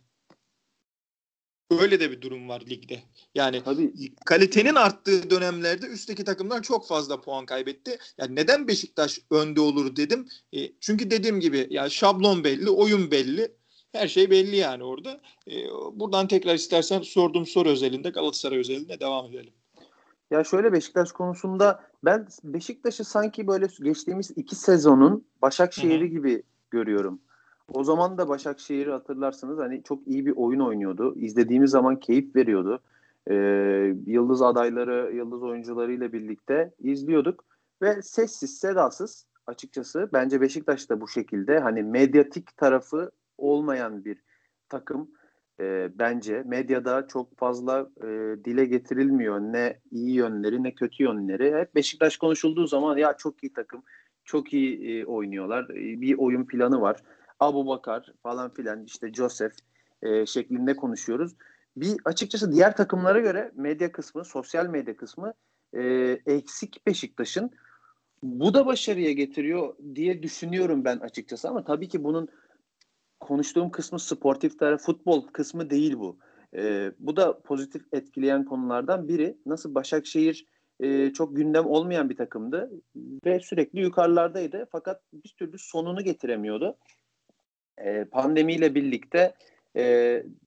Öyle 1.80 2.00
de 2.00 2.12
bir 2.12 2.22
durum 2.22 2.50
var 2.50 2.62
ligde. 2.70 3.00
Yani 3.36 3.64
tabii 3.64 4.16
kalitenin 4.26 4.76
arttığı 4.76 5.30
dönemlerde 5.30 5.88
üstteki 5.88 6.24
takımlar 6.24 6.62
çok 6.62 6.88
fazla 6.88 7.22
puan 7.22 7.46
kaybetti. 7.46 7.98
Yani 8.18 8.36
neden 8.36 8.68
Beşiktaş 8.68 9.20
önde 9.32 9.62
olur 9.62 9.96
dedim. 9.96 10.28
E, 10.54 10.72
çünkü 10.80 11.12
dediğim 11.12 11.40
gibi 11.40 11.68
ya 11.70 11.90
şablon 11.90 12.44
belli, 12.44 12.70
oyun 12.70 13.12
belli. 13.12 13.56
Her 13.92 14.08
şey 14.08 14.32
belli 14.32 14.56
yani 14.56 14.84
orada. 14.84 15.22
E, 15.48 15.68
buradan 15.94 16.28
tekrar 16.28 16.56
istersen 16.56 17.02
sorduğum 17.02 17.46
soru 17.46 17.70
özelinde 17.70 18.10
Galatasaray 18.10 18.60
özelinde 18.60 19.00
devam 19.00 19.26
edelim. 19.26 19.54
Ya 20.32 20.44
şöyle 20.44 20.74
Beşiktaş 20.74 21.12
konusunda 21.12 21.91
ben 22.06 22.28
Beşiktaş'ı 22.44 23.04
sanki 23.04 23.48
böyle 23.48 23.68
geçtiğimiz 23.82 24.32
iki 24.36 24.56
sezonun 24.56 25.26
Başakşehir'i 25.42 26.10
gibi 26.10 26.44
görüyorum. 26.72 27.20
O 27.74 27.84
zaman 27.84 28.18
da 28.18 28.30
Başakşehir'i 28.30 28.92
hatırlarsınız 28.92 29.60
hani 29.60 29.84
çok 29.84 30.08
iyi 30.08 30.26
bir 30.26 30.34
oyun 30.36 30.60
oynuyordu. 30.60 31.16
İzlediğimiz 31.16 31.72
zaman 31.72 32.00
keyif 32.00 32.36
veriyordu. 32.36 32.80
Ee, 33.30 33.34
yıldız 34.06 34.42
adayları, 34.42 35.16
yıldız 35.16 35.44
oyuncularıyla 35.44 36.14
birlikte 36.14 36.74
izliyorduk 36.80 37.44
ve 37.82 38.02
sessiz, 38.02 38.60
sedasız 38.60 39.26
açıkçası 39.48 40.10
bence 40.14 40.42
Beşiktaş 40.42 40.90
da 40.90 41.02
bu 41.02 41.08
şekilde 41.08 41.60
hani 41.60 41.84
medyatik 41.84 42.58
tarafı 42.58 43.12
olmayan 43.38 44.06
bir 44.06 44.18
takım 44.70 45.12
e, 45.62 45.90
bence 46.00 46.44
medyada 46.46 47.08
çok 47.08 47.38
fazla 47.38 47.90
e, 48.04 48.08
dile 48.46 48.66
getirilmiyor 48.66 49.40
ne 49.40 49.80
iyi 49.92 50.14
yönleri 50.14 50.64
ne 50.64 50.74
kötü 50.76 51.04
yönleri. 51.04 51.56
Hep 51.56 51.76
Beşiktaş 51.76 52.18
konuşulduğu 52.18 52.68
zaman 52.68 52.98
ya 52.98 53.18
çok 53.18 53.44
iyi 53.44 53.54
takım, 53.54 53.84
çok 54.26 54.54
iyi 54.54 55.02
e, 55.02 55.06
oynuyorlar, 55.06 55.64
e, 55.64 56.02
bir 56.02 56.18
oyun 56.18 56.46
planı 56.46 56.82
var. 56.82 57.04
Abu 57.40 57.68
Bakar 57.68 58.14
falan 58.24 58.54
filan 58.54 58.86
işte 58.86 59.14
Joseph 59.14 59.54
e, 60.02 60.26
şeklinde 60.26 60.76
konuşuyoruz. 60.76 61.36
Bir 61.78 61.96
açıkçası 62.06 62.52
diğer 62.52 62.76
takımlara 62.76 63.20
göre 63.20 63.52
medya 63.56 63.92
kısmı, 63.92 64.26
sosyal 64.26 64.68
medya 64.68 64.98
kısmı 64.98 65.34
e, 65.74 65.82
eksik 66.26 66.88
Beşiktaş'ın. 66.88 67.52
Bu 68.24 68.54
da 68.54 68.66
başarıya 68.66 69.12
getiriyor 69.12 69.76
diye 69.96 70.24
düşünüyorum 70.24 70.86
ben 70.86 70.98
açıkçası 70.98 71.50
ama 71.50 71.64
tabii 71.64 71.88
ki 71.88 72.04
bunun 72.04 72.28
konuştuğum 73.22 73.72
kısmı 73.72 74.00
sportif 74.00 74.60
taraf, 74.60 74.82
futbol 74.82 75.28
kısmı 75.28 75.70
değil 75.70 75.98
bu. 75.98 76.18
E, 76.56 76.92
bu 77.00 77.16
da 77.16 77.42
pozitif 77.42 77.94
etkileyen 77.94 78.46
konulardan 78.46 79.08
biri. 79.08 79.38
Nasıl 79.46 79.76
Başakşehir 79.76 80.46
e, 80.80 81.14
çok 81.14 81.36
gündem 81.36 81.66
olmayan 81.66 82.10
bir 82.10 82.18
takımdı 82.18 82.72
ve 83.26 83.40
sürekli 83.40 83.80
yukarılardaydı 83.80 84.68
fakat 84.72 85.02
bir 85.14 85.36
türlü 85.40 85.58
sonunu 85.58 86.04
getiremiyordu. 86.04 86.78
E, 87.78 88.06
pandemiyle 88.06 88.76
birlikte 88.76 89.34
e, 89.78 89.84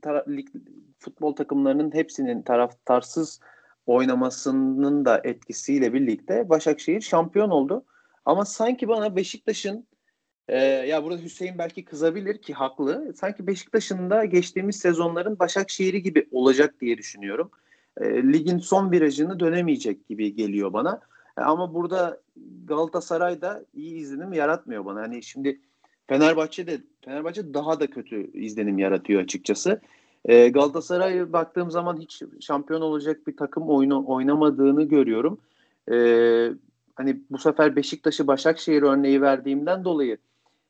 tara- 0.02 0.36
lig, 0.36 0.48
futbol 0.98 1.32
takımlarının 1.36 1.94
hepsinin 1.94 2.42
taraftarsız 2.42 3.40
oynamasının 3.86 5.04
da 5.04 5.20
etkisiyle 5.24 5.92
birlikte 5.92 6.48
Başakşehir 6.48 7.00
şampiyon 7.00 7.50
oldu. 7.50 7.84
Ama 8.24 8.44
sanki 8.44 8.88
bana 8.88 9.16
Beşiktaş'ın 9.16 9.86
ee, 10.48 10.58
ya 10.66 11.04
burada 11.04 11.22
Hüseyin 11.22 11.58
belki 11.58 11.84
kızabilir 11.84 12.38
ki 12.38 12.54
haklı. 12.54 13.12
Sanki 13.16 13.46
Beşiktaş'ın 13.46 14.10
da 14.10 14.24
geçtiğimiz 14.24 14.76
sezonların 14.76 15.38
Başakşehir'i 15.38 16.02
gibi 16.02 16.28
olacak 16.32 16.74
diye 16.80 16.98
düşünüyorum. 16.98 17.50
Ee, 18.00 18.22
ligin 18.22 18.58
son 18.58 18.92
virajını 18.92 19.40
dönemeyecek 19.40 20.08
gibi 20.08 20.34
geliyor 20.34 20.72
bana. 20.72 21.00
Ee, 21.38 21.40
ama 21.40 21.74
burada 21.74 22.20
Galatasaray 22.64 23.40
da 23.40 23.64
iyi 23.74 23.96
izlenim 23.96 24.32
yaratmıyor 24.32 24.84
bana. 24.84 25.00
Hani 25.00 25.22
şimdi 25.22 25.60
Fenerbahçe'de 26.06 26.78
Fenerbahçe 27.04 27.54
daha 27.54 27.80
da 27.80 27.86
kötü 27.86 28.32
izlenim 28.32 28.78
yaratıyor 28.78 29.22
açıkçası. 29.22 29.80
Ee, 30.24 30.48
Galatasaray'a 30.48 31.32
baktığım 31.32 31.70
zaman 31.70 32.00
hiç 32.00 32.22
şampiyon 32.40 32.80
olacak 32.80 33.26
bir 33.26 33.36
takım 33.36 33.68
oyunu 33.68 34.04
oynamadığını 34.06 34.82
görüyorum. 34.82 35.40
Ee, 35.92 36.50
hani 36.94 37.20
bu 37.30 37.38
sefer 37.38 37.76
Beşiktaş'ı 37.76 38.26
Başakşehir 38.26 38.82
örneği 38.82 39.22
verdiğimden 39.22 39.84
dolayı 39.84 40.18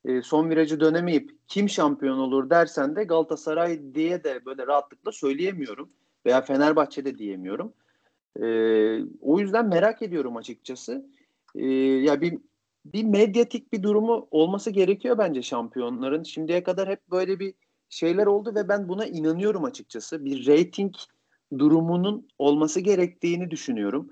e, 0.05 0.23
son 0.23 0.51
virajı 0.51 0.81
dönemeyip 0.81 1.31
kim 1.49 1.69
şampiyon 1.69 2.19
olur 2.19 2.51
dersen 2.51 2.97
de 2.97 3.05
Galatasaray 3.05 3.95
diye 3.95 4.25
de 4.25 4.45
böyle 4.47 4.67
rahatlıkla 4.67 5.13
söyleyemiyorum. 5.13 5.91
Veya 6.27 6.41
Fenerbahçe'de 6.43 7.19
diyemiyorum. 7.19 7.73
E, 8.37 8.47
o 9.21 9.41
yüzden 9.41 9.69
merak 9.69 10.03
ediyorum 10.03 10.37
açıkçası. 10.37 11.07
E, 11.55 11.67
ya 11.77 12.21
bir 12.21 12.39
bir 12.85 13.05
medyatik 13.05 13.73
bir 13.73 13.83
durumu 13.83 14.29
olması 14.31 14.71
gerekiyor 14.71 15.19
bence 15.19 15.43
şampiyonların. 15.43 16.23
Şimdiye 16.23 16.63
kadar 16.63 16.89
hep 16.89 17.11
böyle 17.11 17.41
bir 17.41 17.55
şeyler 17.89 18.27
oldu 18.27 18.55
ve 18.55 18.69
ben 18.69 18.89
buna 18.89 19.07
inanıyorum 19.07 19.65
açıkçası. 19.65 20.25
Bir 20.25 20.47
rating 20.47 20.95
durumunun 21.59 22.29
olması 22.39 22.81
gerektiğini 22.81 23.51
düşünüyorum. 23.51 24.11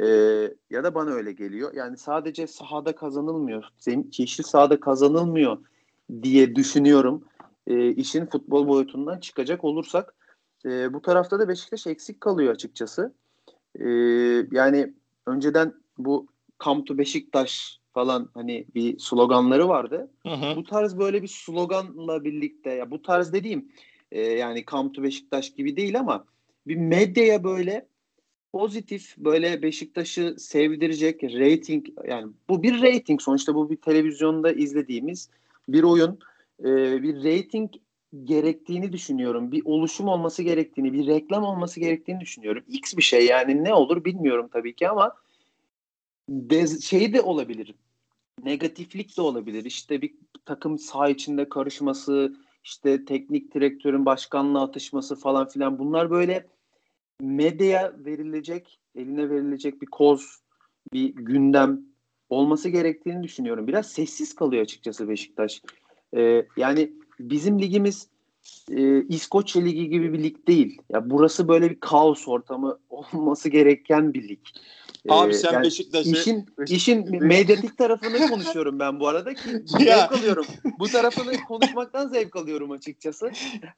Ee, 0.00 0.54
ya 0.70 0.84
da 0.84 0.94
bana 0.94 1.10
öyle 1.10 1.32
geliyor. 1.32 1.74
Yani 1.74 1.96
sadece 1.96 2.46
sahada 2.46 2.94
kazanılmıyor. 2.94 3.64
Yeşil 4.18 4.44
sahada 4.44 4.80
kazanılmıyor 4.80 5.58
diye 6.22 6.54
düşünüyorum. 6.54 7.24
Ee, 7.66 7.88
işin 7.88 8.26
futbol 8.26 8.68
boyutundan 8.68 9.20
çıkacak 9.20 9.64
olursak 9.64 10.14
e, 10.64 10.92
bu 10.92 11.02
tarafta 11.02 11.38
da 11.38 11.48
Beşiktaş 11.48 11.86
eksik 11.86 12.20
kalıyor 12.20 12.52
açıkçası. 12.52 13.14
Ee, 13.80 13.88
yani 14.52 14.94
önceden 15.26 15.74
bu 15.98 16.26
Come 16.60 16.84
to 16.84 16.98
Beşiktaş 16.98 17.80
falan 17.94 18.30
hani 18.34 18.66
bir 18.74 18.98
sloganları 18.98 19.68
vardı. 19.68 20.10
Hı 20.26 20.34
hı. 20.34 20.56
Bu 20.56 20.64
tarz 20.64 20.98
böyle 20.98 21.22
bir 21.22 21.28
sloganla 21.28 22.24
birlikte 22.24 22.70
ya 22.70 22.90
bu 22.90 23.02
tarz 23.02 23.32
dediğim 23.32 23.68
e, 24.12 24.20
yani 24.20 24.64
Come 24.70 24.92
to 24.92 25.02
Beşiktaş 25.02 25.50
gibi 25.54 25.76
değil 25.76 26.00
ama 26.00 26.24
bir 26.66 26.76
medyaya 26.76 27.44
böyle 27.44 27.86
pozitif 28.52 29.16
böyle 29.16 29.62
Beşiktaş'ı 29.62 30.34
sevdirecek 30.38 31.24
rating 31.24 31.86
yani 32.08 32.32
bu 32.48 32.62
bir 32.62 32.82
rating 32.82 33.20
sonuçta 33.20 33.54
bu 33.54 33.70
bir 33.70 33.76
televizyonda 33.76 34.52
izlediğimiz 34.52 35.28
bir 35.68 35.82
oyun 35.82 36.18
ee, 36.60 37.02
bir 37.02 37.16
rating 37.16 37.70
gerektiğini 38.24 38.92
düşünüyorum. 38.92 39.52
Bir 39.52 39.64
oluşum 39.64 40.08
olması 40.08 40.42
gerektiğini, 40.42 40.92
bir 40.92 41.06
reklam 41.06 41.44
olması 41.44 41.80
gerektiğini 41.80 42.20
düşünüyorum. 42.20 42.64
X 42.68 42.96
bir 42.96 43.02
şey 43.02 43.26
yani 43.26 43.64
ne 43.64 43.74
olur 43.74 44.04
bilmiyorum 44.04 44.48
tabii 44.52 44.74
ki 44.74 44.88
ama 44.88 45.16
dez, 46.28 46.84
şey 46.84 47.14
de 47.14 47.20
olabilir. 47.20 47.74
Negatiflik 48.44 49.16
de 49.16 49.22
olabilir. 49.22 49.64
İşte 49.64 50.02
bir 50.02 50.14
takım 50.44 50.78
saha 50.78 51.08
içinde 51.08 51.48
karışması, 51.48 52.36
işte 52.64 53.04
teknik 53.04 53.54
direktörün 53.54 54.06
başkanla 54.06 54.62
atışması 54.62 55.16
falan 55.16 55.48
filan 55.48 55.78
bunlar 55.78 56.10
böyle 56.10 56.46
medyaya 57.20 57.92
verilecek, 57.98 58.80
eline 58.96 59.30
verilecek 59.30 59.82
bir 59.82 59.86
koz, 59.86 60.42
bir 60.92 61.14
gündem 61.14 61.80
olması 62.28 62.68
gerektiğini 62.68 63.22
düşünüyorum. 63.22 63.66
Biraz 63.66 63.86
sessiz 63.92 64.34
kalıyor 64.34 64.62
açıkçası 64.62 65.08
Beşiktaş. 65.08 65.62
Ee, 66.16 66.46
yani 66.56 66.92
bizim 67.20 67.62
ligimiz 67.62 68.08
e, 68.70 69.02
İskoçya 69.02 69.62
Ligi 69.62 69.88
gibi 69.88 70.12
bir 70.12 70.22
lig 70.22 70.48
değil. 70.48 70.78
Ya 70.90 71.10
burası 71.10 71.48
böyle 71.48 71.70
bir 71.70 71.80
kaos 71.80 72.28
ortamı 72.28 72.78
olması 72.90 73.48
gereken 73.48 74.14
bir 74.14 74.28
lig. 74.28 74.40
Abi 75.08 75.34
sen 75.34 75.52
yani 75.52 75.64
Beşiktaş'ı 75.64 76.10
işin 76.10 76.46
işin 76.68 77.20
medyatik 77.26 77.78
tarafını 77.78 78.28
konuşuyorum 78.28 78.78
ben 78.78 79.00
bu 79.00 79.08
arada 79.08 79.34
ki 79.34 79.50
Ya. 79.86 79.98
zevk 79.98 80.12
alıyorum. 80.12 80.46
Bu 80.78 80.88
tarafını 80.88 81.44
konuşmaktan 81.48 82.08
zevk 82.08 82.36
alıyorum 82.36 82.70
açıkçası. 82.70 83.30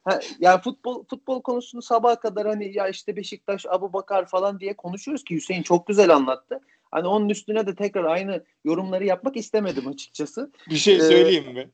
Ha, 0.03 0.19
ya 0.39 0.61
futbol 0.61 1.05
futbol 1.09 1.41
konusunu 1.41 1.81
sabaha 1.81 2.19
kadar 2.19 2.47
hani 2.47 2.77
ya 2.77 2.87
işte 2.87 3.15
Beşiktaş, 3.15 3.65
Abu 3.65 3.93
Bakar 3.93 4.25
falan 4.25 4.59
diye 4.59 4.73
konuşuyoruz 4.73 5.23
ki 5.23 5.35
Hüseyin 5.35 5.63
çok 5.63 5.87
güzel 5.87 6.15
anlattı. 6.15 6.59
Hani 6.91 7.07
onun 7.07 7.29
üstüne 7.29 7.67
de 7.67 7.75
tekrar 7.75 8.03
aynı 8.03 8.43
yorumları 8.65 9.05
yapmak 9.05 9.37
istemedim 9.37 9.87
açıkçası. 9.87 10.51
bir 10.69 10.77
şey 10.77 10.95
Ee, 10.95 10.99
söyleyeyim 10.99 11.53
mi? 11.53 11.69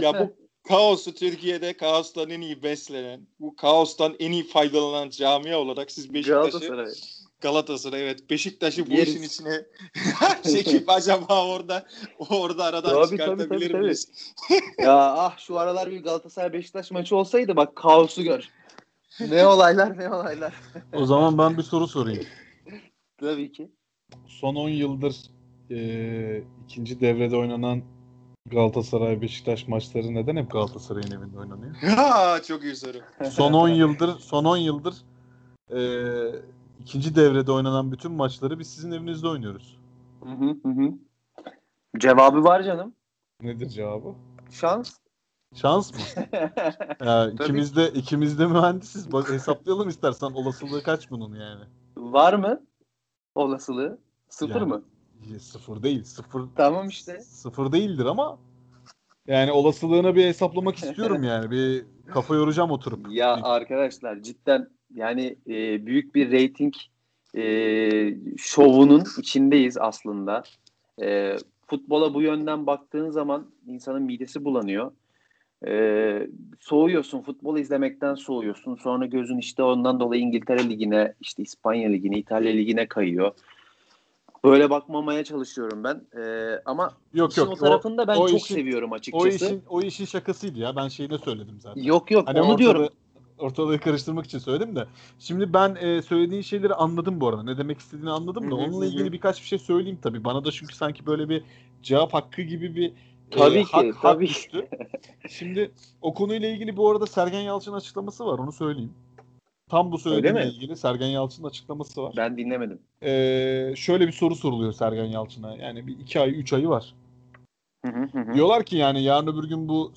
Ya 0.00 0.20
bu 0.20 0.36
kaosu 0.68 1.14
Türkiye'de 1.14 1.72
kaostan 1.72 2.30
en 2.30 2.40
iyi 2.40 2.62
beslenen, 2.62 3.20
bu 3.40 3.56
kaostan 3.56 4.16
en 4.18 4.32
iyi 4.32 4.44
faydalanan 4.46 5.10
camia 5.10 5.58
olarak 5.58 5.90
siz 5.90 6.14
Beşiktaş'ı 6.14 6.60
Galatasaray. 7.40 8.02
Evet 8.02 8.30
Beşiktaş'ı 8.30 8.86
bu 8.86 8.92
Yeriz. 8.94 9.08
işin 9.08 9.22
içine 9.22 9.66
çekip 10.42 10.90
acaba 10.90 11.46
orada 11.46 11.86
orada 12.18 12.64
aradan 12.64 12.90
Tabii, 12.90 13.02
tabii, 13.06 13.18
çıkartabilir 13.18 13.48
tabii, 13.48 13.72
tabii. 13.72 13.82
miyiz? 13.82 14.08
ya 14.78 14.96
ah 14.98 15.38
şu 15.38 15.58
aralar 15.58 15.90
bir 15.90 16.02
Galatasaray 16.02 16.52
Beşiktaş 16.52 16.90
maçı 16.90 17.16
olsaydı 17.16 17.56
bak 17.56 17.76
kaosu 17.76 18.22
gör. 18.22 18.48
Ne 19.20 19.46
olaylar 19.46 19.98
ne 19.98 20.08
olaylar. 20.08 20.54
O 20.92 21.06
zaman 21.06 21.38
ben 21.38 21.56
bir 21.56 21.62
soru 21.62 21.86
sorayım. 21.88 22.24
Tabii 23.20 23.52
ki. 23.52 23.70
son 24.26 24.54
10 24.54 24.68
yıldır 24.68 25.16
e, 25.70 26.42
ikinci 26.64 27.00
devrede 27.00 27.36
oynanan 27.36 27.82
Galatasaray 28.46 29.20
Beşiktaş 29.20 29.68
maçları 29.68 30.14
neden 30.14 30.36
hep 30.36 30.50
Galatasaray'ın 30.50 31.10
evinde 31.10 31.38
oynanıyor? 31.38 31.74
Ha, 31.74 32.38
çok 32.48 32.64
iyi 32.64 32.76
soru. 32.76 32.98
Son 33.30 33.52
10 33.52 33.68
yıldır 33.68 34.18
son 34.18 34.44
10 34.44 34.56
yıldır 34.56 34.94
e, 35.70 35.80
ikinci 36.80 37.14
devrede 37.14 37.52
oynanan 37.52 37.92
bütün 37.92 38.12
maçları 38.12 38.58
biz 38.58 38.70
sizin 38.70 38.92
evinizde 38.92 39.28
oynuyoruz. 39.28 39.78
Hı 40.22 40.30
hı 40.30 40.68
hı. 40.68 40.92
Cevabı 41.98 42.44
var 42.44 42.62
canım. 42.62 42.94
Nedir 43.42 43.68
cevabı? 43.68 44.14
Şans. 44.50 44.96
Şans 45.54 45.92
mı? 45.92 46.00
Ya, 47.00 47.30
ikimiz 47.30 47.76
de 47.76 47.88
ikimiz 47.90 48.38
de 48.38 48.46
mühendisiz. 48.46 49.12
Bak 49.12 49.30
hesaplayalım 49.30 49.88
istersen 49.88 50.26
olasılığı 50.30 50.82
kaç 50.82 51.10
bunun 51.10 51.34
yani? 51.34 51.64
var 51.96 52.34
mı? 52.34 52.60
Olasılığı. 53.34 53.98
Sıfır 54.28 54.60
Yani. 54.60 54.68
mı? 54.68 54.82
Sıfır 55.40 55.82
değil. 55.82 56.04
Sıfır 56.04 56.42
Tamam 56.56 56.88
işte. 56.88 57.20
sıfır 57.20 57.72
değildir 57.72 58.06
ama 58.06 58.38
yani 59.26 59.52
olasılığını 59.52 60.14
bir 60.14 60.24
hesaplamak 60.24 60.76
istiyorum 60.76 61.22
yani. 61.24 61.50
Bir 61.50 61.84
kafa 62.06 62.34
yoracağım 62.34 62.70
oturup. 62.70 63.06
Ya 63.10 63.34
arkadaşlar 63.42 64.22
cidden 64.22 64.70
yani 64.94 65.36
e, 65.48 65.86
büyük 65.86 66.14
bir 66.14 66.30
reyting 66.30 66.74
e, 67.36 67.44
şovunun 68.36 69.04
içindeyiz 69.18 69.78
aslında. 69.78 70.42
E, 71.02 71.36
futbola 71.66 72.14
bu 72.14 72.22
yönden 72.22 72.66
baktığın 72.66 73.10
zaman 73.10 73.46
insanın 73.66 74.02
midesi 74.02 74.44
bulanıyor. 74.44 74.92
E, 75.66 76.28
soğuyorsun, 76.60 77.22
futbol 77.22 77.58
izlemekten 77.58 78.14
soğuyorsun. 78.14 78.74
Sonra 78.74 79.06
gözün 79.06 79.38
işte 79.38 79.62
ondan 79.62 80.00
dolayı 80.00 80.22
İngiltere 80.22 80.68
Ligi'ne, 80.68 81.14
işte 81.20 81.42
İspanya 81.42 81.88
Ligi'ne, 81.88 82.18
İtalya 82.18 82.52
Ligi'ne 82.52 82.86
kayıyor. 82.86 83.32
Böyle 84.44 84.70
bakmamaya 84.70 85.24
çalışıyorum 85.24 85.84
ben. 85.84 86.20
E, 86.22 86.54
ama 86.64 86.90
Yok 87.14 87.32
işin 87.32 87.40
yok. 87.42 87.52
o 87.52 87.54
tarafında 87.54 88.08
ben 88.08 88.16
o 88.16 88.28
çok 88.28 88.40
işin- 88.40 88.54
seviyorum 88.54 88.92
açıkçası. 88.92 89.24
O 89.24 89.28
işin 89.28 89.62
o 89.68 89.82
işin 89.82 90.04
şakasıydı 90.04 90.58
ya. 90.58 90.76
Ben 90.76 90.88
şeyine 90.88 91.18
söyledim 91.18 91.60
zaten. 91.60 91.82
Yok 91.82 92.10
yok 92.10 92.28
Hani 92.28 92.40
onu 92.40 92.58
diyorum. 92.58 92.88
Ortalığı 93.40 93.80
karıştırmak 93.80 94.24
için 94.24 94.38
söyledim 94.38 94.76
de. 94.76 94.86
Şimdi 95.18 95.52
ben 95.52 95.74
e, 95.74 96.02
söylediğin 96.02 96.42
şeyleri 96.42 96.74
anladım 96.74 97.20
bu 97.20 97.28
arada. 97.28 97.42
Ne 97.42 97.58
demek 97.58 97.78
istediğini 97.78 98.10
anladım 98.10 98.50
da. 98.50 98.54
Onunla 98.54 98.86
ilgili 98.86 99.12
birkaç 99.12 99.42
bir 99.42 99.46
şey 99.46 99.58
söyleyeyim 99.58 99.98
tabii. 100.02 100.24
Bana 100.24 100.44
da 100.44 100.50
çünkü 100.50 100.74
sanki 100.74 101.06
böyle 101.06 101.28
bir 101.28 101.42
cevap 101.82 102.14
hakkı 102.14 102.42
gibi 102.42 102.76
bir 102.76 102.92
Tabii 103.30 103.58
e, 103.58 103.64
ki, 103.64 103.70
hak, 103.72 103.94
hak 103.94 104.02
tabii. 104.02 104.28
düştü. 104.28 104.68
Şimdi 105.28 105.70
o 106.02 106.14
konuyla 106.14 106.48
ilgili 106.48 106.76
bu 106.76 106.90
arada 106.90 107.06
Sergen 107.06 107.40
Yalçın 107.40 107.72
açıklaması 107.72 108.26
var. 108.26 108.38
Onu 108.38 108.52
söyleyeyim. 108.52 108.92
Tam 109.68 109.92
bu 109.92 109.98
söylediğimle 109.98 110.48
ilgili 110.48 110.76
Sergen 110.76 111.06
Yalçın'ın 111.06 111.48
açıklaması 111.48 112.02
var. 112.02 112.14
Ben 112.16 112.36
dinlemedim. 112.36 112.78
Ee, 113.02 113.72
şöyle 113.76 114.06
bir 114.06 114.12
soru 114.12 114.34
soruluyor 114.34 114.72
Sergen 114.72 115.04
Yalçın'a. 115.04 115.56
Yani 115.56 115.86
bir 115.86 115.98
iki 115.98 116.20
ay, 116.20 116.40
üç 116.40 116.52
ayı 116.52 116.68
var. 116.68 116.94
Hı 117.84 117.92
hı 117.92 118.02
hı 118.12 118.18
hı. 118.18 118.34
Diyorlar 118.34 118.64
ki 118.64 118.76
yani 118.76 119.02
yarın 119.02 119.26
öbür 119.26 119.48
gün 119.48 119.68
bu 119.68 119.92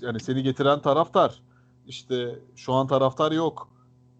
yani 0.00 0.20
seni 0.20 0.42
getiren 0.42 0.80
taraftar 0.80 1.42
işte 1.86 2.38
şu 2.56 2.72
an 2.72 2.86
taraftar 2.86 3.32
yok. 3.32 3.68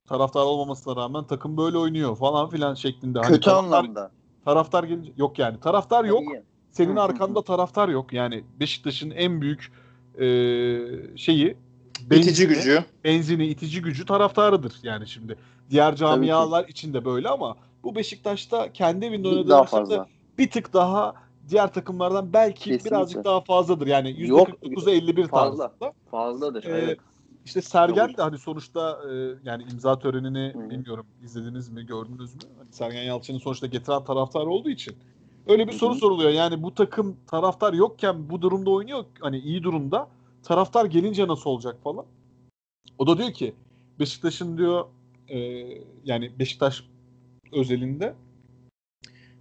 Taraftar 0.09 0.43
olmamasına 0.43 0.97
rağmen 0.97 1.25
takım 1.25 1.57
böyle 1.57 1.79
oynuyor 1.79 2.17
falan 2.17 2.51
filan 2.51 2.75
şeklinde. 2.75 3.19
Hani 3.19 3.29
Kötü 3.29 3.41
taraftar, 3.41 3.79
anlamda. 3.79 4.11
Taraftar 4.45 4.85
gelince 4.85 5.13
yok 5.17 5.39
yani. 5.39 5.61
Taraftar 5.61 6.05
yok. 6.05 6.23
Tabii. 6.31 6.43
Senin 6.71 6.97
arkanda 6.97 7.43
taraftar 7.43 7.89
yok. 7.89 8.13
Yani 8.13 8.45
Beşiktaş'ın 8.61 9.11
en 9.11 9.41
büyük 9.41 9.73
e, 10.19 10.27
şeyi 11.17 11.57
İtici 12.11 12.49
gücü. 12.49 12.85
benzini, 13.05 13.47
itici 13.47 13.83
gücü 13.83 14.07
taraftarıdır 14.07 14.75
yani 14.83 15.07
şimdi. 15.09 15.37
Diğer 15.71 15.97
camialar 15.97 16.69
için 16.69 16.95
de 16.95 17.05
böyle 17.05 17.29
ama 17.29 17.57
bu 17.85 17.95
Beşiktaş'ta 17.97 18.73
kendi 18.73 19.05
evinde 19.07 19.29
oynadığı 19.29 19.57
maçlarda 19.59 20.07
bir 20.39 20.51
tık 20.51 20.73
daha 20.73 21.15
diğer 21.49 21.73
takımlardan 21.73 22.33
belki 22.33 22.65
Kesinlikle. 22.65 22.91
birazcık 22.91 23.25
daha 23.25 23.41
fazladır. 23.41 23.87
Yani 23.87 24.29
Yok, 24.29 24.49
%49'a 24.49 24.91
51 24.91 25.29
fazla. 25.29 25.67
tarzında. 25.69 25.93
Fazladır. 26.11 26.65
Ee, 26.65 26.69
evet. 26.71 26.99
İşte 27.47 27.63
Sergen 27.63 28.17
de 28.17 28.23
hani 28.23 28.39
sonuçta 28.39 29.01
e, 29.11 29.35
yani 29.45 29.63
imza 29.73 29.99
törenini 29.99 30.71
bilmiyorum 30.71 31.07
izlediniz 31.25 31.69
mi 31.69 31.87
gördünüz 31.87 32.35
mü? 32.35 32.41
Hani 32.59 32.73
Sergen 32.73 33.03
Yalçın'ın 33.03 33.39
sonuçta 33.39 33.67
getiren 33.67 34.05
taraftar 34.05 34.47
olduğu 34.47 34.71
için. 34.71 34.97
Öyle 35.47 35.69
bir 35.69 35.73
soru 35.73 35.95
soruluyor. 35.95 36.31
Yani 36.31 36.63
bu 36.63 36.75
takım 36.75 37.17
taraftar 37.27 37.73
yokken 37.73 38.31
bu 38.31 38.43
durumda 38.43 38.71
oynuyor. 38.71 39.05
Hani 39.21 39.39
iyi 39.39 39.63
durumda. 39.63 40.09
Taraftar 40.43 40.85
gelince 40.85 41.29
nasıl 41.29 41.51
olacak 41.51 41.77
falan. 41.85 42.05
O 42.99 43.07
da 43.07 43.19
diyor 43.19 43.33
ki 43.33 43.55
Beşiktaş'ın 44.01 44.59
diyor 44.59 44.85
e, 45.29 45.39
yani 46.05 46.39
Beşiktaş 46.39 46.85
özelinde 47.53 48.15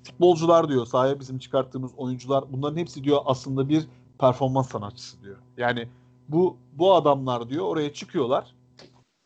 futbolcular 0.03 0.69
diyor 0.69 0.85
sahaya 0.85 1.19
bizim 1.19 1.39
çıkarttığımız 1.39 1.91
oyuncular 1.97 2.43
bunların 2.51 2.77
hepsi 2.77 3.03
diyor 3.03 3.21
aslında 3.25 3.69
bir 3.69 3.87
performans 4.19 4.69
sanatçısı 4.69 5.21
diyor. 5.23 5.37
Yani 5.57 5.87
bu 6.29 6.57
bu 6.73 6.93
adamlar 6.93 7.49
diyor 7.49 7.65
oraya 7.65 7.93
çıkıyorlar. 7.93 8.55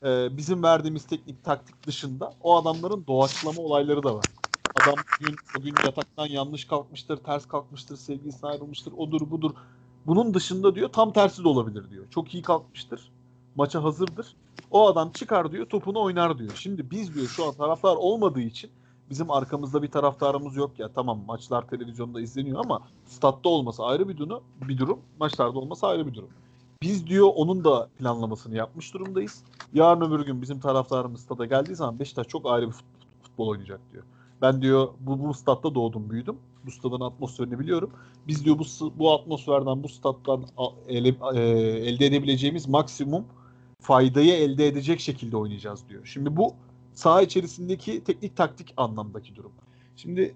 Ee, 0.05 0.37
bizim 0.37 0.63
verdiğimiz 0.63 1.07
teknik 1.07 1.43
taktik 1.43 1.87
dışında 1.87 2.33
o 2.41 2.57
adamların 2.57 3.03
doğaçlama 3.07 3.61
olayları 3.61 4.03
da 4.03 4.15
var. 4.15 4.25
Adam 4.81 4.95
bugün, 5.21 5.35
bugün 5.57 5.73
yataktan 5.85 6.27
yanlış 6.27 6.65
kalkmıştır, 6.65 7.17
ters 7.17 7.45
kalkmıştır, 7.45 7.97
sevgilisine 7.97 8.49
ayrılmıştır, 8.49 8.93
odur 8.97 9.31
budur. 9.31 9.51
Bunun 10.07 10.33
dışında 10.33 10.75
diyor 10.75 10.89
tam 10.89 11.13
tersi 11.13 11.43
de 11.43 11.47
olabilir 11.47 11.89
diyor. 11.89 12.05
Çok 12.09 12.33
iyi 12.33 12.43
kalkmıştır, 12.43 13.11
maça 13.55 13.83
hazırdır. 13.83 14.35
O 14.71 14.87
adam 14.87 15.11
çıkar 15.11 15.51
diyor, 15.51 15.65
topunu 15.65 16.01
oynar 16.01 16.39
diyor. 16.39 16.51
Şimdi 16.55 16.91
biz 16.91 17.15
diyor 17.15 17.27
şu 17.27 17.45
an 17.45 17.53
taraftar 17.53 17.95
olmadığı 17.95 18.41
için 18.41 18.71
bizim 19.09 19.31
arkamızda 19.31 19.83
bir 19.83 19.91
taraftarımız 19.91 20.55
yok 20.55 20.79
ya. 20.79 20.89
Tamam 20.95 21.19
maçlar 21.27 21.67
televizyonda 21.67 22.21
izleniyor 22.21 22.59
ama 22.65 22.81
statta 23.05 23.49
olması 23.49 23.83
ayrı 23.83 24.09
bir 24.09 24.17
durum, 24.17 24.43
bir 24.61 24.77
durum, 24.77 24.99
maçlarda 25.19 25.59
olması 25.59 25.87
ayrı 25.87 26.07
bir 26.07 26.13
durum. 26.13 26.29
Biz 26.81 27.07
diyor 27.07 27.29
onun 27.35 27.63
da 27.63 27.89
planlamasını 27.97 28.55
yapmış 28.55 28.93
durumdayız. 28.93 29.43
Yarın 29.73 30.01
öbür 30.01 30.25
gün 30.25 30.41
bizim 30.41 30.59
taraftarımız 30.59 31.21
stada 31.21 31.45
geldiği 31.45 31.75
zaman 31.75 31.99
Beşiktaş 31.99 32.27
çok 32.27 32.51
ayrı 32.51 32.67
bir 32.67 32.71
fut- 32.73 32.83
futbol 33.23 33.47
oynayacak 33.47 33.79
diyor. 33.91 34.03
Ben 34.41 34.61
diyor 34.61 34.87
bu, 34.99 35.23
bu 35.23 35.33
statta 35.33 35.75
doğdum 35.75 36.09
büyüdüm. 36.09 36.37
Bu 36.65 36.71
stadın 36.71 37.01
atmosferini 37.01 37.59
biliyorum. 37.59 37.91
Biz 38.27 38.45
diyor 38.45 38.59
bu 38.59 38.63
bu 38.99 39.13
atmosferden 39.13 39.83
bu 39.83 39.89
stattan 39.89 40.45
ele- 40.87 41.15
e, 41.35 41.39
elde 41.89 42.05
edebileceğimiz 42.05 42.67
maksimum 42.67 43.25
faydayı 43.81 44.33
elde 44.33 44.67
edecek 44.67 44.99
şekilde 44.99 45.37
oynayacağız 45.37 45.89
diyor. 45.89 46.05
Şimdi 46.05 46.37
bu 46.37 46.53
saha 46.93 47.21
içerisindeki 47.21 48.03
teknik 48.03 48.37
taktik 48.37 48.73
anlamdaki 48.77 49.35
durum. 49.35 49.51
Şimdi 49.95 50.35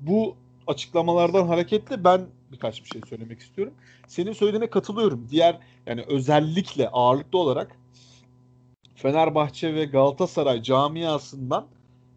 bu 0.00 0.34
açıklamalardan 0.66 1.46
hareketle 1.46 2.04
ben 2.04 2.26
birkaç 2.56 2.84
bir 2.84 2.88
şey 2.88 3.00
söylemek 3.08 3.40
istiyorum. 3.40 3.74
Senin 4.06 4.32
söylediğine 4.32 4.70
katılıyorum. 4.70 5.26
Diğer 5.30 5.58
yani 5.86 6.04
özellikle 6.08 6.88
ağırlıklı 6.88 7.38
olarak 7.38 7.76
Fenerbahçe 8.94 9.74
ve 9.74 9.84
Galatasaray 9.84 10.62
camiasından 10.62 11.66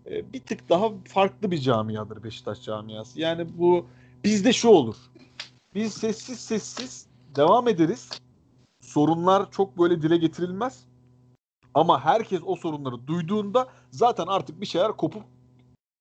e, 0.10 0.34
bir 0.34 0.40
tık 0.40 0.70
daha 0.70 0.90
farklı 1.06 1.52
bir 1.52 1.58
camiadır 1.58 2.24
Beşiktaş 2.24 2.62
camiası. 2.62 3.20
Yani 3.20 3.48
bu 3.58 3.86
bizde 4.24 4.54
şu 4.54 4.70
olur. 4.70 4.96
Biz 5.76 5.94
sessiz 5.94 6.40
sessiz 6.40 7.08
devam 7.36 7.68
ederiz. 7.68 8.10
Sorunlar 8.82 9.52
çok 9.52 9.78
böyle 9.78 10.02
dile 10.02 10.18
getirilmez. 10.18 10.86
Ama 11.74 12.06
herkes 12.06 12.42
o 12.46 12.56
sorunları 12.56 13.08
duyduğunda 13.08 13.68
zaten 13.92 14.26
artık 14.28 14.62
bir 14.62 14.66
şeyler 14.66 14.92
kopup 14.92 15.24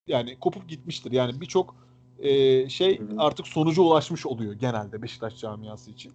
yani 0.07 0.39
kopup 0.41 0.69
gitmiştir. 0.69 1.13
Yani 1.13 1.41
birçok 1.41 1.88
e, 2.19 2.69
şey 2.69 3.01
artık 3.19 3.47
sonuca 3.47 3.83
ulaşmış 3.83 4.27
oluyor 4.27 4.53
genelde 4.53 5.03
Beşiktaş 5.03 5.37
camiası 5.37 5.91
için. 5.91 6.13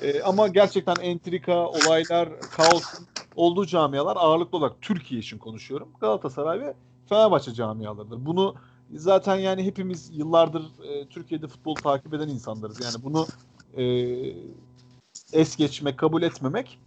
E, 0.00 0.22
ama 0.22 0.48
gerçekten 0.48 0.98
entrika, 0.98 1.68
olaylar, 1.68 2.28
kaosun 2.50 3.06
olduğu 3.36 3.66
camialar 3.66 4.16
ağırlıklı 4.16 4.58
olarak 4.58 4.82
Türkiye 4.82 5.20
için 5.20 5.38
konuşuyorum. 5.38 5.88
Galatasaray 6.00 6.60
ve 6.60 6.74
Fenerbahçe 7.08 7.54
camialarıdır. 7.54 8.26
Bunu 8.26 8.54
zaten 8.94 9.36
yani 9.36 9.64
hepimiz 9.64 10.10
yıllardır 10.18 10.62
e, 10.62 11.06
Türkiye'de 11.08 11.48
futbol 11.48 11.80
takip 11.80 12.14
eden 12.14 12.28
insanlarız. 12.28 12.80
Yani 12.80 12.96
bunu 13.04 13.26
e, 13.76 13.84
es 15.32 15.56
geçmek, 15.56 15.98
kabul 15.98 16.22
etmemek 16.22 16.78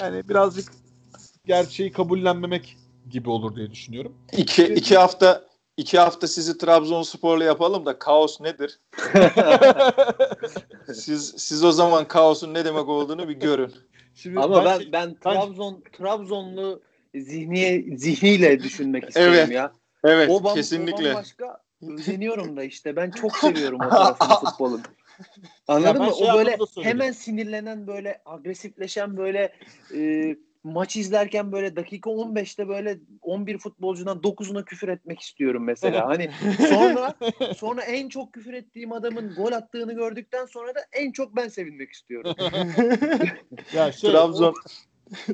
yani 0.00 0.28
birazcık 0.28 0.72
gerçeği 1.46 1.92
kabullenmemek 1.92 2.76
gibi 3.10 3.30
olur 3.30 3.56
diye 3.56 3.70
düşünüyorum. 3.70 4.12
İki, 4.32 4.64
iki 4.64 4.96
hafta 4.96 5.42
iki 5.76 5.98
hafta 5.98 6.28
sizi 6.28 6.58
Trabzonspor'la 6.58 7.44
yapalım 7.44 7.86
da 7.86 7.98
kaos 7.98 8.40
nedir? 8.40 8.80
Siz 10.94 11.34
siz 11.36 11.64
o 11.64 11.72
zaman 11.72 12.08
kaosun 12.08 12.54
ne 12.54 12.64
demek 12.64 12.88
olduğunu 12.88 13.28
bir 13.28 13.34
görün. 13.34 13.74
Şimdi 14.14 14.40
Ama 14.40 14.64
ben 14.64 14.80
ben 14.92 15.14
Trabzon 15.14 15.82
Trabzonlu 15.92 16.82
zihniye 17.14 17.96
zihniyle 17.96 18.62
düşünmek 18.62 19.08
istiyorum 19.08 19.34
Evet, 19.34 19.50
ya. 19.50 19.72
Evet, 20.04 20.30
O 20.30 20.44
bam- 20.44 20.54
kesinlikle. 20.54 21.08
O 21.10 21.14
bambaşka 21.14 21.62
özeniyorum 21.88 22.56
da 22.56 22.64
işte 22.64 22.96
ben 22.96 23.10
çok 23.10 23.36
seviyorum 23.38 23.80
o 23.80 23.88
tarafını 23.88 24.34
futbolun. 24.34 24.82
Anladın 25.68 26.02
mı? 26.02 26.12
şey 26.18 26.30
o 26.30 26.34
böyle 26.34 26.58
hemen 26.82 27.12
sinirlenen 27.12 27.86
böyle 27.86 28.22
agresifleşen 28.26 29.16
böyle 29.16 29.52
e, 29.94 30.36
maç 30.64 30.96
izlerken 30.96 31.52
böyle 31.52 31.76
dakika 31.76 32.10
15'te 32.10 32.68
böyle 32.68 32.98
11 33.22 33.58
futbolcudan 33.58 34.18
9'una 34.18 34.64
küfür 34.64 34.88
etmek 34.88 35.20
istiyorum 35.20 35.64
mesela. 35.64 36.06
Hani 36.06 36.30
sonra 36.68 37.14
sonra 37.56 37.82
en 37.82 38.08
çok 38.08 38.32
küfür 38.32 38.52
ettiğim 38.52 38.92
adamın 38.92 39.34
gol 39.34 39.52
attığını 39.52 39.92
gördükten 39.92 40.46
sonra 40.46 40.74
da 40.74 40.80
en 40.92 41.12
çok 41.12 41.36
ben 41.36 41.48
sevinmek 41.48 41.92
istiyorum. 41.92 42.34
ya 43.74 43.92
şey, 43.92 44.10
Trabzon 44.10 44.54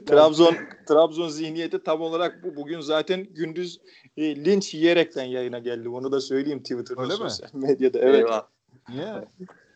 Trabzon 0.07 0.57
Trabzon 0.89 1.29
zihniyeti 1.29 1.83
tam 1.83 2.01
olarak 2.01 2.45
bu. 2.45 2.57
Bugün 2.57 2.81
zaten 2.81 3.25
gündüz 3.31 3.81
e, 4.17 4.45
linç 4.45 4.75
yiyerekten 4.75 5.25
yayına 5.25 5.59
geldi. 5.59 5.89
Onu 5.89 6.13
da 6.13 6.21
söyleyeyim 6.21 6.63
Twitter'da 6.63 7.03
Öyle 7.03 7.13
mi? 7.13 7.19
sosyal 7.19 7.49
medyada. 7.55 7.99
Evet. 7.99 8.15
Eyvah. 8.15 8.47
Niye? 8.89 9.25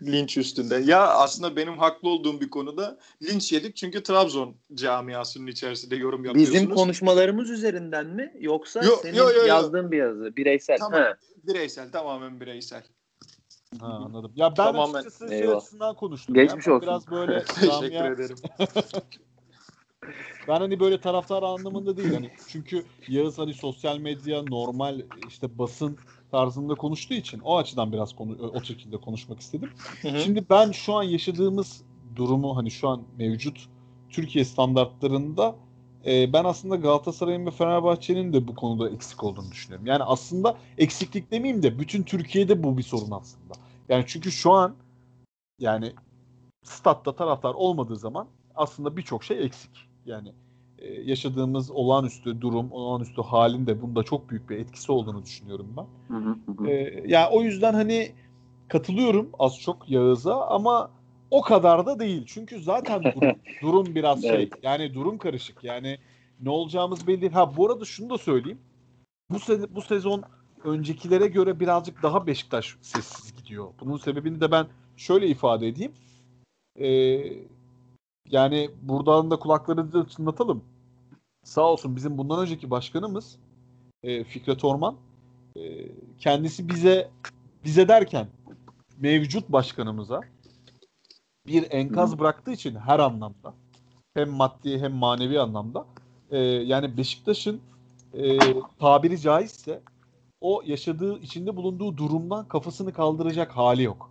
Linç 0.06 0.36
üstünde. 0.36 0.76
Ya 0.76 1.08
aslında 1.08 1.56
benim 1.56 1.78
haklı 1.78 2.08
olduğum 2.08 2.40
bir 2.40 2.50
konuda 2.50 2.98
linç 3.22 3.52
yedik 3.52 3.76
çünkü 3.76 4.02
Trabzon 4.02 4.54
camiasının 4.74 5.46
içerisinde 5.46 5.96
yorum 5.96 6.24
yapıyorsunuz. 6.24 6.54
Bizim 6.54 6.74
konuşmalarımız 6.74 7.50
üzerinden 7.50 8.06
mi 8.06 8.32
yoksa 8.40 8.84
Yo, 8.84 8.96
senin 9.02 9.16
yo, 9.16 9.30
yo, 9.30 9.36
yo. 9.36 9.46
yazdığın 9.46 9.90
bir 9.92 9.98
yazı 9.98 10.36
bireysel? 10.36 10.78
Tamam. 10.78 11.00
Ha. 11.00 11.16
Bireysel 11.46 11.92
tamamen 11.92 12.40
bireysel. 12.40 12.82
Ha, 13.80 13.86
anladım. 13.86 14.32
Ya 14.36 14.50
ben 14.50 14.54
Tamamen. 14.54 14.94
açıkçası 14.94 15.28
şey 15.28 15.48
açısından 15.48 15.94
konuştum. 15.96 16.34
Geçmiş 16.34 16.66
ya. 16.66 16.72
Olsun. 16.74 16.82
Biraz 16.82 17.10
böyle 17.10 17.44
Teşekkür 17.54 17.90
camia, 17.92 18.06
ederim. 18.06 18.36
ben 20.48 20.56
hani 20.58 20.80
böyle 20.80 21.00
taraftar 21.00 21.42
anlamında 21.42 21.96
değil. 21.96 22.14
Hani 22.14 22.30
çünkü 22.48 22.84
Yağız 23.08 23.38
hani 23.38 23.54
sosyal 23.54 23.98
medya, 23.98 24.42
normal 24.42 25.00
işte 25.28 25.58
basın 25.58 25.98
tarzında 26.34 26.74
konuştuğu 26.74 27.14
için 27.14 27.40
o 27.40 27.56
açıdan 27.56 27.92
biraz 27.92 28.16
konu, 28.16 28.36
o 28.54 28.62
şekilde 28.62 28.96
konuşmak 28.96 29.40
istedim. 29.40 29.70
Hı 30.02 30.08
hı. 30.08 30.20
Şimdi 30.20 30.44
ben 30.50 30.70
şu 30.72 30.94
an 30.94 31.02
yaşadığımız 31.02 31.82
durumu 32.16 32.56
hani 32.56 32.70
şu 32.70 32.88
an 32.88 33.02
mevcut 33.18 33.68
Türkiye 34.10 34.44
standartlarında 34.44 35.56
e, 36.06 36.32
ben 36.32 36.44
aslında 36.44 36.76
Galatasaray'ın 36.76 37.46
ve 37.46 37.50
Fenerbahçe'nin 37.50 38.32
de 38.32 38.48
bu 38.48 38.54
konuda 38.54 38.90
eksik 38.90 39.24
olduğunu 39.24 39.50
düşünüyorum. 39.50 39.86
Yani 39.86 40.02
aslında 40.02 40.56
eksiklik 40.78 41.30
demeyeyim 41.30 41.62
de 41.62 41.78
bütün 41.78 42.02
Türkiye'de 42.02 42.62
bu 42.62 42.78
bir 42.78 42.82
sorun 42.82 43.10
aslında. 43.10 43.54
Yani 43.88 44.04
çünkü 44.06 44.32
şu 44.32 44.52
an 44.52 44.74
yani 45.58 45.92
statta 46.64 47.16
taraftar 47.16 47.54
olmadığı 47.54 47.96
zaman 47.96 48.26
aslında 48.54 48.96
birçok 48.96 49.24
şey 49.24 49.44
eksik. 49.44 49.88
Yani 50.06 50.32
yaşadığımız 51.04 51.70
olağanüstü 51.70 52.40
durum, 52.40 52.72
olağanüstü 52.72 53.22
halin 53.22 53.66
de 53.66 53.82
bunda 53.82 54.02
çok 54.02 54.30
büyük 54.30 54.50
bir 54.50 54.58
etkisi 54.58 54.92
olduğunu 54.92 55.22
düşünüyorum 55.22 55.74
ben. 55.76 56.14
Hı 56.14 56.20
hı 56.20 56.36
hı. 56.58 56.68
Ee, 56.68 57.04
yani 57.06 57.28
o 57.32 57.42
yüzden 57.42 57.74
hani 57.74 58.12
katılıyorum 58.68 59.30
az 59.38 59.60
çok 59.60 59.88
Yağız'a 59.88 60.46
ama 60.46 60.90
o 61.30 61.42
kadar 61.42 61.86
da 61.86 61.98
değil. 61.98 62.22
Çünkü 62.26 62.60
zaten 62.60 63.02
durum, 63.04 63.38
durum 63.62 63.94
biraz 63.94 64.22
şey. 64.22 64.30
Evet. 64.30 64.52
Yani 64.62 64.94
durum 64.94 65.18
karışık. 65.18 65.64
Yani 65.64 65.98
ne 66.40 66.50
olacağımız 66.50 67.06
belli 67.06 67.20
değil. 67.20 67.32
Ha 67.32 67.56
bu 67.56 67.66
arada 67.66 67.84
şunu 67.84 68.10
da 68.10 68.18
söyleyeyim. 68.18 68.58
Bu 69.30 69.36
se- 69.36 69.74
bu 69.74 69.82
sezon 69.82 70.22
öncekilere 70.64 71.26
göre 71.26 71.60
birazcık 71.60 72.02
daha 72.02 72.26
Beşiktaş 72.26 72.76
sessiz 72.82 73.36
gidiyor. 73.36 73.68
Bunun 73.80 73.96
sebebini 73.96 74.40
de 74.40 74.50
ben 74.50 74.66
şöyle 74.96 75.26
ifade 75.26 75.68
edeyim. 75.68 75.92
Ee, 76.80 77.22
yani 78.30 78.70
buradan 78.82 79.30
da 79.30 79.36
kulakları 79.36 79.92
da 79.92 80.08
çınlatalım. 80.08 80.64
Sağ 81.44 81.62
olsun 81.62 81.96
bizim 81.96 82.18
bundan 82.18 82.40
önceki 82.40 82.70
başkanımız 82.70 83.36
e, 84.02 84.24
Fikret 84.24 84.64
Orman 84.64 84.96
e, 85.56 85.60
kendisi 86.18 86.68
bize 86.68 87.10
bize 87.64 87.88
derken 87.88 88.28
mevcut 89.00 89.48
başkanımıza 89.48 90.20
bir 91.46 91.66
enkaz 91.70 92.18
bıraktığı 92.18 92.52
için 92.52 92.76
her 92.76 92.98
anlamda 92.98 93.54
hem 94.14 94.30
maddi 94.30 94.78
hem 94.78 94.92
manevi 94.92 95.40
anlamda 95.40 95.86
e, 96.30 96.38
yani 96.40 96.96
Beşiktaş'ın 96.96 97.60
e, 98.14 98.54
tabiri 98.78 99.20
caizse 99.20 99.82
o 100.40 100.62
yaşadığı 100.66 101.18
içinde 101.18 101.56
bulunduğu 101.56 101.96
durumdan 101.96 102.48
kafasını 102.48 102.92
kaldıracak 102.92 103.56
hali 103.56 103.82
yok. 103.82 104.10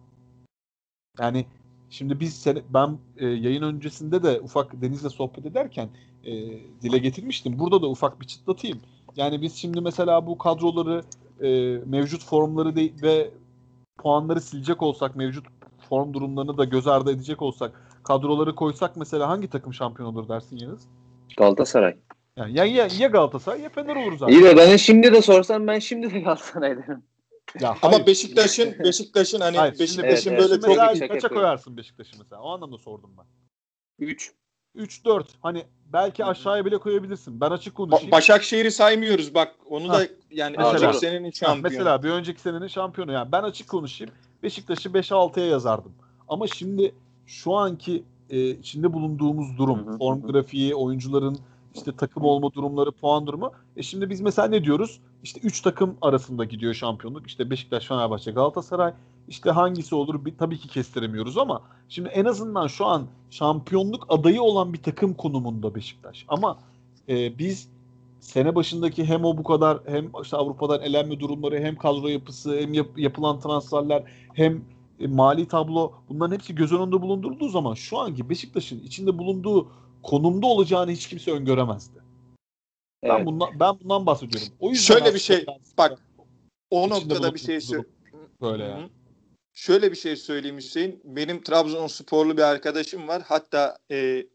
Yani 1.19 1.45
şimdi 1.93 2.19
biz 2.19 2.33
sene- 2.33 2.61
ben 2.69 2.97
e, 3.17 3.27
yayın 3.27 3.61
öncesinde 3.61 4.23
de 4.23 4.39
ufak 4.39 4.81
Deniz'le 4.81 5.09
sohbet 5.09 5.45
ederken 5.45 5.89
e, 6.23 6.31
dile 6.81 6.97
getirmiştim. 6.97 7.59
Burada 7.59 7.81
da 7.81 7.89
ufak 7.89 8.21
bir 8.21 8.27
çıtlatayım. 8.27 8.81
Yani 9.15 9.41
biz 9.41 9.55
şimdi 9.55 9.81
mesela 9.81 10.27
bu 10.27 10.37
kadroları 10.37 11.03
e, 11.41 11.79
mevcut 11.85 12.25
formları 12.25 12.75
de, 12.75 12.89
ve 13.01 13.31
puanları 13.97 14.41
silecek 14.41 14.81
olsak, 14.81 15.15
mevcut 15.15 15.45
form 15.89 16.13
durumlarını 16.13 16.57
da 16.57 16.65
göz 16.65 16.87
ardı 16.87 17.11
edecek 17.11 17.41
olsak, 17.41 17.87
kadroları 18.03 18.55
koysak 18.55 18.97
mesela 18.97 19.29
hangi 19.29 19.49
takım 19.49 19.73
şampiyon 19.73 20.09
olur 20.09 20.29
dersin 20.29 20.57
Yağız? 20.57 20.87
Galatasaray. 21.37 21.95
Yani 22.37 22.57
ya, 22.57 22.65
ya, 22.65 22.87
ya 22.99 23.07
Galatasaray 23.07 23.61
ya 23.61 23.69
Fener 23.69 23.95
olur 23.95 24.17
zaten. 24.17 24.33
İyi 24.33 24.43
de 24.43 24.57
bana 24.57 24.77
şimdi 24.77 25.13
de 25.13 25.21
sorsan 25.21 25.67
ben 25.67 25.79
şimdi 25.79 26.13
de 26.13 26.19
Galatasaray 26.19 26.77
derim. 26.77 27.03
Ya 27.61 27.69
Ama 27.81 27.93
hayır. 27.93 28.05
Beşiktaş'ın 28.05 28.79
Beşiktaş'ın 28.83 29.39
hani 29.39 29.57
Hayır, 29.57 29.79
Beşiktaş'ın 29.79 30.31
Evet, 30.31 30.39
böyle 30.49 30.61
çok 30.61 30.77
kaça 30.77 31.03
yapıyorum. 31.03 31.29
koyarsın 31.35 31.77
Beşiktaş'ı 31.77 32.17
mesela? 32.19 32.41
O 32.41 32.49
anlamda 32.49 32.77
sordum 32.77 33.11
ben. 33.17 33.25
3. 34.05 34.33
3-4. 34.75 35.25
Hani 35.41 35.65
belki 35.93 36.25
aşağıya 36.25 36.65
bile 36.65 36.77
koyabilirsin. 36.77 37.41
Ben 37.41 37.51
açık 37.51 37.73
Ba- 37.73 37.77
konuşayım. 37.77 38.11
Başakşehir'i 38.11 38.71
saymıyoruz 38.71 39.35
bak. 39.35 39.55
Onu 39.69 39.89
Ha. 39.89 39.93
da 39.93 40.07
yani 40.31 40.55
Mesela. 40.57 40.75
önceki 40.75 40.97
senenin 40.97 41.25
Ha, 41.25 41.31
şampiyonu. 41.31 41.61
mesela 41.61 42.03
bir 42.03 42.09
önceki 42.09 42.41
senenin 42.41 42.67
şampiyonu. 42.67 43.11
Yani 43.11 43.31
ben 43.31 43.43
açık 43.43 43.69
konuşayım. 43.69 44.13
Beşiktaş'ı 44.43 44.89
5-6'ya 44.89 45.45
yazardım. 45.45 45.93
Ama 46.27 46.47
şimdi 46.47 46.95
şu 47.25 47.53
anki 47.53 48.03
e, 48.29 48.49
içinde 48.49 48.93
bulunduğumuz 48.93 49.57
durum, 49.57 49.87
Hı 49.87 49.91
hı, 49.91 49.97
form 49.97 50.21
grafiği, 50.21 50.75
oyuncuların 50.75 51.37
işte 51.75 51.95
takım 51.95 52.23
olma 52.23 52.53
durumları, 52.53 52.91
puan 52.91 53.27
durumu. 53.27 53.51
E 53.77 53.83
şimdi 53.83 54.09
biz 54.09 54.21
mesela 54.21 54.47
ne 54.47 54.63
diyoruz? 54.63 54.99
İşte 55.23 55.39
3 55.43 55.61
takım 55.61 55.97
arasında 56.01 56.43
gidiyor 56.45 56.73
şampiyonluk. 56.73 57.27
İşte 57.27 57.49
Beşiktaş, 57.49 57.87
Fenerbahçe, 57.87 58.31
Galatasaray. 58.31 58.93
İşte 59.27 59.51
hangisi 59.51 59.95
olur 59.95 60.25
bir, 60.25 60.37
tabii 60.37 60.57
ki 60.57 60.67
kestiremiyoruz 60.67 61.37
ama 61.37 61.61
şimdi 61.89 62.09
en 62.09 62.25
azından 62.25 62.67
şu 62.67 62.85
an 62.85 63.07
şampiyonluk 63.29 64.05
adayı 64.09 64.41
olan 64.41 64.73
bir 64.73 64.83
takım 64.83 65.13
konumunda 65.13 65.75
Beşiktaş. 65.75 66.25
Ama 66.27 66.59
e, 67.09 67.37
biz 67.37 67.69
sene 68.19 68.55
başındaki 68.55 69.05
hem 69.05 69.25
o 69.25 69.37
bu 69.37 69.43
kadar 69.43 69.79
hem 69.85 70.11
işte 70.23 70.37
Avrupa'dan 70.37 70.81
elenme 70.81 71.19
durumları 71.19 71.59
hem 71.59 71.75
kadro 71.75 72.07
yapısı 72.07 72.59
hem 72.59 72.73
yap- 72.73 72.97
yapılan 72.97 73.39
transferler 73.39 74.03
hem 74.33 74.61
e, 74.99 75.07
mali 75.07 75.47
tablo 75.47 75.91
bunların 76.09 76.35
hepsi 76.35 76.55
göz 76.55 76.73
önünde 76.73 77.01
bulundurulduğu 77.01 77.49
zaman 77.49 77.73
şu 77.73 77.99
anki 77.99 78.29
Beşiktaş'ın 78.29 78.79
içinde 78.79 79.17
bulunduğu 79.17 79.67
konumda 80.03 80.47
olacağını 80.47 80.91
hiç 80.91 81.07
kimse 81.07 81.31
öngöremezdi. 81.31 82.02
Ben 83.03 83.09
Evet. 83.09 83.25
bundan 83.25 83.59
ben 83.59 83.79
bundan 83.79 84.05
bahsediyorum. 84.05 84.47
O 84.59 84.69
yüzden 84.69 84.95
Şöyle 84.95 85.13
bir 85.13 85.19
şey, 85.19 85.45
ben- 85.47 85.59
bak, 85.77 85.99
O 86.69 86.89
noktada 86.89 87.33
bir 87.33 87.39
şey 87.39 87.61
söyle. 87.61 87.83
böyle 88.41 88.63
yani. 88.63 88.89
Şöyle 89.53 89.91
bir 89.91 89.95
şey 89.97 90.15
söyleyeyim 90.15 90.57
Hüseyin. 90.57 91.01
Benim 91.03 91.43
Trabzonsporlu 91.43 92.37
bir 92.37 92.41
arkadaşım 92.41 93.07
var. 93.07 93.21
Hatta 93.25 93.77
e, 93.91 94.25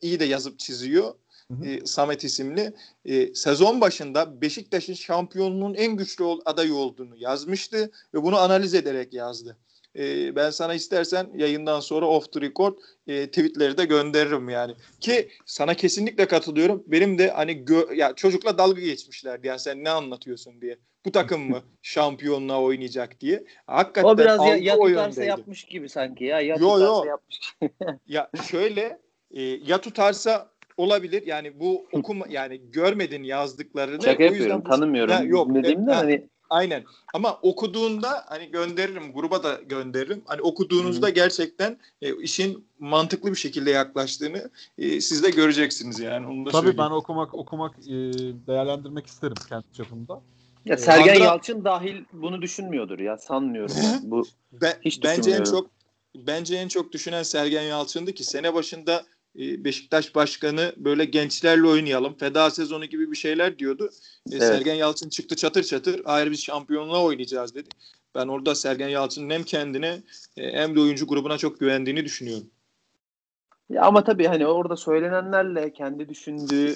iyi 0.00 0.20
de 0.20 0.24
yazıp 0.24 0.58
çiziyor. 0.58 1.14
Hı 1.48 1.54
hı. 1.54 1.64
E, 1.66 1.86
Samet 1.86 2.24
isimli. 2.24 2.74
E, 3.04 3.34
sezon 3.34 3.80
başında 3.80 4.40
Beşiktaş'ın 4.40 4.94
şampiyonluğun 4.94 5.74
en 5.74 5.96
güçlü 5.96 6.24
adayı 6.44 6.74
olduğunu 6.74 7.16
yazmıştı 7.16 7.90
ve 8.14 8.22
bunu 8.22 8.36
analiz 8.38 8.74
ederek 8.74 9.12
yazdı. 9.14 9.56
E, 9.98 10.36
ben 10.36 10.50
sana 10.50 10.74
istersen 10.74 11.26
yayından 11.36 11.80
sonra 11.80 12.06
off 12.06 12.32
the 12.32 12.40
record 12.40 12.74
e, 13.06 13.26
tweetleri 13.26 13.78
de 13.78 13.84
gönderirim 13.84 14.48
yani. 14.48 14.72
Ki 15.00 15.28
sana 15.46 15.74
kesinlikle 15.74 16.26
katılıyorum. 16.26 16.84
Benim 16.86 17.18
de 17.18 17.30
hani 17.30 17.52
gö- 17.52 17.94
ya 17.94 18.14
çocukla 18.14 18.58
dalga 18.58 18.80
geçmişlerdi. 18.80 19.46
Yani 19.46 19.58
sen 19.58 19.84
ne 19.84 19.90
anlatıyorsun 19.90 20.60
diye. 20.60 20.78
Bu 21.04 21.12
takım 21.12 21.50
mı 21.50 21.62
şampiyonluğa 21.82 22.62
oynayacak 22.62 23.20
diye. 23.20 23.44
Hakikaten 23.66 24.08
O 24.08 24.18
biraz 24.18 24.40
ya, 24.46 24.56
ya 24.56 24.78
tutarsa 24.78 25.24
yapmış 25.24 25.64
gibi 25.64 25.88
sanki 25.88 26.24
ya. 26.24 26.40
Ya 26.40 26.54
Yo, 26.56 26.58
tutarsa 26.60 26.84
yo. 26.84 27.04
yapmış 27.04 27.38
gibi. 27.60 27.70
Ya 28.06 28.30
şöyle 28.50 28.98
e, 29.30 29.42
ya 29.42 29.80
tutarsa 29.80 30.52
olabilir. 30.76 31.22
Yani 31.26 31.60
bu 31.60 31.86
okuma 31.92 32.24
yani 32.30 32.60
görmedin 32.70 33.22
yazdıklarını. 33.22 34.02
Şaka 34.04 34.22
yapıyorum. 34.24 34.60
bu- 34.64 34.68
Tanımıyorum. 34.68 35.14
Ha, 35.14 35.22
yok. 35.24 35.48
Bilmediğimden 35.48 35.92
E, 35.92 35.94
ha, 35.94 36.00
hani 36.00 36.28
Aynen. 36.52 36.84
Ama 37.14 37.38
okuduğunda 37.42 38.24
hani 38.28 38.50
gönderirim, 38.50 39.12
gruba 39.12 39.42
da 39.42 39.54
gönderirim. 39.54 40.22
Hani 40.26 40.40
okuduğunuzda 40.42 41.10
gerçekten 41.10 41.78
e, 42.02 42.16
işin 42.22 42.64
mantıklı 42.78 43.30
bir 43.30 43.36
şekilde 43.36 43.70
yaklaştığını 43.70 44.50
e, 44.78 45.00
siz 45.00 45.22
de 45.22 45.30
göreceksiniz 45.30 46.00
yani. 46.00 46.26
Onu 46.26 46.46
da 46.46 46.50
Tabii 46.50 46.62
söyleyeyim. 46.66 46.90
ben 46.90 46.94
okumak 46.96 47.34
okumak 47.34 47.78
e, 47.78 47.92
değerlendirmek 48.46 49.06
isterim 49.06 49.34
kendi 49.48 49.64
çapımda. 49.76 50.20
ya 50.64 50.76
Sergen 50.76 51.14
Andra- 51.16 51.24
Yalçın 51.24 51.64
dahil 51.64 52.04
bunu 52.12 52.42
düşünmüyordur 52.42 52.98
ya. 52.98 53.18
Sanmıyorum. 53.18 53.74
Ben. 53.82 54.10
Bu 54.10 54.24
Ben- 54.52 54.76
Hiç 54.84 55.04
bence 55.04 55.30
en 55.30 55.44
çok 55.44 55.70
bence 56.14 56.56
en 56.56 56.68
çok 56.68 56.92
düşünen 56.92 57.22
Sergen 57.22 57.62
Yalçın'dı 57.62 58.12
ki 58.12 58.24
sene 58.24 58.54
başında 58.54 58.92
e, 58.98 59.04
Beşiktaş 59.34 60.14
Başkanı 60.14 60.72
böyle 60.76 61.04
gençlerle 61.04 61.66
oynayalım. 61.66 62.14
Feda 62.14 62.50
sezonu 62.50 62.84
gibi 62.84 63.10
bir 63.10 63.16
şeyler 63.16 63.58
diyordu. 63.58 63.90
E, 64.30 64.36
Evet. 64.36 64.42
Sergen 64.42 64.74
Yalçın 64.74 65.08
çıktı 65.08 65.36
çatır 65.36 65.62
çatır. 65.62 66.04
Hayır 66.04 66.30
biz 66.30 66.42
şampiyonluğa 66.42 67.04
oynayacağız 67.04 67.54
dedi. 67.54 67.68
Ben 68.14 68.28
orada 68.28 68.54
Sergen 68.54 68.88
Yalçın'ın 68.88 69.30
hem 69.30 69.42
kendine 69.42 70.02
e, 70.36 70.52
hem 70.52 70.76
de 70.76 70.80
oyuncu 70.80 71.06
grubuna 71.06 71.38
çok 71.38 71.60
güvendiğini 71.60 72.04
düşünüyorum. 72.04 72.50
Ya 73.70 73.82
ama 73.82 74.04
tabii 74.04 74.26
hani 74.26 74.46
orada 74.46 74.76
söylenenlerle 74.76 75.72
kendi 75.72 76.08
düşündüğü 76.08 76.74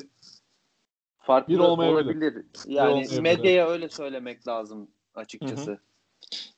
farklı 1.18 1.54
Bir 1.54 1.58
olabilir. 1.58 2.44
Yani 2.66 2.90
olmayabilir, 2.90 3.20
medyaya 3.20 3.68
öyle 3.68 3.88
söylemek 3.88 4.48
lazım 4.48 4.90
açıkçası. 5.14 5.78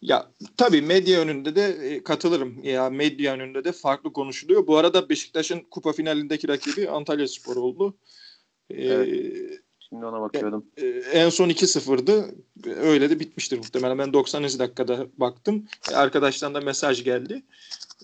Ya 0.03 0.31
tabii 0.57 0.83
medya 0.83 1.21
önünde 1.21 1.57
de 1.57 1.65
e, 1.67 2.03
katılırım. 2.03 2.63
Ya 2.65 2.91
medya 2.91 3.35
önünde 3.35 3.65
de 3.65 3.73
farklı 3.73 4.13
konuşuluyor. 4.13 4.67
Bu 4.67 4.77
arada 4.77 5.09
Beşiktaş'ın 5.09 5.61
kupa 5.71 5.93
finalindeki 5.93 6.49
rakibi 6.49 6.91
Antalya 6.91 7.29
Spor 7.29 7.57
oldu. 7.57 7.97
Ee, 8.71 8.85
Evet. 8.85 9.61
Şimdi 9.89 10.07
ona 10.07 10.21
bakıyordum. 10.21 10.67
e, 10.77 10.87
en 11.13 11.29
son 11.29 11.49
2-0'dı. 11.49 12.35
Öyle 12.67 13.11
de 13.11 13.21
bitmiştir 13.21 13.59
muhtemelen. 13.59 13.99
Ben 13.99 14.13
90. 14.13 14.43
dakikada 14.45 15.07
baktım. 15.17 15.67
E, 15.93 15.95
Arkadaştan 15.95 16.55
da 16.55 16.61
mesaj 16.61 17.05
geldi. 17.05 17.43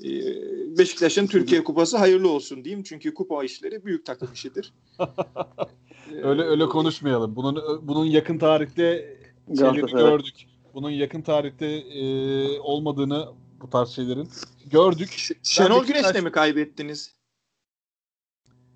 Ee, 0.04 0.78
Beşiktaş'ın 0.78 1.26
Türkiye 1.26 1.64
Kupası 1.64 1.96
hayırlı 1.96 2.28
olsun 2.30 2.64
diyeyim. 2.64 2.82
Çünkü 2.84 3.14
kupa 3.14 3.44
işleri 3.44 3.84
büyük 3.84 4.06
takım 4.06 4.28
işidir. 4.34 4.72
Öyle 6.22 6.42
öyle 6.42 6.66
konuşmayalım. 6.66 7.36
Bunun 7.36 7.88
bunun 7.88 8.04
yakın 8.04 8.38
tarihte 8.38 9.16
şeyleri 9.58 9.86
gördük. 9.92 10.46
Bunun 10.74 10.90
yakın 10.90 11.22
tarihte 11.22 11.66
e, 11.66 12.58
olmadığını 12.60 13.28
bu 13.60 13.70
tarz 13.70 13.88
şeylerin 13.90 14.28
gördük. 14.66 15.28
Şenol 15.42 15.82
Beşiktaş- 15.82 15.86
Güneş'le 16.12 16.24
mi 16.24 16.32
kaybettiniz? 16.32 17.14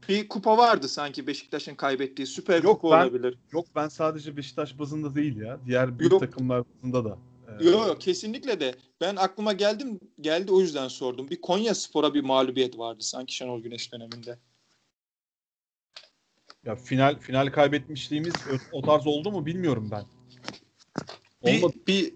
Bir 0.08 0.28
kupa 0.28 0.58
vardı 0.58 0.88
sanki 0.88 1.26
Beşiktaş'ın 1.26 1.74
kaybettiği. 1.74 2.26
Süper 2.26 2.62
Yok, 2.62 2.80
kupa 2.80 2.98
ben- 3.00 3.04
olabilir. 3.04 3.38
Yok 3.52 3.66
ben 3.74 3.88
sadece 3.88 4.36
Beşiktaş 4.36 4.78
bazında 4.78 5.14
değil 5.14 5.36
ya. 5.36 5.58
Diğer 5.66 5.98
büyük 5.98 6.12
Yok. 6.12 6.20
takımlar 6.20 6.64
bazında 6.74 7.04
da. 7.04 7.18
Yok 7.60 7.88
yok 7.88 8.00
kesinlikle 8.00 8.60
de. 8.60 8.74
Ben 9.00 9.16
aklıma 9.16 9.52
geldim 9.52 10.00
geldi 10.20 10.52
o 10.52 10.60
yüzden 10.60 10.88
sordum. 10.88 11.30
Bir 11.30 11.40
Konya 11.40 11.74
Spor'a 11.74 12.14
bir 12.14 12.20
mağlubiyet 12.24 12.78
vardı 12.78 13.02
sanki 13.04 13.34
Şenol 13.34 13.60
Güneş 13.62 13.92
döneminde. 13.92 14.38
Ya 16.64 16.76
final 16.76 17.18
final 17.20 17.52
kaybetmişliğimiz 17.52 18.32
o 18.72 18.82
tarz 18.82 19.06
oldu 19.06 19.30
mu 19.30 19.46
bilmiyorum 19.46 19.88
ben. 19.90 20.04
Bir, 21.46 21.62
Olmadı. 21.62 21.76
bir 21.86 22.14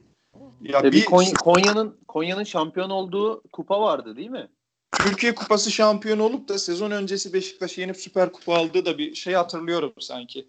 ya 0.62 0.80
E, 0.80 0.84
bir 0.84 0.92
bir 0.92 1.04
Konya- 1.04 1.34
Konya'nın 1.34 1.98
Konya'nın 2.08 2.44
şampiyon 2.44 2.90
olduğu 2.90 3.42
kupa 3.52 3.80
vardı 3.80 4.16
değil 4.16 4.30
mi? 4.30 4.48
Türkiye 4.92 5.34
Kupası 5.34 5.70
şampiyonu 5.70 6.22
olup 6.22 6.48
da 6.48 6.58
sezon 6.58 6.90
öncesi 6.90 7.32
Beşiktaş'ı 7.32 7.80
yenip 7.80 7.96
Süper 7.96 8.32
Kupa 8.32 8.54
aldığı 8.56 8.84
da 8.84 8.98
bir 8.98 9.14
şey 9.14 9.34
hatırlıyorum 9.34 9.92
sanki. 10.00 10.48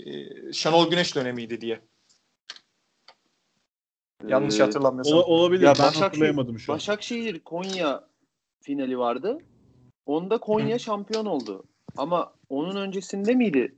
Ee, 0.00 0.52
Şenol 0.52 0.90
Güneş 0.90 1.14
dönemiydi 1.16 1.60
diye. 1.60 1.80
Yanlış 4.28 4.60
Ee, 4.60 4.62
hatırlamıyorsam. 4.62 5.14
Ola- 5.18 5.24
olabilir. 5.24 5.62
Ya 5.64 5.74
ben 5.78 5.84
Başakşehir- 5.84 6.00
hatırlayamadım 6.00 6.58
şu 6.58 6.72
an. 6.72 6.76
Başakşehir 6.76 7.40
Konya 7.40 8.08
finali 8.62 8.98
vardı. 8.98 9.38
Onda 10.06 10.38
Konya 10.38 10.78
şampiyon 10.78 11.26
oldu. 11.26 11.64
Ama 11.96 12.34
onun 12.48 12.76
öncesinde 12.76 13.34
miydi? 13.34 13.74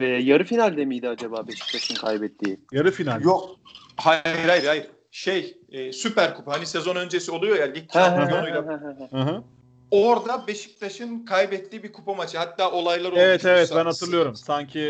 Ee, 0.00 0.06
yarı 0.06 0.44
finalde 0.44 0.84
miydi 0.84 1.08
acaba 1.08 1.48
Beşiktaş'ın 1.48 1.94
kaybettiği? 1.94 2.60
Yarı 2.72 2.90
final. 2.90 3.20
Yok. 3.20 3.56
Hayır 3.96 4.48
hayır 4.48 4.64
hayır. 4.64 4.86
Şey 5.10 5.58
e, 5.72 5.92
Süper 5.92 6.34
Kupa 6.34 6.52
hani 6.52 6.66
sezon 6.66 6.96
öncesi 6.96 7.30
oluyor 7.30 7.56
ya 7.56 7.66
lig 7.66 7.92
şampiyonuyla. 7.92 8.64
Orada 9.90 10.46
Beşiktaş'ın 10.46 11.24
kaybettiği 11.24 11.82
bir 11.82 11.92
kupa 11.92 12.14
maçı. 12.14 12.38
Hatta 12.38 12.72
olaylar 12.72 13.12
oldu. 13.12 13.18
Evet 13.20 13.44
evet 13.44 13.72
ben 13.76 13.84
hatırlıyorum. 13.84 14.36
Sanki 14.36 14.80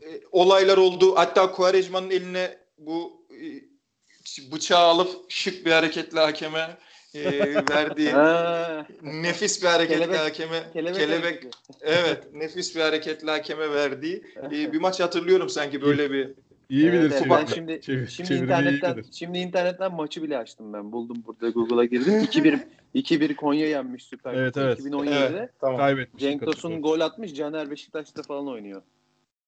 e, 0.00 0.08
olaylar 0.32 0.78
oldu. 0.78 1.16
Hatta 1.16 1.52
Quaresma'nın 1.52 2.10
eline 2.10 2.58
bu 2.78 3.26
e, 3.30 4.52
bıçağı 4.52 4.84
alıp 4.86 5.30
şık 5.30 5.66
bir 5.66 5.72
hareketle 5.72 6.20
hakeme 6.20 6.76
e, 7.14 7.54
verdiği 7.70 8.10
Ha, 8.10 8.86
nefis 9.02 9.62
bir 9.62 9.68
hareketle 9.68 10.04
Kelebek- 10.04 10.16
hakeme 10.18 10.62
kelebek 10.72 10.94
kelebek, 10.96 11.44
evet 11.80 12.34
nefis 12.34 12.76
bir 12.76 12.80
hareketle 12.80 13.30
hakeme 13.30 13.70
verdiği 13.70 14.22
e, 14.52 14.72
bir 14.72 14.80
maç 14.80 15.00
hatırlıyorum 15.00 15.48
sanki 15.48 15.82
böyle 15.82 16.10
bir 16.10 16.30
iyi 16.68 16.88
Evet, 16.88 16.92
bilir 17.00 17.12
evet, 17.12 17.26
ben 17.30 17.44
şimdi 17.46 17.72
çevir- 17.72 18.06
şimdi 18.08 18.34
internetten 18.34 18.92
iyi 18.92 18.96
bilir. 18.96 19.06
şimdi 19.12 19.38
internetten 19.38 19.94
maçı 19.94 20.22
bile 20.22 20.38
açtım 20.38 20.72
ben. 20.72 20.92
Buldum 20.92 21.22
burada 21.26 21.50
Google'a 21.50 21.84
girdim. 21.84 22.12
2-1 22.22 22.58
2-1 22.94 23.34
Konya 23.36 23.66
yenmiş 23.68 24.04
Süper 24.04 24.34
Evet, 24.34 24.56
evet. 24.56 24.80
2017'de. 24.80 25.14
evet 25.36 25.50
tamam 25.60 25.76
Kaybetmiş. 25.76 26.22
Cenk 26.22 26.44
Tosun 26.44 26.82
gol 26.82 27.00
atmış. 27.00 27.34
Caner 27.34 27.70
Beşiktaş'ta 27.70 28.22
falan 28.22 28.48
oynuyor. 28.48 28.82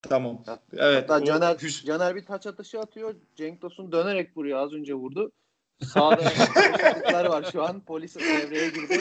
tamam 0.02 0.44
evet 0.72 1.10
Hatta 1.10 1.20
o 1.22 1.24
Caner, 1.24 1.54
hüs- 1.54 1.86
Caner 1.86 2.16
bir 2.16 2.24
taç 2.24 2.46
atışı 2.46 2.80
atıyor. 2.80 3.14
Cenk 3.36 3.60
Tosun 3.60 3.92
dönerek 3.92 4.36
vuruyor. 4.36 4.58
Az 4.58 4.72
önce 4.72 4.94
vurdu. 4.94 5.32
Sağda 5.80 6.16
polisler 7.04 7.24
var 7.24 7.48
şu 7.52 7.62
an. 7.62 7.80
Polis 7.80 8.16
devreye 8.16 8.68
girdi. 8.68 9.00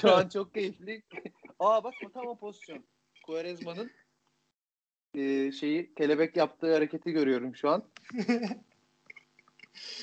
Şu 0.00 0.12
an 0.16 0.28
çok 0.28 0.54
keyifli. 0.54 1.02
Aa 1.58 1.84
bak 1.84 1.94
tam 2.14 2.26
o 2.26 2.36
pozisyon. 2.38 2.84
Quaresma'nın 3.26 3.90
e, 5.14 5.52
şeyi 5.52 5.94
kelebek 5.94 6.36
yaptığı 6.36 6.74
hareketi 6.74 7.12
görüyorum 7.12 7.56
şu 7.56 7.70
an. 7.70 7.84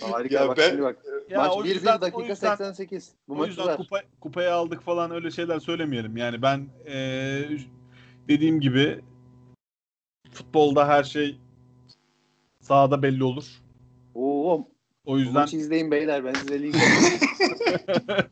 Harika 0.01 0.35
Ya 0.35 0.47
bak 0.47 0.57
ben- 0.57 0.69
şimdi 0.69 0.81
bak. 0.81 0.97
Ya 1.29 1.37
Maç 1.41 1.51
o 1.51 1.63
1-1 1.65 1.67
yüzden- 1.67 2.01
dakika 2.01 2.17
o 2.17 2.21
yüzden- 2.21 2.55
88. 2.55 3.11
Bu 3.27 3.39
o 3.39 3.45
yüzden 3.45 3.67
ver. 3.67 3.77
kupa, 3.77 4.01
kupayı 4.21 4.53
aldık 4.53 4.81
falan 4.81 5.11
öyle 5.11 5.31
şeyler 5.31 5.59
söylemeyelim. 5.59 6.17
Yani 6.17 6.41
ben 6.41 6.67
eee, 6.87 7.57
dediğim 8.27 8.59
gibi 8.61 9.01
futbolda 10.31 10.87
her 10.87 11.03
şey 11.03 11.37
sahada 12.61 13.03
belli 13.03 13.23
olur. 13.23 13.61
O 15.07 15.13
bu 15.13 15.19
yüzden 15.19 15.33
maçı 15.33 15.57
izleyin 15.57 15.91
beyler 15.91 16.25
ben 16.25 16.33
size 16.33 16.61
link. 16.61 16.75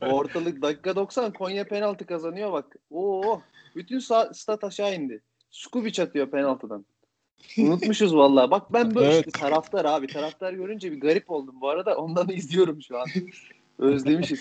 Ortalık 0.00 0.62
dakika 0.62 0.96
90 0.96 1.32
Konya 1.32 1.64
penaltı 1.64 2.06
kazanıyor 2.06 2.52
bak. 2.52 2.76
Oo, 2.90 3.40
bütün 3.76 3.98
stat 4.32 4.64
aşağı 4.64 4.94
indi. 4.94 5.22
Skubic 5.50 6.02
atıyor 6.02 6.30
penaltıdan. 6.30 6.86
Unutmuşuz 7.58 8.16
vallahi. 8.16 8.50
Bak 8.50 8.72
ben 8.72 8.94
böyle 8.94 9.06
Evet. 9.14 9.26
işte 9.26 9.40
taraftar 9.40 9.84
abi. 9.84 10.06
Taraftar 10.06 10.52
görünce 10.52 10.92
bir 10.92 11.00
garip 11.00 11.30
oldum 11.30 11.60
bu 11.60 11.68
arada. 11.68 11.96
Ondan 11.96 12.28
izliyorum 12.32 12.82
şu 12.82 12.98
an. 12.98 13.06
Özlemişiz. 13.78 14.40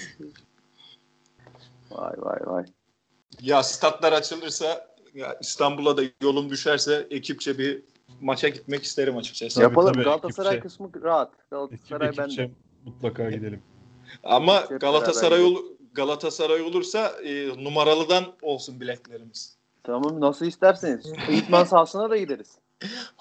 Vay 1.92 2.14
vay 2.18 2.40
vay. 2.46 2.66
ya 3.42 3.64
statlar 3.64 4.14
açılırsa 4.14 4.96
ya 5.14 5.38
İstanbul'a 5.42 5.98
da 5.98 6.02
yolum 6.22 6.50
düşerse 6.50 7.08
ekipçe 7.10 7.58
bir 7.58 7.84
maça 8.22 8.50
gitmek 8.50 8.84
isterim 8.84 9.18
açıkçası. 9.18 9.56
Tabii, 9.56 9.64
Yapalım. 9.64 9.94
tabii, 9.94 10.04
Galatasaray 10.04 10.52
ekipçe. 10.52 10.68
kısmı 10.68 10.90
rahat. 11.04 11.30
ekip 11.34 11.50
Galatasaray 11.52 12.08
ekipçe 12.10 12.42
bende. 12.42 12.52
mutlaka 12.86 13.30
gidelim. 13.32 13.62
Ama 14.24 14.70
Hep 14.70 14.82
Galatasaray 14.82 15.44
ol, 15.44 15.56
Galatasaray 15.94 16.62
olursa 16.62 17.08
e, 17.08 17.64
numaralıdan 17.64 18.24
olsun 18.42 18.80
biletlerimiz. 18.82 19.58
Tamam 19.84 20.22
nasıl 20.22 20.46
isterseniz. 20.46 21.14
İtman 21.32 21.64
sahasına 21.74 22.10
da 22.10 22.18
gideriz. 22.18 22.58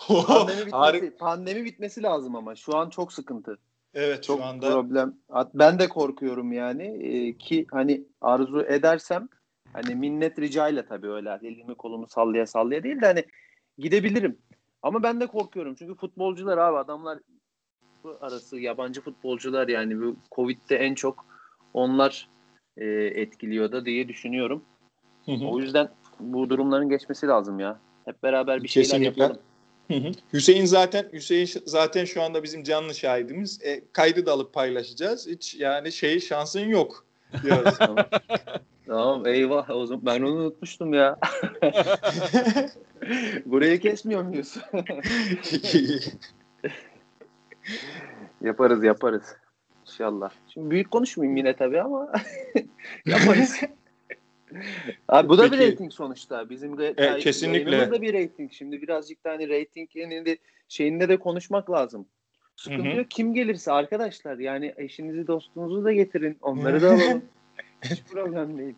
Pandemi 0.09 0.67
bitmesi, 0.67 1.17
pandemi 1.19 1.65
bitmesi 1.65 2.03
lazım 2.03 2.37
ama 2.37 2.55
şu 2.57 2.77
an 2.77 2.91
çok 2.91 3.13
sıkıntı. 3.13 3.59
Evet 3.95 4.23
Çok 4.25 4.39
şu 4.39 4.45
anda 4.45 4.71
problem. 4.71 5.15
Ben 5.55 5.79
de 5.79 5.89
korkuyorum 5.89 6.53
yani 6.53 6.83
Ee, 7.03 7.39
ki 7.39 7.67
hani 7.71 8.05
arzu 8.21 8.61
edersem 8.61 9.29
hani 9.73 9.95
minnet 9.95 10.39
ricayla 10.39 10.87
tabii 10.87 11.11
öyle 11.11 11.39
elimi 11.43 11.75
kolumu 11.75 12.07
sallaya 12.09 12.47
sallaya 12.47 12.83
değil 12.83 13.01
de 13.01 13.07
hani 13.07 13.25
gidebilirim. 13.79 14.39
Ama 14.85 15.03
ben 15.03 15.21
de 15.21 15.27
korkuyorum 15.27 15.75
çünkü 15.75 15.95
futbolcular 15.95 16.59
abi 16.59 16.79
adamlar 16.79 17.19
bu 18.05 18.17
arası 18.21 18.61
yabancı 18.61 19.01
futbolcular 19.01 19.69
yani 19.69 20.01
bu 20.01 20.17
Covid'de 20.35 20.77
en 20.77 20.95
çok 20.95 21.27
onlar 21.75 22.29
e, 22.77 22.87
etkiliyor 22.95 23.73
da 23.73 23.87
diye 23.87 24.09
düşünüyorum. 24.09 24.65
Hı 25.27 25.33
hı. 25.33 25.45
O 25.45 25.61
yüzden 25.61 25.89
bu 26.21 26.51
durumların 26.51 26.89
geçmesi 26.89 27.27
lazım 27.27 27.61
ya. 27.61 27.81
Hep 28.05 28.23
beraber 28.23 28.63
bir 28.63 28.69
şeyler 28.69 28.89
Kesinlikle. 28.89 29.23
yapalım. 29.23 29.43
Hı 29.89 29.95
hı. 29.95 30.13
Hüseyin 30.33 30.65
zaten 30.65 31.09
Hüseyin 31.13 31.49
zaten 31.67 32.05
şu 32.05 32.23
anda 32.23 32.43
bizim 32.43 32.63
canlı 32.63 32.95
şahidimiz. 32.95 33.63
E, 33.63 33.85
kaydı 33.93 34.27
da 34.27 34.33
alıp 34.33 34.55
paylaşacağız. 34.55 35.27
Hiç 35.29 35.55
yani 35.55 35.93
şey 35.93 36.21
şansın 36.21 36.69
yok 36.69 37.07
diyoruz. 37.43 37.75
Tamam. 38.87 39.27
eyvah 39.27 39.71
o 39.71 39.87
zaman 39.87 40.07
ben 40.07 40.21
onu 40.23 40.35
unutmuştum 40.35 40.95
ya. 40.95 41.19
Burayı 43.47 43.81
kesmiyor 43.81 44.23
muyuz? 44.23 44.57
yaparız 48.41 48.85
yaparız. 48.85 49.37
İnşallah. 49.87 50.31
Şimdi 50.49 50.71
büyük 50.71 50.91
konuşmayayım 50.91 51.37
yine 51.37 51.57
tabii 51.57 51.81
ama 51.83 52.13
yaparız. 53.07 53.61
Abi 55.09 55.29
bu 55.29 55.39
da 55.39 55.53
bir 55.53 55.59
Peki. 55.59 55.73
rating 55.73 55.93
sonuçta. 55.93 56.51
Bizim 56.51 56.79
de 56.79 56.95
Evet, 56.97 57.23
kesinlikle. 57.23 57.91
da 57.91 58.03
bir 58.03 58.15
rating. 58.15 58.53
Şimdi 58.53 58.83
birazcık 58.83 59.25
da 59.25 59.31
hani 59.31 59.49
ratinginin 59.49 60.27
de 60.27 60.39
şeyinde 60.69 61.09
de 61.09 61.17
konuşmak 61.17 61.71
lazım. 61.71 62.07
Sıkıntı 62.57 62.89
yok. 62.89 63.11
Kim 63.11 63.35
gelirse 63.35 63.73
arkadaşlar 63.73 64.39
yani 64.39 64.75
eşinizi 64.77 65.27
dostunuzu 65.27 65.85
da 65.85 65.93
getirin. 65.93 66.39
Onları 66.43 66.83
da 66.83 66.89
alalım. 66.89 67.23
Hiç 67.85 68.03
problem 68.03 68.59
değil. 68.59 68.75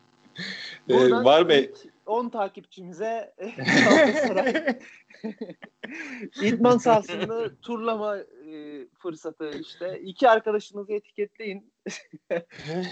Ee, 0.89 1.11
var 1.11 1.51
ilk 1.51 1.77
10 2.07 2.29
takipçimize 2.29 3.35
İdman 6.43 6.79
sahasında 6.79 7.57
turlama 7.57 8.17
e, 8.19 8.87
fırsatı 8.99 9.51
işte. 9.61 10.01
İki 10.01 10.29
arkadaşınızı 10.29 10.93
etiketleyin. 10.93 11.73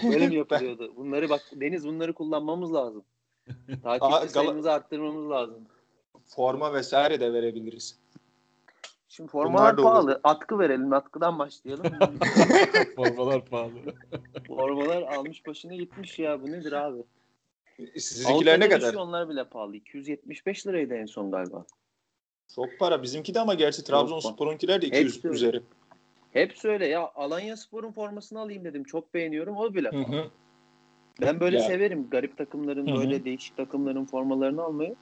Böyle 0.03 0.27
mi 0.27 0.35
yapılıyordu? 0.35 0.93
Bunları 0.95 1.29
bak 1.29 1.41
Deniz 1.53 1.87
bunları 1.87 2.13
kullanmamız 2.13 2.73
lazım. 2.73 3.03
Takipçi 3.83 4.15
Aa, 4.15 4.23
Gal- 4.23 4.27
sayımızı 4.27 4.71
arttırmamız 4.71 5.29
lazım. 5.29 5.67
Forma 6.25 6.73
vesaire 6.73 7.19
de 7.19 7.33
verebiliriz. 7.33 7.99
Şimdi 9.15 9.31
formalar 9.31 9.77
da 9.77 9.81
olur. 9.81 9.89
pahalı. 9.89 10.19
Atkı 10.23 10.59
verelim. 10.59 10.93
Atkıdan 10.93 11.39
başlayalım. 11.39 11.85
Formalar 12.95 13.45
pahalı. 13.45 13.79
Formalar 14.47 15.01
almış 15.01 15.45
başını 15.45 15.75
gitmiş 15.75 16.19
ya. 16.19 16.41
Bu 16.41 16.51
nedir 16.51 16.71
abi? 16.71 17.03
Sizinkiler 17.97 18.59
ne 18.59 18.69
kadar? 18.69 18.93
Onlar 18.93 19.29
bile 19.29 19.43
pahalı. 19.43 19.75
275 19.75 20.67
liraydı 20.67 20.93
en 20.93 21.05
son 21.05 21.31
galiba. 21.31 21.65
Çok 22.55 22.79
para. 22.79 23.03
Bizimki 23.03 23.33
de 23.33 23.39
ama 23.39 23.53
gerçi 23.53 23.83
Trabzonspor'unkiler 23.83 24.81
de 24.81 24.87
200 24.87 25.15
Hepsi 25.15 25.27
öyle. 25.27 25.35
üzeri. 25.35 25.63
Hep 26.31 26.57
söyle 26.57 26.87
ya 26.87 27.11
Alanya 27.15 27.57
Spor'un 27.57 27.91
formasını 27.91 28.39
alayım 28.39 28.65
dedim. 28.65 28.83
Çok 28.83 29.13
beğeniyorum. 29.13 29.57
O 29.57 29.73
bile. 29.73 29.91
Hı 29.91 29.97
hı. 29.97 30.25
Ben 31.21 31.39
böyle 31.39 31.57
Ya. 31.57 31.63
severim. 31.63 32.09
Garip 32.09 32.37
takımların 32.37 32.87
Hı 32.87 32.91
hı. 32.91 32.95
böyle 32.95 33.25
değişik 33.25 33.57
takımların 33.57 34.05
formalarını 34.05 34.63
almayı. 34.63 34.95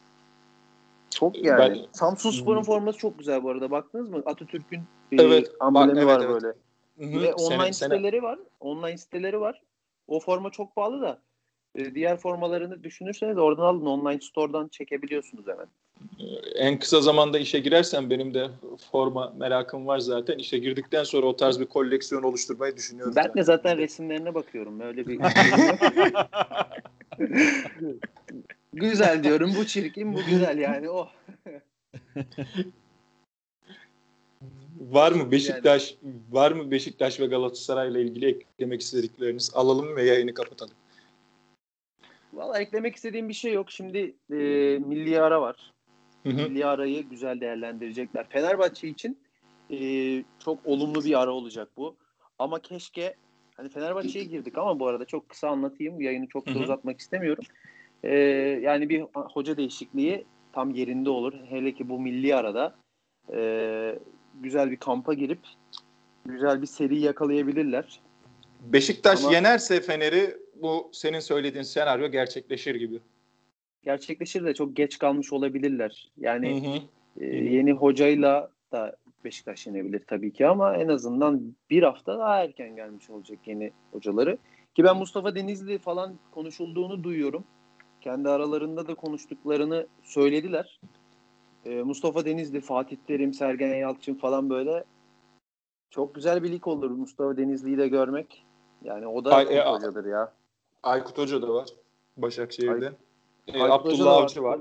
Çok 1.16 1.36
Ben- 1.36 1.40
yani. 1.44 1.86
Samsun 1.92 2.32
Spor'un 2.32 2.64
forması 2.64 2.98
çok 3.00 3.20
güzel 3.20 3.44
bu 3.44 3.50
arada. 3.50 3.72
Baktınız 3.72 4.10
mı? 4.10 4.24
Atatürk'ün 4.26 4.80
e, 5.12 5.16
Evet, 5.20 5.52
amblemi 5.60 5.88
bak- 5.90 5.98
evet, 5.98 6.08
var 6.08 6.20
evet. 6.26 6.30
böyle. 6.44 6.48
Hı. 7.18 7.22
Ve 7.22 7.26
Sene- 7.32 7.34
online 7.34 7.74
sene- 7.74 7.96
siteleri 7.96 8.24
var. 8.24 8.40
Online 8.60 8.98
siteleri 8.98 9.40
var. 9.40 9.62
O 10.08 10.20
forma 10.20 10.50
çok 10.50 10.76
pahalı 10.76 11.02
da 11.02 11.22
e, 11.76 11.96
diğer 11.96 12.18
formalarını 12.18 12.84
düşünürseniz 12.84 13.38
oradan 13.38 13.64
alın. 13.64 13.86
Online 13.86 14.20
store'dan 14.22 14.68
çekebiliyorsunuz 14.68 15.46
hemen. 15.48 15.68
en 16.56 16.80
kısa 16.80 17.02
zamanda 17.02 17.40
işe 17.40 17.60
girersem 17.60 18.10
benim 18.10 18.34
de 18.34 18.48
forma 18.92 19.34
merakım 19.38 19.88
var 19.88 20.00
zaten. 20.00 20.38
İşe 20.38 20.58
girdikten 20.58 21.04
sonra 21.04 21.26
o 21.28 21.36
tarz 21.36 21.60
bir 21.60 21.66
koleksiyon 21.66 22.24
oluşturmayı 22.24 22.78
düşünüyorum. 22.78 23.14
Ben 23.16 23.34
de 23.34 23.44
zaten 23.44 23.78
resimlerine 23.78 24.34
bakıyorum. 24.34 24.80
Öyle 24.80 25.08
bir 25.08 25.20
güzel 28.74 29.24
diyorum. 29.24 29.54
Bu 29.58 29.66
çirkin, 29.66 30.14
bu 30.14 30.24
güzel 30.30 30.58
yani. 30.58 30.90
Oh. 30.90 31.10
Var 34.80 35.12
mı 35.12 35.32
Beşiktaş 35.32 35.96
var 36.32 36.52
mı 36.52 36.72
Beşiktaş 36.72 37.20
ve 37.20 37.26
Galatasaray 37.26 37.92
ile 37.92 38.02
ilgili 38.02 38.26
eklemek 38.26 38.82
istedikleriniz? 38.82 39.52
Alalım 39.54 39.96
ve 39.96 40.04
yayını 40.04 40.34
kapatalım. 40.34 40.74
Valla 42.34 42.60
eklemek 42.60 42.96
istediğim 42.96 43.30
bir 43.30 43.34
şey 43.34 43.54
yok. 43.54 43.72
Şimdi 43.72 44.16
e, 44.32 44.36
milli 44.86 45.22
ara 45.22 45.42
var. 45.42 45.74
Hı 46.24 46.30
hı. 46.30 46.34
Milli 46.34 46.66
arayı 46.66 47.04
güzel 47.04 47.42
değerlendirecekler. 47.42 48.30
Fenerbahçe 48.30 48.88
için 48.88 49.18
e, 49.72 49.78
çok 50.46 50.60
olumlu 50.66 51.04
bir 51.04 51.22
ara 51.22 51.32
olacak 51.32 51.70
bu. 51.78 51.96
Ama 52.40 52.60
keşke 52.60 53.16
hani 53.56 53.70
Fenerbahçe'ye 53.70 54.26
girdik 54.26 54.58
ama 54.58 54.80
bu 54.80 54.88
arada 54.88 55.06
çok 55.06 55.30
kısa 55.30 55.50
anlatayım. 55.50 56.02
Yayını 56.02 56.28
çok 56.28 56.48
da 56.48 56.60
uzatmak 56.60 57.00
istemiyorum. 57.00 57.44
E, 58.04 58.16
yani 58.62 58.90
bir 58.90 59.02
hoca 59.14 59.58
değişikliği 59.58 60.26
tam 60.54 60.72
yerinde 60.72 61.10
olur. 61.10 61.34
Hele 61.50 61.74
ki 61.74 61.90
bu 61.90 62.00
milli 62.00 62.36
arada 62.36 62.76
e, 63.34 64.00
güzel 64.42 64.72
bir 64.72 64.78
kampa 64.78 65.14
girip 65.14 65.40
güzel 66.26 66.62
bir 66.62 66.68
seri 66.68 67.00
yakalayabilirler. 67.00 68.00
Beşiktaş 68.60 69.24
Ama- 69.24 69.34
yenerse 69.34 69.82
Fener'i 69.82 70.38
bu 70.56 70.90
senin 70.94 71.20
söylediğin 71.20 71.64
senaryo 71.64 72.08
gerçekleşir 72.12 72.76
gibi. 72.76 73.00
Gerçekleşir 73.84 74.46
de 74.46 74.54
çok 74.54 74.76
geç 74.76 74.98
kalmış 74.98 75.34
olabilirler. 75.34 76.12
Yani 76.18 76.66
Hı 76.66 76.70
hı. 76.70 76.82
Ee, 77.20 77.26
yeni 77.26 77.72
hocayla 77.72 78.52
da 78.72 78.96
Beşiktaş 79.26 79.68
yenebilir 79.68 80.02
tabii 80.08 80.34
ki 80.34 80.48
ama 80.48 80.78
en 80.78 80.88
azından 80.88 81.56
bir 81.70 81.84
hafta 81.84 82.20
daha 82.20 82.44
erken 82.44 82.76
gelmiş 82.76 83.10
olacak 83.10 83.40
yeni 83.46 83.72
hocaları. 83.92 84.38
Ki 84.76 84.84
ben 84.84 84.98
Mustafa 84.98 85.36
Denizli 85.36 85.80
falan 85.80 86.20
konuşulduğunu 86.32 87.04
duyuyorum. 87.04 87.44
Kendi 88.04 88.30
aralarında 88.30 88.88
da 88.88 88.96
konuştuklarını 88.96 89.88
söylediler. 90.04 90.80
Ee, 91.66 91.70
Mustafa 91.84 92.26
Denizli, 92.26 92.62
Fatih 92.62 92.98
Terim, 93.08 93.34
Sergen 93.34 93.76
Yalçın 93.76 94.16
falan 94.16 94.50
böyle 94.50 94.84
çok 95.90 96.16
güzel 96.16 96.44
bir 96.44 96.52
lig 96.52 96.68
olur 96.68 96.92
Mustafa 96.92 97.38
Denizli'yi 97.38 97.78
de 97.78 97.88
görmek. 97.88 98.46
Yani 98.84 99.08
o 99.08 99.26
da 99.26 99.36
Ay- 99.36 99.58
e, 99.58 99.62
hocadır 99.66 100.06
ya. 100.06 100.34
Aykut 100.84 101.18
Hoca 101.18 101.42
da 101.42 101.54
var 101.54 101.70
Başakşehir'de. 102.18 102.86
Aykut 102.86 103.56
Hoca 103.56 103.68
da 103.70 103.74
Abdullah 103.74 104.16
Avcı 104.18 104.44
var. 104.44 104.60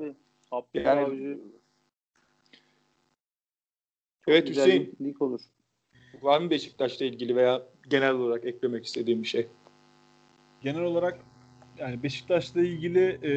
Abdullah 0.52 0.84
Yani- 0.84 1.00
Avcı. 1.00 1.38
Çok 4.24 4.34
Evet 4.34 4.46
güzel 4.46 4.66
Hüseyin. 4.66 4.96
lig 5.00 5.22
olur. 5.22 5.40
Var 6.22 6.40
mı 6.40 6.50
Beşiktaş'la 6.50 7.06
ilgili 7.06 7.36
veya 7.36 7.62
genel 7.90 8.14
olarak 8.14 8.44
eklemek 8.44 8.86
istediğim 8.86 9.22
bir 9.22 9.28
şey? 9.28 9.48
Genel 10.60 10.82
olarak 10.82 11.18
yani 11.82 12.02
Beşiktaş'la 12.02 12.60
ilgili 12.62 13.00
e, 13.22 13.32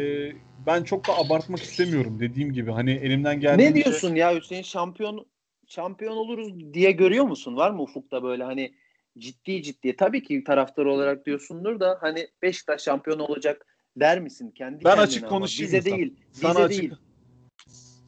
ben 0.66 0.84
çok 0.84 1.08
da 1.08 1.14
abartmak 1.18 1.60
istemiyorum 1.64 2.20
dediğim 2.20 2.54
gibi. 2.54 2.72
Hani 2.72 2.92
elimden 2.92 3.40
geldiğince 3.40 3.80
Ne 3.80 3.84
diyorsun 3.84 4.16
ya 4.16 4.36
Hüseyin 4.36 4.64
şampiyon 4.64 5.26
şampiyon 5.68 6.18
oluruz 6.18 6.74
diye 6.74 6.92
görüyor 6.92 7.26
musun? 7.26 7.56
Var 7.58 7.72
mı 7.72 7.82
ufukta 7.82 8.24
böyle 8.24 8.44
hani 8.44 8.74
ciddi 9.18 9.64
ciddi 9.64 9.96
tabii 9.96 10.24
ki 10.24 10.44
taraftar 10.44 10.86
olarak 10.86 11.26
diyorsundur 11.26 11.80
da 11.80 11.98
hani 12.02 12.28
Beşiktaş 12.42 12.82
şampiyon 12.82 13.20
olacak 13.20 13.66
der 13.98 14.20
misin 14.22 14.52
kendi 14.52 14.86
Ben 14.86 14.98
açık 14.98 15.24
ama? 15.24 15.30
konuşayım 15.30 15.72
bize 15.74 15.82
sana? 15.82 15.98
değil 16.00 16.14
Sana 16.32 16.52
bize 16.52 16.62
açık- 16.64 16.70
değil 16.80 16.92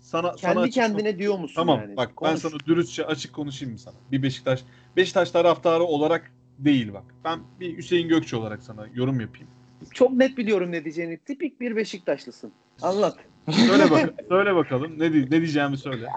sana 0.01 0.31
kendi 0.35 0.39
sana 0.39 0.61
açık- 0.61 0.73
kendine 0.73 1.19
diyor 1.19 1.37
musun 1.37 1.61
Tamam 1.61 1.79
yani? 1.79 1.97
bak 1.97 2.09
ben 2.09 2.15
Konuş. 2.15 2.41
sana 2.41 2.59
dürüstçe 2.65 3.05
açık 3.05 3.33
konuşayım 3.33 3.71
mı 3.73 3.79
sana? 3.79 3.95
Bir 4.11 4.23
Beşiktaş 4.23 4.63
Beşiktaş 4.95 5.31
taraftarı 5.31 5.83
olarak 5.83 6.31
değil 6.57 6.93
bak. 6.93 7.03
Ben 7.23 7.39
bir 7.59 7.77
Hüseyin 7.77 8.07
Gökçe 8.07 8.35
olarak 8.37 8.63
sana 8.63 8.87
yorum 8.93 9.19
yapayım. 9.21 9.47
Çok 9.93 10.11
net 10.11 10.37
biliyorum 10.37 10.71
ne 10.71 10.83
diyeceğini 10.83 11.17
tipik 11.17 11.61
bir 11.61 11.75
Beşiktaşlısın 11.75 12.51
anlat 12.81 13.17
Söyle 13.67 13.91
bak 13.91 14.13
söyle 14.29 14.55
bakalım. 14.55 14.99
Ne 14.99 15.11
ne 15.11 15.31
diyeceğimi 15.31 15.77
söyle. 15.77 16.07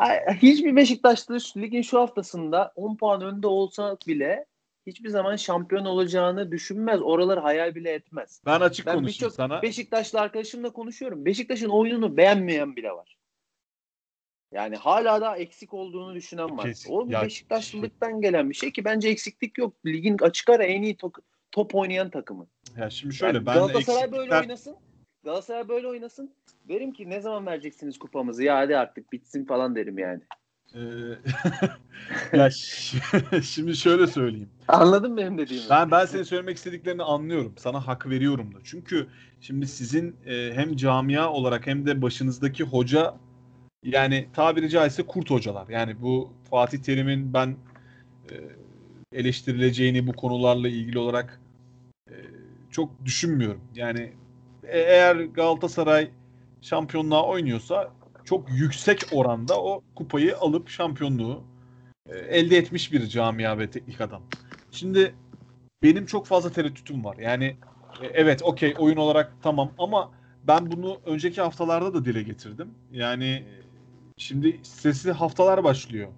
Hiçbir 0.42 0.76
Beşiktaşlı 0.76 1.38
ligin 1.56 1.82
şu 1.82 2.00
haftasında 2.00 2.72
10 2.76 2.96
puan 2.96 3.22
önde 3.22 3.46
olsa 3.46 3.96
bile 4.06 4.46
hiçbir 4.86 5.08
zaman 5.08 5.36
şampiyon 5.36 5.84
olacağını 5.84 6.52
düşünmez. 6.52 7.00
Oraları 7.02 7.40
hayal 7.40 7.74
bile 7.74 7.90
etmez. 7.92 8.42
Ben 8.46 8.60
açık 8.60 8.86
Ben 8.86 8.94
konuşayım 8.94 9.32
sana. 9.32 9.62
Beşiktaşlı 9.62 10.20
arkadaşımla 10.20 10.72
konuşuyorum. 10.72 11.24
Beşiktaş'ın 11.24 11.68
oyununu 11.68 12.16
beğenmeyen 12.16 12.76
bile 12.76 12.90
var. 12.90 13.16
Yani 14.52 14.76
hala 14.76 15.20
da 15.20 15.36
eksik 15.36 15.74
olduğunu 15.74 16.14
düşünen 16.14 16.58
var. 16.58 16.64
Kesin. 16.66 16.92
O 16.92 17.08
bir 17.08 17.12
Ya- 17.12 17.22
Beşiktaşlılıktan 17.22 18.20
gelen 18.20 18.50
bir 18.50 18.54
şey 18.54 18.72
ki 18.72 18.84
bence 18.84 19.08
eksiklik 19.08 19.58
yok. 19.58 19.74
Ligin 19.86 20.16
açık 20.20 20.50
ara 20.50 20.64
en 20.64 20.82
iyi 20.82 20.94
to- 20.96 21.22
top 21.52 21.74
oynayan 21.74 22.10
takımı. 22.10 22.46
Ya 22.78 22.90
şimdi 22.90 23.14
şöyle 23.14 23.36
Yani 23.36 23.46
ben 23.46 23.54
Galatasaray 23.54 24.12
böyle 24.12 24.30
eksiklikler- 24.32 24.40
oynasın. 24.40 24.76
Galatasaray 25.24 25.68
böyle 25.68 25.86
oynasın. 25.86 26.30
Derim 26.68 26.92
ki 26.92 27.10
ne 27.10 27.20
zaman 27.20 27.46
vereceksiniz 27.46 27.98
kupamızı? 27.98 28.42
Ya 28.44 28.56
hadi 28.56 28.76
artık 28.76 29.12
bitsin 29.12 29.44
falan 29.44 29.76
derim 29.76 29.98
yani. 29.98 30.20
Ee, 30.74 30.78
ya 32.36 32.50
şimdi 33.42 33.76
şöyle 33.76 34.06
söyleyeyim. 34.06 34.50
Anladın 34.68 35.16
benim 35.16 35.38
dediğimi? 35.38 35.66
Ben 35.70 35.90
ben 35.90 36.06
senin 36.06 36.22
söylemek 36.22 36.56
istediklerini 36.56 37.02
anlıyorum. 37.02 37.54
Sana 37.58 37.86
hak 37.86 38.08
veriyorum 38.08 38.54
da. 38.54 38.58
Çünkü 38.64 39.06
şimdi 39.40 39.66
sizin 39.66 40.16
e, 40.26 40.52
hem 40.54 40.76
camia 40.76 41.32
olarak 41.32 41.66
hem 41.66 41.86
de 41.86 42.02
başınızdaki 42.02 42.64
hoca 42.64 43.14
yani 43.82 44.28
tabiri 44.32 44.70
caizse 44.70 45.02
kurt 45.02 45.30
hocalar. 45.30 45.68
Yani 45.68 46.02
bu 46.02 46.32
Fatih 46.50 46.78
Terim'in 46.78 47.34
ben 47.34 47.56
e, 48.30 48.34
eleştirileceğini 49.12 50.06
bu 50.06 50.12
konularla 50.12 50.68
ilgili 50.68 50.98
olarak 50.98 51.40
e, 52.10 52.14
çok 52.70 53.04
düşünmüyorum. 53.04 53.60
Yani 53.74 54.00
e- 54.64 54.80
eğer 54.80 55.16
Galatasaray 55.16 56.10
şampiyonluğa 56.60 57.26
oynuyorsa 57.26 57.90
çok 58.24 58.50
yüksek 58.50 59.02
oranda 59.12 59.62
o 59.62 59.82
kupayı 59.94 60.38
alıp 60.38 60.68
şampiyonluğu 60.68 61.42
e, 62.08 62.18
elde 62.18 62.56
etmiş 62.56 62.92
bir 62.92 63.06
camia 63.06 63.58
ve 63.58 63.70
teknik 63.70 64.00
adam. 64.00 64.22
Şimdi 64.70 65.14
benim 65.82 66.06
çok 66.06 66.26
fazla 66.26 66.52
tereddütüm 66.52 67.04
var. 67.04 67.16
Yani 67.16 67.56
e, 68.02 68.06
evet 68.06 68.42
okey 68.42 68.74
oyun 68.78 68.96
olarak 68.96 69.32
tamam 69.42 69.72
ama 69.78 70.10
ben 70.44 70.70
bunu 70.70 71.00
önceki 71.06 71.40
haftalarda 71.40 71.94
da 71.94 72.04
dile 72.04 72.22
getirdim. 72.22 72.74
Yani 72.92 73.44
şimdi 74.16 74.60
stresli 74.62 75.12
haftalar 75.12 75.64
başlıyor. 75.64 76.08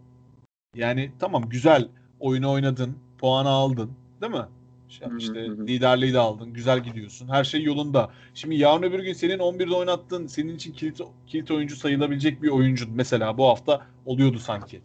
Yani 0.75 1.13
tamam 1.19 1.49
güzel 1.49 1.89
oyunu 2.21 2.51
oynadın, 2.51 2.99
puanı 3.19 3.49
aldın 3.49 3.91
değil 4.21 4.33
mi? 4.33 4.47
İşte, 4.93 5.07
hı 5.07 5.17
işte 5.19 5.51
liderliği 5.51 6.13
de 6.13 6.19
aldın, 6.19 6.53
güzel 6.53 6.81
gidiyorsun. 6.81 7.29
Her 7.29 7.45
şey 7.45 7.63
yolunda. 7.63 8.11
Şimdi 8.35 8.55
yarın 8.55 8.83
öbür 8.83 8.99
gün 8.99 9.13
senin 9.13 9.39
11'de 9.39 9.75
oynattığın, 9.75 10.27
senin 10.27 10.57
için 10.57 10.73
kilit, 10.73 11.01
kilit 11.27 11.51
oyuncu 11.51 11.77
sayılabilecek 11.77 12.43
bir 12.43 12.49
oyuncun 12.49 12.91
mesela 12.95 13.39
bu 13.39 13.47
hafta 13.47 13.87
oluyordu 14.07 14.39
sanki. 14.39 14.81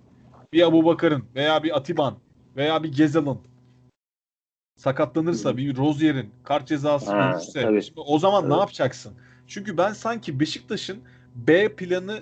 Bir 0.53 0.67
Abu 0.67 0.85
Bakar'ın 0.85 1.23
veya 1.35 1.63
bir 1.63 1.77
Atiban 1.77 2.15
veya 2.55 2.83
bir 2.83 2.91
Gezal'ın 2.91 3.39
sakatlanırsa 4.77 5.57
bir 5.57 5.77
Rozier'in 5.77 6.29
kart 6.43 6.67
cezası 6.67 7.11
Ha, 7.11 7.17
görürse 7.17 7.61
tabii. 7.61 7.83
şimdi 7.83 7.99
o 7.99 8.19
zaman 8.19 8.43
ne 8.43 8.53
Evet. 8.53 8.59
yapacaksın? 8.59 9.13
Çünkü 9.47 9.77
ben 9.77 9.93
sanki 9.93 10.39
Beşiktaş'ın 10.39 10.99
B 11.35 11.75
planı 11.75 12.19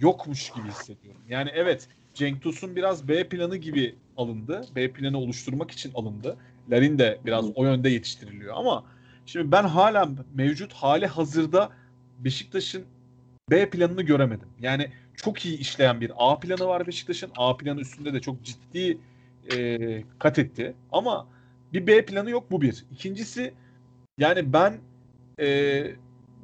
yokmuş 0.00 0.50
gibi 0.50 0.68
hissediyorum. 0.68 1.20
Yani 1.28 1.50
evet 1.54 1.88
Cenk 2.14 2.42
Tosun 2.42 2.76
biraz 2.76 3.08
B 3.08 3.28
planı 3.28 3.56
gibi 3.56 3.94
alındı. 4.16 4.64
B 4.76 4.92
planı 4.92 5.18
oluşturmak 5.18 5.70
için 5.70 5.92
alındı. 5.94 6.36
Larin 6.70 6.98
de 6.98 7.18
biraz 7.26 7.44
Hı. 7.44 7.52
o 7.54 7.64
yönde 7.64 7.88
yetiştiriliyor 7.88 8.54
ama 8.56 8.84
şimdi 9.26 9.52
ben 9.52 9.64
hala 9.64 10.10
mevcut 10.34 10.72
hali 10.72 11.06
hazırda 11.06 11.70
Beşiktaş'ın 12.18 12.84
B 13.50 13.70
planını 13.70 14.02
göremedim. 14.02 14.48
Yani 14.60 14.90
çok 15.16 15.46
iyi 15.46 15.58
işleyen 15.58 16.00
bir 16.00 16.12
A 16.16 16.38
planı 16.38 16.66
var 16.66 16.86
Beşiktaş'ın. 16.86 17.30
A 17.36 17.56
planı 17.56 17.80
üstünde 17.80 18.14
de 18.14 18.20
çok 18.20 18.44
ciddi 18.44 18.98
e, 19.56 19.78
kat 20.18 20.38
etti. 20.38 20.74
Ama 20.92 21.26
bir 21.72 21.86
B 21.86 22.04
planı 22.04 22.30
yok 22.30 22.50
bu 22.50 22.60
bir. 22.60 22.84
İkincisi 22.92 23.54
yani 24.18 24.52
ben 24.52 24.78
e, 25.40 25.86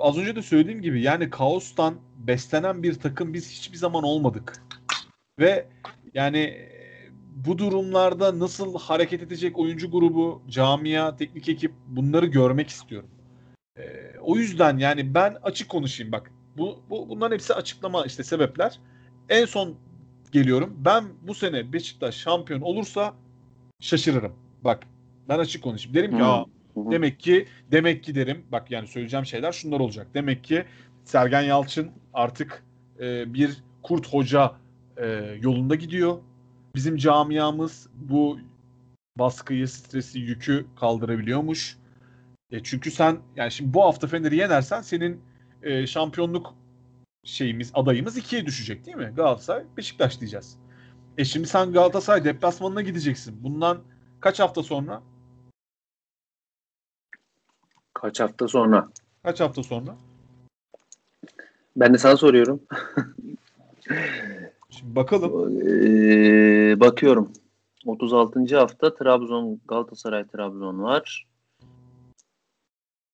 az 0.00 0.18
önce 0.18 0.36
de 0.36 0.42
söylediğim 0.42 0.82
gibi 0.82 1.02
yani 1.02 1.30
kaostan 1.30 1.94
beslenen 2.18 2.82
bir 2.82 2.94
takım 2.94 3.34
biz 3.34 3.50
hiçbir 3.50 3.76
zaman 3.76 4.04
olmadık. 4.04 4.52
Ve 5.40 5.66
yani 6.14 6.68
bu 7.34 7.58
durumlarda 7.58 8.38
nasıl 8.38 8.78
hareket 8.78 9.22
edecek 9.22 9.58
oyuncu 9.58 9.90
grubu, 9.90 10.42
camia, 10.48 11.16
teknik 11.16 11.48
ekip 11.48 11.72
bunları 11.86 12.26
görmek 12.26 12.68
istiyorum. 12.68 13.08
E, 13.78 13.82
o 14.22 14.36
yüzden 14.36 14.78
yani 14.78 15.14
ben 15.14 15.36
açık 15.42 15.68
konuşayım 15.68 16.12
bak. 16.12 16.30
Bu, 16.56 16.80
bu 16.90 17.08
bunların 17.08 17.34
hepsi 17.34 17.54
açıklama 17.54 18.06
işte 18.06 18.24
sebepler. 18.24 18.78
En 19.28 19.44
son 19.44 19.74
geliyorum. 20.32 20.76
Ben 20.84 21.04
bu 21.22 21.34
sene 21.34 21.72
Beşiktaş 21.72 22.14
şampiyon 22.14 22.60
olursa 22.60 23.14
şaşırırım. 23.80 24.32
Bak 24.64 24.82
ben 25.28 25.38
açık 25.38 25.62
konuşayım. 25.62 25.94
Derim 25.94 26.16
ki. 26.16 26.24
Aa, 26.24 26.44
hı. 26.74 26.90
demek 26.90 27.20
ki 27.20 27.46
demek 27.72 28.04
ki 28.04 28.14
derim. 28.14 28.42
Bak 28.52 28.70
yani 28.70 28.88
söyleyeceğim 28.88 29.26
şeyler 29.26 29.52
şunlar 29.52 29.80
olacak. 29.80 30.06
Demek 30.14 30.44
ki 30.44 30.64
Sergen 31.04 31.42
Yalçın 31.42 31.90
artık 32.14 32.64
e, 33.00 33.34
bir 33.34 33.56
kurt 33.82 34.12
hoca 34.12 34.52
e, 34.96 35.06
yolunda 35.42 35.74
gidiyor. 35.74 36.18
Bizim 36.74 36.96
camiamız 36.96 37.88
bu 37.94 38.38
baskıyı, 39.18 39.68
stresi, 39.68 40.18
yükü 40.18 40.66
kaldırabiliyormuş. 40.80 41.78
E, 42.50 42.62
çünkü 42.62 42.90
sen 42.90 43.18
yani 43.36 43.50
şimdi 43.50 43.74
bu 43.74 43.82
hafta 43.82 44.06
Fener'i 44.06 44.36
yenersen 44.36 44.82
senin 44.82 45.20
e, 45.62 45.86
şampiyonluk 45.86 46.54
şeyimiz 47.24 47.70
adayımız 47.74 48.16
ikiye 48.16 48.46
düşecek 48.46 48.86
değil 48.86 48.96
mi? 48.96 49.12
Galatasaray, 49.16 49.64
Beşiktaş 49.76 50.20
diyeceğiz. 50.20 50.58
E 51.18 51.24
şimdi 51.24 51.48
sen 51.48 51.72
Galatasaray 51.72 52.24
deplasmanına 52.24 52.82
gideceksin. 52.82 53.44
Bundan 53.44 53.78
kaç 54.20 54.40
hafta 54.40 54.62
sonra? 54.62 55.02
Kaç 57.94 58.20
hafta 58.20 58.48
sonra? 58.48 58.88
Kaç 59.22 59.40
hafta 59.40 59.62
sonra? 59.62 59.96
Ben 61.76 61.94
de 61.94 61.98
sana 61.98 62.16
soruyorum. 62.16 62.60
Bakalım. 64.84 65.60
Ee, 65.68 66.80
bakıyorum. 66.80 67.32
36. 67.86 68.56
hafta 68.56 68.94
Trabzon 68.94 69.60
Galatasaray 69.68 70.26
Trabzon 70.26 70.82
var. 70.82 71.26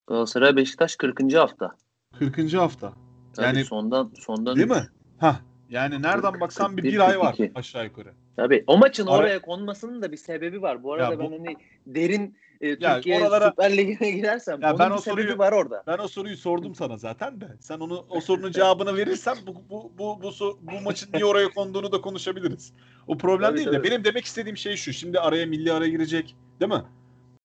Galatasaray 0.06 0.56
Beşiktaş 0.56 0.96
40. 0.96 1.34
hafta. 1.34 1.76
40. 2.18 2.54
hafta. 2.54 2.92
Tabii 3.36 3.46
Yani- 3.46 3.64
sondan 3.64 4.10
sondan 4.14 4.56
Değil 4.56 4.68
mi? 4.68 4.88
Hah. 5.18 5.40
Yani 5.70 6.02
nereden 6.02 6.40
baksan 6.40 6.76
bir, 6.76 6.82
41, 6.82 6.92
bir 6.92 7.08
ay 7.08 7.18
var 7.18 7.36
42. 7.36 7.52
aşağı 7.58 7.84
yukarı. 7.84 8.12
Tabii. 8.36 8.64
O 8.66 8.78
maçın 8.78 9.06
Ara- 9.06 9.16
oraya 9.18 9.42
konmasının 9.42 10.02
da 10.02 10.12
bir 10.12 10.16
sebebi 10.16 10.62
var. 10.62 10.82
Bu 10.82 10.92
arada 10.92 11.12
Ya 11.12 11.18
bu- 11.18 11.22
ben 11.22 11.38
hani 11.38 11.56
derin 11.86 12.36
e, 12.60 12.68
Ya 12.80 12.94
Türkiye 12.94 13.18
oralara- 13.20 13.50
Süper 13.50 13.76
Ligi'ne 13.76 14.10
girersem 14.10 14.60
Ya 14.62 14.78
ben 14.78 14.90
o 14.90 14.98
soruyu- 14.98 15.38
var 15.38 15.52
orada. 15.52 15.82
Ben 15.86 15.98
o 15.98 16.08
soruyu 16.08 16.36
sordum 16.36 16.74
sana 16.74 16.96
zaten 16.96 17.40
de. 17.40 17.56
Sen 17.60 17.80
onu 17.80 18.06
o 18.10 18.20
sorunun 18.20 18.52
cevabını 18.52 18.96
verirsen 18.96 19.36
bu 19.46 19.54
bu 19.70 19.92
bu 19.98 20.22
bu, 20.22 20.26
so- 20.28 20.56
bu 20.60 20.80
maçın 20.84 21.10
niye 21.14 21.24
oraya 21.24 21.48
konduğunu 21.48 21.92
da 21.92 22.00
konuşabiliriz. 22.00 22.72
O 23.06 23.18
problem 23.18 23.48
Tabii, 23.50 23.56
değil 23.58 23.68
de 23.68 23.72
tabii. 23.72 23.88
benim 23.90 24.04
demek 24.04 24.24
istediğim 24.24 24.56
şey 24.56 24.76
şu. 24.76 24.92
Şimdi 24.92 25.20
araya 25.20 25.46
milli 25.46 25.72
ara 25.72 25.86
girecek, 25.88 26.36
değil 26.60 26.72
mi? 26.72 26.82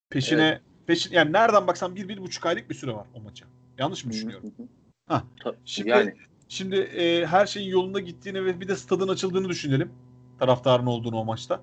Peşine 0.09 0.61
peşin 0.88 1.13
yani 1.13 1.34
nereden 1.34 1.68
baksan 1.68 1.95
bir 1.95 2.07
bir 2.09 2.18
buçuk 2.18 2.45
aylık 2.45 2.70
bir 2.70 2.76
süre 2.76 2.93
var 2.93 3.07
o 3.13 3.20
maça. 3.22 3.45
Yanlış 3.78 4.05
mı 4.05 4.11
düşünüyorum? 4.11 4.53
Tabii, 5.43 5.57
Şimdi 5.66 5.89
yani 5.89 6.13
şimdi 6.49 6.76
e, 6.76 7.26
her 7.26 7.45
şeyin 7.45 7.70
yolunda 7.70 7.99
gittiğini 7.99 8.45
ve 8.45 8.59
bir 8.61 8.68
de 8.68 8.76
stadın 8.76 9.07
açıldığını 9.07 9.49
düşünelim. 9.49 9.91
Taraftarın 10.39 10.86
olduğunu 10.86 11.18
o 11.20 11.26
maçta. 11.26 11.61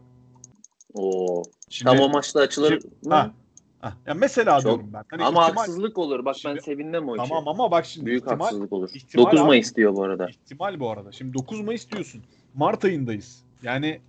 o 0.95 1.43
Şimdi, 1.69 1.91
tam 1.91 2.01
o 2.01 2.09
maçta 2.09 2.41
açılır 2.41 2.81
Şimdi- 2.81 2.95
mı? 3.09 3.15
Ha, 3.15 3.31
Ya 4.07 4.15
mesela 4.15 4.61
Çok- 4.61 4.65
diyorum 4.65 4.91
ben. 4.93 5.05
Hani 5.09 5.25
ama 5.25 5.41
ihtimal- 5.43 5.57
haksızlık 5.57 5.99
olur. 5.99 6.25
Bak 6.25 6.35
ben 6.35 6.51
Şimdi- 6.51 6.63
sevinmem 6.63 7.09
o 7.09 7.17
işe. 7.17 7.25
Tamam 7.29 7.49
ama 7.49 7.71
bak 7.71 7.87
şimdi 7.87 8.07
Büyük 8.07 8.23
ihtimal, 8.25 8.45
haksızlık 8.45 8.73
olur. 8.73 8.91
ihtimal 8.95 9.25
9 9.27 9.41
abi. 9.41 9.47
Mayıs 9.47 9.77
diyor 9.77 9.97
bu 9.97 10.03
arada. 10.05 10.29
İhtimal 10.29 10.81
bu 10.81 10.91
arada. 10.91 11.13
Şimdi 11.13 11.35
9 11.35 11.61
Mayıs 11.61 11.91
diyorsun. 11.91 12.23
Mart 12.55 12.85
ayındayız. 12.85 13.43
Yani 13.63 14.01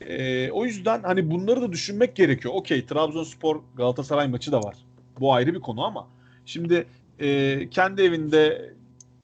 e, 0.00 0.50
o 0.50 0.64
yüzden 0.64 1.02
hani 1.02 1.30
bunları 1.30 1.62
da 1.62 1.72
düşünmek 1.72 2.16
gerekiyor. 2.16 2.54
Okey 2.54 2.86
Trabzonspor 2.86 3.60
Galatasaray 3.76 4.28
maçı 4.28 4.52
da 4.52 4.62
var. 4.62 4.76
Bu 5.20 5.32
ayrı 5.34 5.54
bir 5.54 5.60
konu 5.60 5.84
ama 5.84 6.08
şimdi 6.46 6.86
e, 7.18 7.68
kendi 7.70 8.02
evinde 8.02 8.74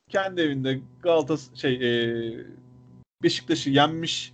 kendi 0.08 0.40
evinde 0.40 0.80
Galatasaray 1.02 1.56
şey 1.58 1.74
e, 1.74 2.44
Beşiktaş'ı 3.22 3.70
yenmiş 3.70 4.32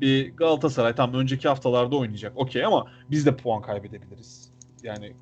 bir 0.00 0.36
Galatasaray 0.36 0.94
tam 0.94 1.14
önceki 1.14 1.48
haftalarda 1.48 1.96
oynayacak. 1.96 2.32
Okey 2.36 2.64
ama 2.64 2.86
biz 3.10 3.26
de 3.26 3.36
puan 3.36 3.62
kaybedebiliriz. 3.62 4.49
Yani 4.84 5.12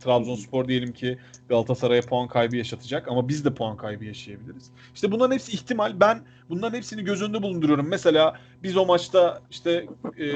Trabzonspor 0.00 0.68
diyelim 0.68 0.92
ki 0.92 1.18
Galatasaray'a 1.48 2.02
puan 2.02 2.28
kaybı 2.28 2.56
yaşatacak 2.56 3.08
ama 3.08 3.28
biz 3.28 3.44
de 3.44 3.54
puan 3.54 3.76
kaybı 3.76 4.04
yaşayabiliriz. 4.04 4.70
İşte 4.94 5.12
bunların 5.12 5.34
hepsi 5.34 5.52
ihtimal. 5.52 6.00
Ben 6.00 6.22
bunların 6.48 6.76
hepsini 6.76 7.04
göz 7.04 7.22
önünde 7.22 7.42
bulunduruyorum. 7.42 7.88
Mesela 7.88 8.36
biz 8.62 8.76
o 8.76 8.86
maçta 8.86 9.42
işte 9.50 9.86
e, 10.18 10.26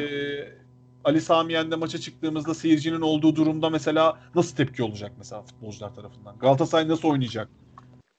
Ali 1.04 1.20
Sami 1.20 1.52
Yen'de 1.52 1.76
maça 1.76 1.98
çıktığımızda 1.98 2.54
seyircinin 2.54 3.00
olduğu 3.00 3.36
durumda 3.36 3.70
mesela 3.70 4.18
nasıl 4.34 4.56
tepki 4.56 4.82
olacak 4.82 5.12
mesela 5.18 5.42
futbolcular 5.42 5.94
tarafından? 5.94 6.38
Galatasaray 6.38 6.88
nasıl 6.88 7.08
oynayacak? 7.08 7.48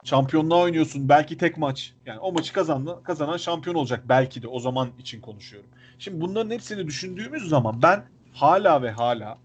Şampiyonluğa 0.03 0.59
oynuyorsun 0.59 1.09
belki 1.09 1.37
tek 1.37 1.57
maç. 1.57 1.93
Yani 2.05 2.19
o 2.19 2.31
maçı 2.31 2.53
kazandı, 2.53 2.99
kazanan 3.03 3.37
şampiyon 3.37 3.75
olacak 3.75 4.03
belki 4.09 4.41
de 4.41 4.47
o 4.47 4.59
zaman 4.59 4.89
için 4.99 5.21
konuşuyorum. 5.21 5.69
Şimdi 5.99 6.21
bunların 6.21 6.51
hepsini 6.51 6.87
düşündüğümüz 6.87 7.49
zaman 7.49 7.81
ben 7.81 8.03
hala 8.33 8.81
ve 8.81 8.91
hala 8.91 9.37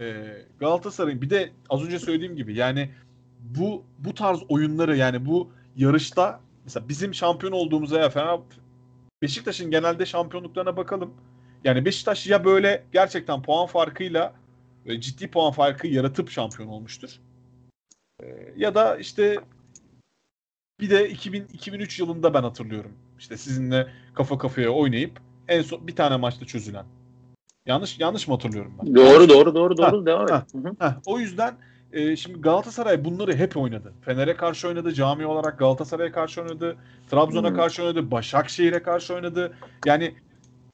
e, 0.00 0.36
Galatasaray'ın 0.60 1.22
bir 1.22 1.30
de 1.30 1.52
az 1.70 1.84
önce 1.84 1.98
söylediğim 1.98 2.36
gibi 2.36 2.54
yani 2.54 2.90
bu 3.40 3.84
bu 3.98 4.14
tarz 4.14 4.42
oyunları 4.48 4.96
yani 4.96 5.26
bu 5.26 5.50
yarışta 5.76 6.40
mesela 6.64 6.88
bizim 6.88 7.14
şampiyon 7.14 7.52
olduğumuza 7.52 8.00
ya 8.00 8.10
Fener 8.10 8.40
Beşiktaş'ın 9.22 9.70
genelde 9.70 10.06
şampiyonluklarına 10.06 10.76
bakalım. 10.76 11.14
Yani 11.64 11.84
Beşiktaş 11.84 12.26
ya 12.26 12.44
böyle 12.44 12.84
gerçekten 12.92 13.42
puan 13.42 13.66
farkıyla 13.66 14.34
e, 14.86 15.00
ciddi 15.00 15.30
puan 15.30 15.52
farkı 15.52 15.86
yaratıp 15.86 16.30
şampiyon 16.30 16.68
olmuştur. 16.68 17.20
E, 18.22 18.26
ya 18.56 18.74
da 18.74 18.96
işte 18.96 19.40
bir 20.80 20.90
de 20.90 21.10
2000 21.10 21.46
2003 21.52 22.00
yılında 22.00 22.34
ben 22.34 22.42
hatırlıyorum. 22.42 22.92
İşte 23.18 23.36
sizinle 23.36 23.92
kafa 24.14 24.38
kafaya 24.38 24.70
oynayıp 24.70 25.20
en 25.48 25.62
son 25.62 25.86
bir 25.86 25.96
tane 25.96 26.16
maçta 26.16 26.46
çözülen. 26.46 26.86
Yanlış 27.66 28.00
yanlış 28.00 28.28
mı 28.28 28.34
hatırlıyorum 28.34 28.72
ben? 28.82 28.94
Doğru 28.94 29.28
doğru 29.28 29.54
doğru 29.54 29.76
doğru 29.76 30.06
devam 30.06 30.22
et. 30.24 30.30
ha. 30.30 30.46
Hı. 30.52 30.86
Heh, 30.86 30.92
o 31.06 31.18
yüzden 31.18 31.54
e, 31.92 32.16
şimdi 32.16 32.40
Galatasaray 32.40 33.04
bunları 33.04 33.36
hep 33.36 33.56
oynadı. 33.56 33.92
Fener'e 34.00 34.36
karşı 34.36 34.68
oynadı, 34.68 34.92
cami 34.94 35.26
olarak 35.26 35.58
Galatasaray'a 35.58 36.12
karşı 36.12 36.42
oynadı, 36.42 36.76
Trabzon'a 37.10 37.50
Hı. 37.50 37.54
karşı 37.54 37.82
oynadı, 37.82 38.10
Başakşehir'e 38.10 38.82
karşı 38.82 39.14
oynadı. 39.14 39.52
Yani 39.86 40.14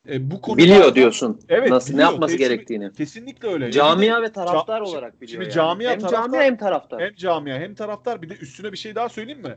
e, 0.09 0.31
bu 0.31 0.41
konuda 0.41 0.63
Biliyor 0.63 0.95
diyorsun. 0.95 1.41
Evet, 1.49 1.71
Nasıl 1.71 1.91
ne 1.91 1.95
biliyor. 1.97 2.11
yapması 2.11 2.35
Tecrübe- 2.35 2.39
gerektiğini. 2.39 2.93
Kesinlikle 2.93 3.49
öyle. 3.49 3.73
Camia 3.73 4.23
ve 4.23 4.33
taraftar 4.33 4.81
Ca- 4.81 4.85
olarak 4.85 5.21
biliyor. 5.21 5.31
şimdi 5.31 5.45
yani. 5.45 5.53
camia, 5.55 5.91
hem 5.91 5.99
taraftar- 6.01 6.11
camia 6.23 6.43
hem 6.43 6.57
taraftar. 6.57 7.01
hem 7.03 7.15
camia 7.15 7.59
hem 7.59 7.75
taraftar 7.75 8.23
bir 8.23 8.29
de 8.29 8.35
üstüne 8.35 8.73
bir 8.73 8.77
şey 8.77 8.95
daha 8.95 9.09
söyleyeyim 9.09 9.43
mi? 9.43 9.55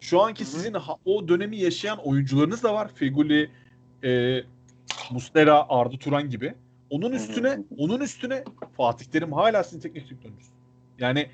Şu 0.00 0.20
anki 0.20 0.44
Hı 0.44 0.48
hı. 0.48 0.50
sizin 0.52 0.74
ha- 0.74 0.96
o 1.04 1.28
dönemi 1.28 1.56
yaşayan 1.56 1.98
oyuncularınız 1.98 2.62
da 2.62 2.74
var. 2.74 2.88
Feguli, 2.94 3.50
e, 4.04 4.40
Mustera, 5.10 5.66
Arda 5.68 5.96
Turan 5.98 6.30
gibi. 6.30 6.54
Onun 6.92 7.12
üstüne 7.12 7.58
onun 7.78 8.00
üstüne 8.00 8.44
Fatih 8.76 9.06
Terim 9.06 9.32
hala 9.32 9.64
sizin 9.64 9.80
teknik 9.80 10.06
direktörünüz. 10.10 10.46
Yani 10.98 11.26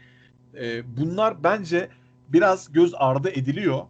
e, 0.61 0.97
bunlar 0.97 1.45
bence 1.45 1.89
biraz 2.29 2.73
göz 2.73 2.93
ardı 2.97 3.31
ediliyor. 3.31 3.81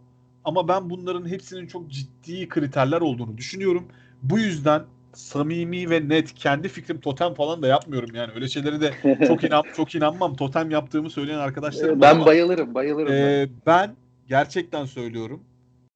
Ama 0.43 0.67
ben 0.67 0.89
bunların 0.89 1.29
hepsinin 1.29 1.67
çok 1.67 1.91
ciddi 1.91 2.49
kriterler 2.49 3.01
olduğunu 3.01 3.37
düşünüyorum. 3.37 3.87
Bu 4.23 4.39
yüzden 4.39 4.83
samimi 5.13 5.89
ve 5.89 6.09
net 6.09 6.33
kendi 6.33 6.67
fikrim 6.67 6.99
totem 6.99 7.33
falan 7.33 7.61
da 7.61 7.67
yapmıyorum 7.67 8.09
yani 8.13 8.31
öyle 8.35 8.47
şeyleri 8.47 8.81
de 8.81 8.93
çok 9.27 9.43
inan 9.43 9.63
çok 9.75 9.95
inanmam. 9.95 10.35
Totem 10.35 10.71
yaptığımı 10.71 11.09
söyleyen 11.09 11.39
arkadaşlarım 11.39 12.01
var 12.01 12.01
ben 12.01 12.15
ama, 12.15 12.25
bayılırım, 12.25 12.73
bayılırım. 12.73 13.13
e, 13.13 13.49
ben 13.65 13.95
gerçekten 14.27 14.85
söylüyorum. 14.85 15.43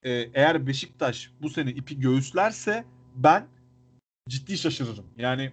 E, 0.04 0.12
eğer 0.34 0.68
Beşiktaş 0.68 1.32
bu 1.42 1.50
sene 1.50 1.70
ipi 1.72 2.00
göğüslerse 2.00 2.84
ben 3.16 3.46
ciddi 4.30 4.58
şaşırırım. 4.58 5.06
Yani 5.18 5.52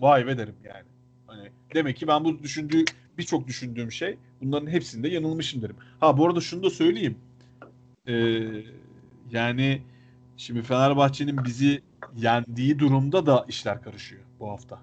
vay 0.00 0.26
be 0.26 0.38
derim 0.38 0.54
yani. 0.64 0.84
Hani 1.26 1.50
demek 1.74 1.96
ki 1.96 2.08
ben 2.08 2.24
bu 2.24 2.42
düşündüğü 2.42 2.84
birçok 3.18 3.46
düşündüğüm 3.46 3.92
şey 3.92 4.18
bunların 4.40 4.66
hepsinde 4.66 5.08
yanılmışım 5.08 5.62
derim. 5.62 5.76
Ha 6.00 6.18
bu 6.18 6.26
arada 6.26 6.40
şunu 6.40 6.62
da 6.62 6.70
söyleyeyim. 6.70 7.18
E, 8.08 8.14
yani 9.30 9.82
şimdi 10.36 10.62
Fenerbahçe'nin 10.62 11.44
bizi 11.44 11.82
yendiği 12.16 12.78
durumda 12.78 13.26
da 13.26 13.44
işler 13.48 13.82
karışıyor 13.82 14.22
bu 14.40 14.50
hafta. 14.50 14.78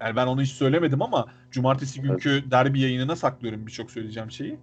Yani 0.00 0.16
ben 0.16 0.26
onu 0.26 0.42
hiç 0.42 0.50
söylemedim 0.50 1.02
ama 1.02 1.26
cumartesi 1.50 2.00
günkü 2.00 2.50
derbi 2.50 2.80
yayınına 2.80 3.16
saklıyorum 3.16 3.66
birçok 3.66 3.90
söyleyeceğim 3.90 4.30
şeyi. 4.30 4.58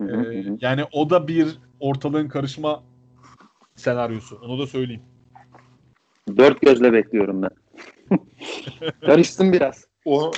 Ee, 0.00 0.04
hı 0.04 0.16
hı 0.16 0.38
hı. 0.38 0.58
yani 0.60 0.84
o 0.92 1.10
da 1.10 1.28
bir 1.28 1.58
ortalığın 1.80 2.28
karışma 2.28 2.82
senaryosu. 3.76 4.38
Onu 4.42 4.58
da 4.58 4.66
söyleyeyim. 4.66 5.02
Dört 6.36 6.60
gözle 6.60 6.92
bekliyorum 6.92 7.42
ben. 7.42 7.50
Karıştım 9.00 9.52
biraz. 9.52 9.84
O, 10.04 10.32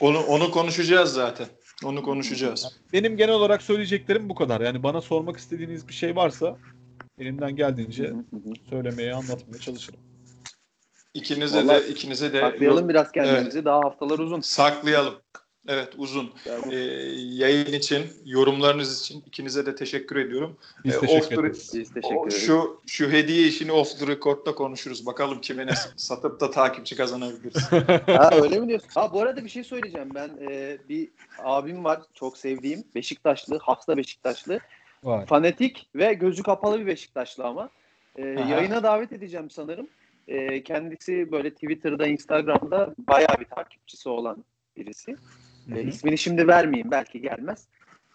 onu, 0.00 0.20
onu 0.20 0.50
konuşacağız 0.50 1.12
zaten. 1.12 1.46
Onu 1.84 2.02
konuşacağız. 2.02 2.80
Benim 2.92 3.16
genel 3.16 3.34
olarak 3.34 3.62
söyleyeceklerim 3.62 4.28
bu 4.28 4.34
kadar. 4.34 4.60
Yani 4.60 4.82
bana 4.82 5.00
sormak 5.00 5.36
istediğiniz 5.36 5.88
bir 5.88 5.92
şey 5.92 6.16
varsa 6.16 6.56
elimden 7.18 7.56
geldiğince 7.56 8.12
söylemeye, 8.70 9.14
anlatmaya 9.14 9.58
çalışırım. 9.60 10.00
İkinize 11.14 11.58
Vallahi 11.58 11.84
de 11.84 11.88
ikinize 11.88 12.32
de 12.32 12.40
Saklayalım 12.40 12.88
biraz 12.88 13.12
kendimizi. 13.12 13.64
Daha 13.64 13.78
haftalar 13.78 14.18
uzun. 14.18 14.40
saklayalım. 14.40 15.14
Evet 15.68 15.88
uzun. 15.96 16.32
Ee, 16.70 16.76
yayın 17.16 17.72
için, 17.72 18.02
yorumlarınız 18.24 19.00
için 19.00 19.24
ikinize 19.26 19.66
de 19.66 19.74
teşekkür 19.76 20.16
ediyorum. 20.16 20.56
Biz 20.84 20.94
Ee, 20.94 21.00
teşekkür 21.00 21.44
ederiz. 21.44 21.70
Biz 21.74 21.94
teşekkür 21.94 22.16
O, 22.16 22.26
ederiz. 22.26 22.46
şu 22.46 22.80
şu 22.86 23.10
hediye 23.10 23.46
işini 23.46 23.72
off 23.72 23.98
the 23.98 24.06
record'da 24.06 24.54
konuşuruz. 24.54 25.06
Bakalım 25.06 25.40
kime 25.40 25.66
ne 25.66 25.72
satıp 25.96 26.40
da 26.40 26.50
takipçi 26.50 26.96
kazanabiliriz. 26.96 27.72
Ha 28.06 28.30
öyle 28.42 28.60
mi 28.60 28.68
diyorsun? 28.68 28.88
Ha 28.94 29.12
bu 29.12 29.20
arada 29.22 29.44
bir 29.44 29.48
şey 29.50 29.64
söyleyeceğim. 29.64 30.08
Ben 30.14 30.30
e, 30.50 30.78
bir 30.88 31.08
abim 31.38 31.84
var 31.84 32.00
çok 32.14 32.38
sevdiğim. 32.38 32.84
Beşiktaşlı, 32.94 33.58
hasta 33.58 33.96
Beşiktaşlı. 33.96 34.58
Var. 35.04 35.26
Fanatik 35.26 35.88
ve 35.94 36.12
gözü 36.14 36.42
kapalı 36.42 36.80
bir 36.80 36.86
Beşiktaşlı 36.86 37.44
ama. 37.44 37.70
E, 38.16 38.38
Aha. 38.38 38.50
yayına 38.50 38.82
davet 38.82 39.12
edeceğim 39.12 39.50
sanırım. 39.50 39.88
E, 40.28 40.62
kendisi 40.62 41.32
böyle 41.32 41.50
Twitter'da, 41.50 42.06
Instagram'da 42.06 42.94
bayağı 42.98 43.40
bir 43.40 43.44
takipçisi 43.44 44.08
olan 44.08 44.44
birisi. 44.76 45.16
E, 45.74 45.82
ismini 45.82 46.18
şimdi 46.18 46.48
vermeyeyim 46.48 46.90
belki 46.90 47.20
gelmez. 47.20 47.68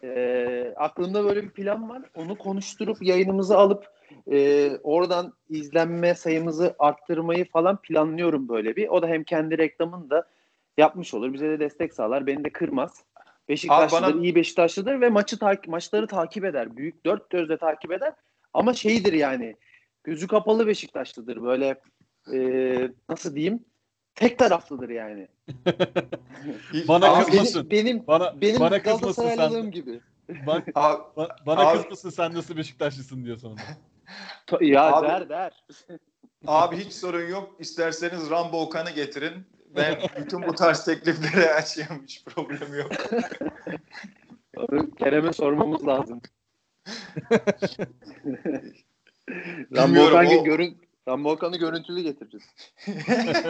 E, 0.04 0.74
aklımda 0.78 1.24
böyle 1.24 1.44
bir 1.44 1.50
plan 1.50 1.90
var. 1.90 2.02
Onu 2.16 2.38
konuşturup 2.38 3.04
yayınımızı 3.04 3.58
alıp 3.58 3.86
e, 4.32 4.70
oradan 4.84 5.34
izlenme 5.50 6.16
sayımızı 6.16 6.76
arttırmayı 6.80 7.50
falan 7.50 7.82
planlıyorum 7.82 8.50
böyle 8.50 8.76
bir. 8.76 8.88
O 8.88 9.02
da 9.02 9.08
hem 9.08 9.24
kendi 9.24 9.58
reklamını 9.58 10.10
da 10.10 10.28
yapmış 10.78 11.14
olur. 11.14 11.34
Bize 11.34 11.50
de 11.50 11.60
destek 11.60 11.94
sağlar. 11.94 12.28
Beni 12.28 12.44
de 12.44 12.50
kırmaz. 12.50 13.04
Beşiktaşlıdır, 13.50 14.14
bana- 14.14 14.24
iyi 14.24 14.36
Beşiktaşlıdır 14.36 15.02
ve 15.02 15.10
maçı 15.10 15.40
takip 15.40 15.68
maçları 15.68 16.08
takip 16.08 16.46
eder. 16.46 16.78
Büyük 16.78 17.06
dört 17.06 17.30
gözle 17.30 17.58
takip 17.58 17.92
eder. 17.92 18.14
Ama 18.54 18.74
şeydir 18.74 19.14
yani 19.14 19.56
gözü 20.04 20.28
kapalı 20.28 20.68
Beşiktaşlıdır. 20.68 21.44
Böyle 21.44 21.76
e, 22.34 22.40
nasıl 23.10 23.36
diyeyim? 23.36 23.66
Tek 24.20 24.40
taraflıdır 24.40 24.90
yani. 24.90 25.28
Bana 26.88 27.24
kızmasın. 27.24 27.72
Benim 27.72 27.86
benim, 27.86 28.08
Bana, 28.08 28.42
benim 28.42 28.60
bana 28.60 28.82
kızmasın 28.84 29.30
sen. 29.36 29.72
gibi. 29.72 30.00
Bana, 30.48 30.64
Abi, 30.76 31.04
bana 31.46 31.60
Abi- 31.70 31.78
kızmasın 31.78 32.10
sen 32.10 32.34
nasıl 32.34 32.58
Beşiktaşlısın 32.58 33.26
diyor 33.26 33.38
sonunda. 33.38 33.62
Ya 34.62 34.94
Abi- 34.94 35.08
der 35.08 35.30
der. 35.30 35.64
abi 36.48 36.78
hiç 36.78 36.94
sorun 36.94 37.28
yok. 37.30 37.56
İsterseniz 37.60 38.30
Rambo 38.30 38.62
Okan'ı 38.62 38.90
getirin. 38.92 39.34
Ben 39.76 39.96
bütün 40.22 40.42
bu 40.48 40.56
tarz 40.56 40.86
teklifleri 40.86 41.50
açayım. 41.54 42.04
Hiç 42.04 42.24
problem 42.26 42.80
yok. 42.80 42.92
Kerem'e 44.98 45.34
sormamız 45.34 45.88
lazım. 45.88 46.22
Rambo 49.76 50.02
Okan 50.02 50.26
o- 50.26 50.44
görün 50.44 50.78
Rambo 51.10 51.32
Okan'ı 51.32 51.58
görüntülü 51.58 52.02
getireceğiz. 52.02 52.46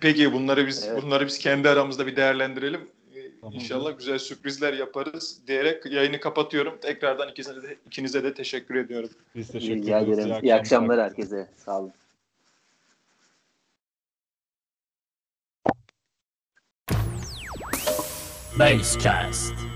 Peki 0.00 0.32
bunları 0.32 0.66
biz 0.66 0.84
Evet. 0.84 1.02
bunları 1.02 1.26
biz 1.26 1.38
kendi 1.38 1.68
aramızda 1.68 2.06
bir 2.06 2.16
değerlendirelim. 2.16 2.90
Tamam. 3.40 3.54
İnşallah 3.54 3.98
güzel 3.98 4.18
sürprizler 4.18 4.72
yaparız 4.72 5.46
diyerek 5.46 5.86
yayını 5.86 6.20
kapatıyorum. 6.20 6.78
Tekrardan 6.80 7.28
ikinize 7.28 7.62
de, 7.62 7.76
ikinize 7.86 8.24
de 8.24 8.34
teşekkür 8.34 8.74
ediyorum. 8.74 9.10
Biz 9.34 9.48
teşekkür 9.48 9.88
ederiz. 9.92 10.18
ederim. 10.18 10.44
İyi 10.44 10.54
akşamlar 10.54 11.00
herkese. 11.00 11.48
Sağ 11.56 11.80
olun. 11.80 11.92
Basecast. 18.58 19.69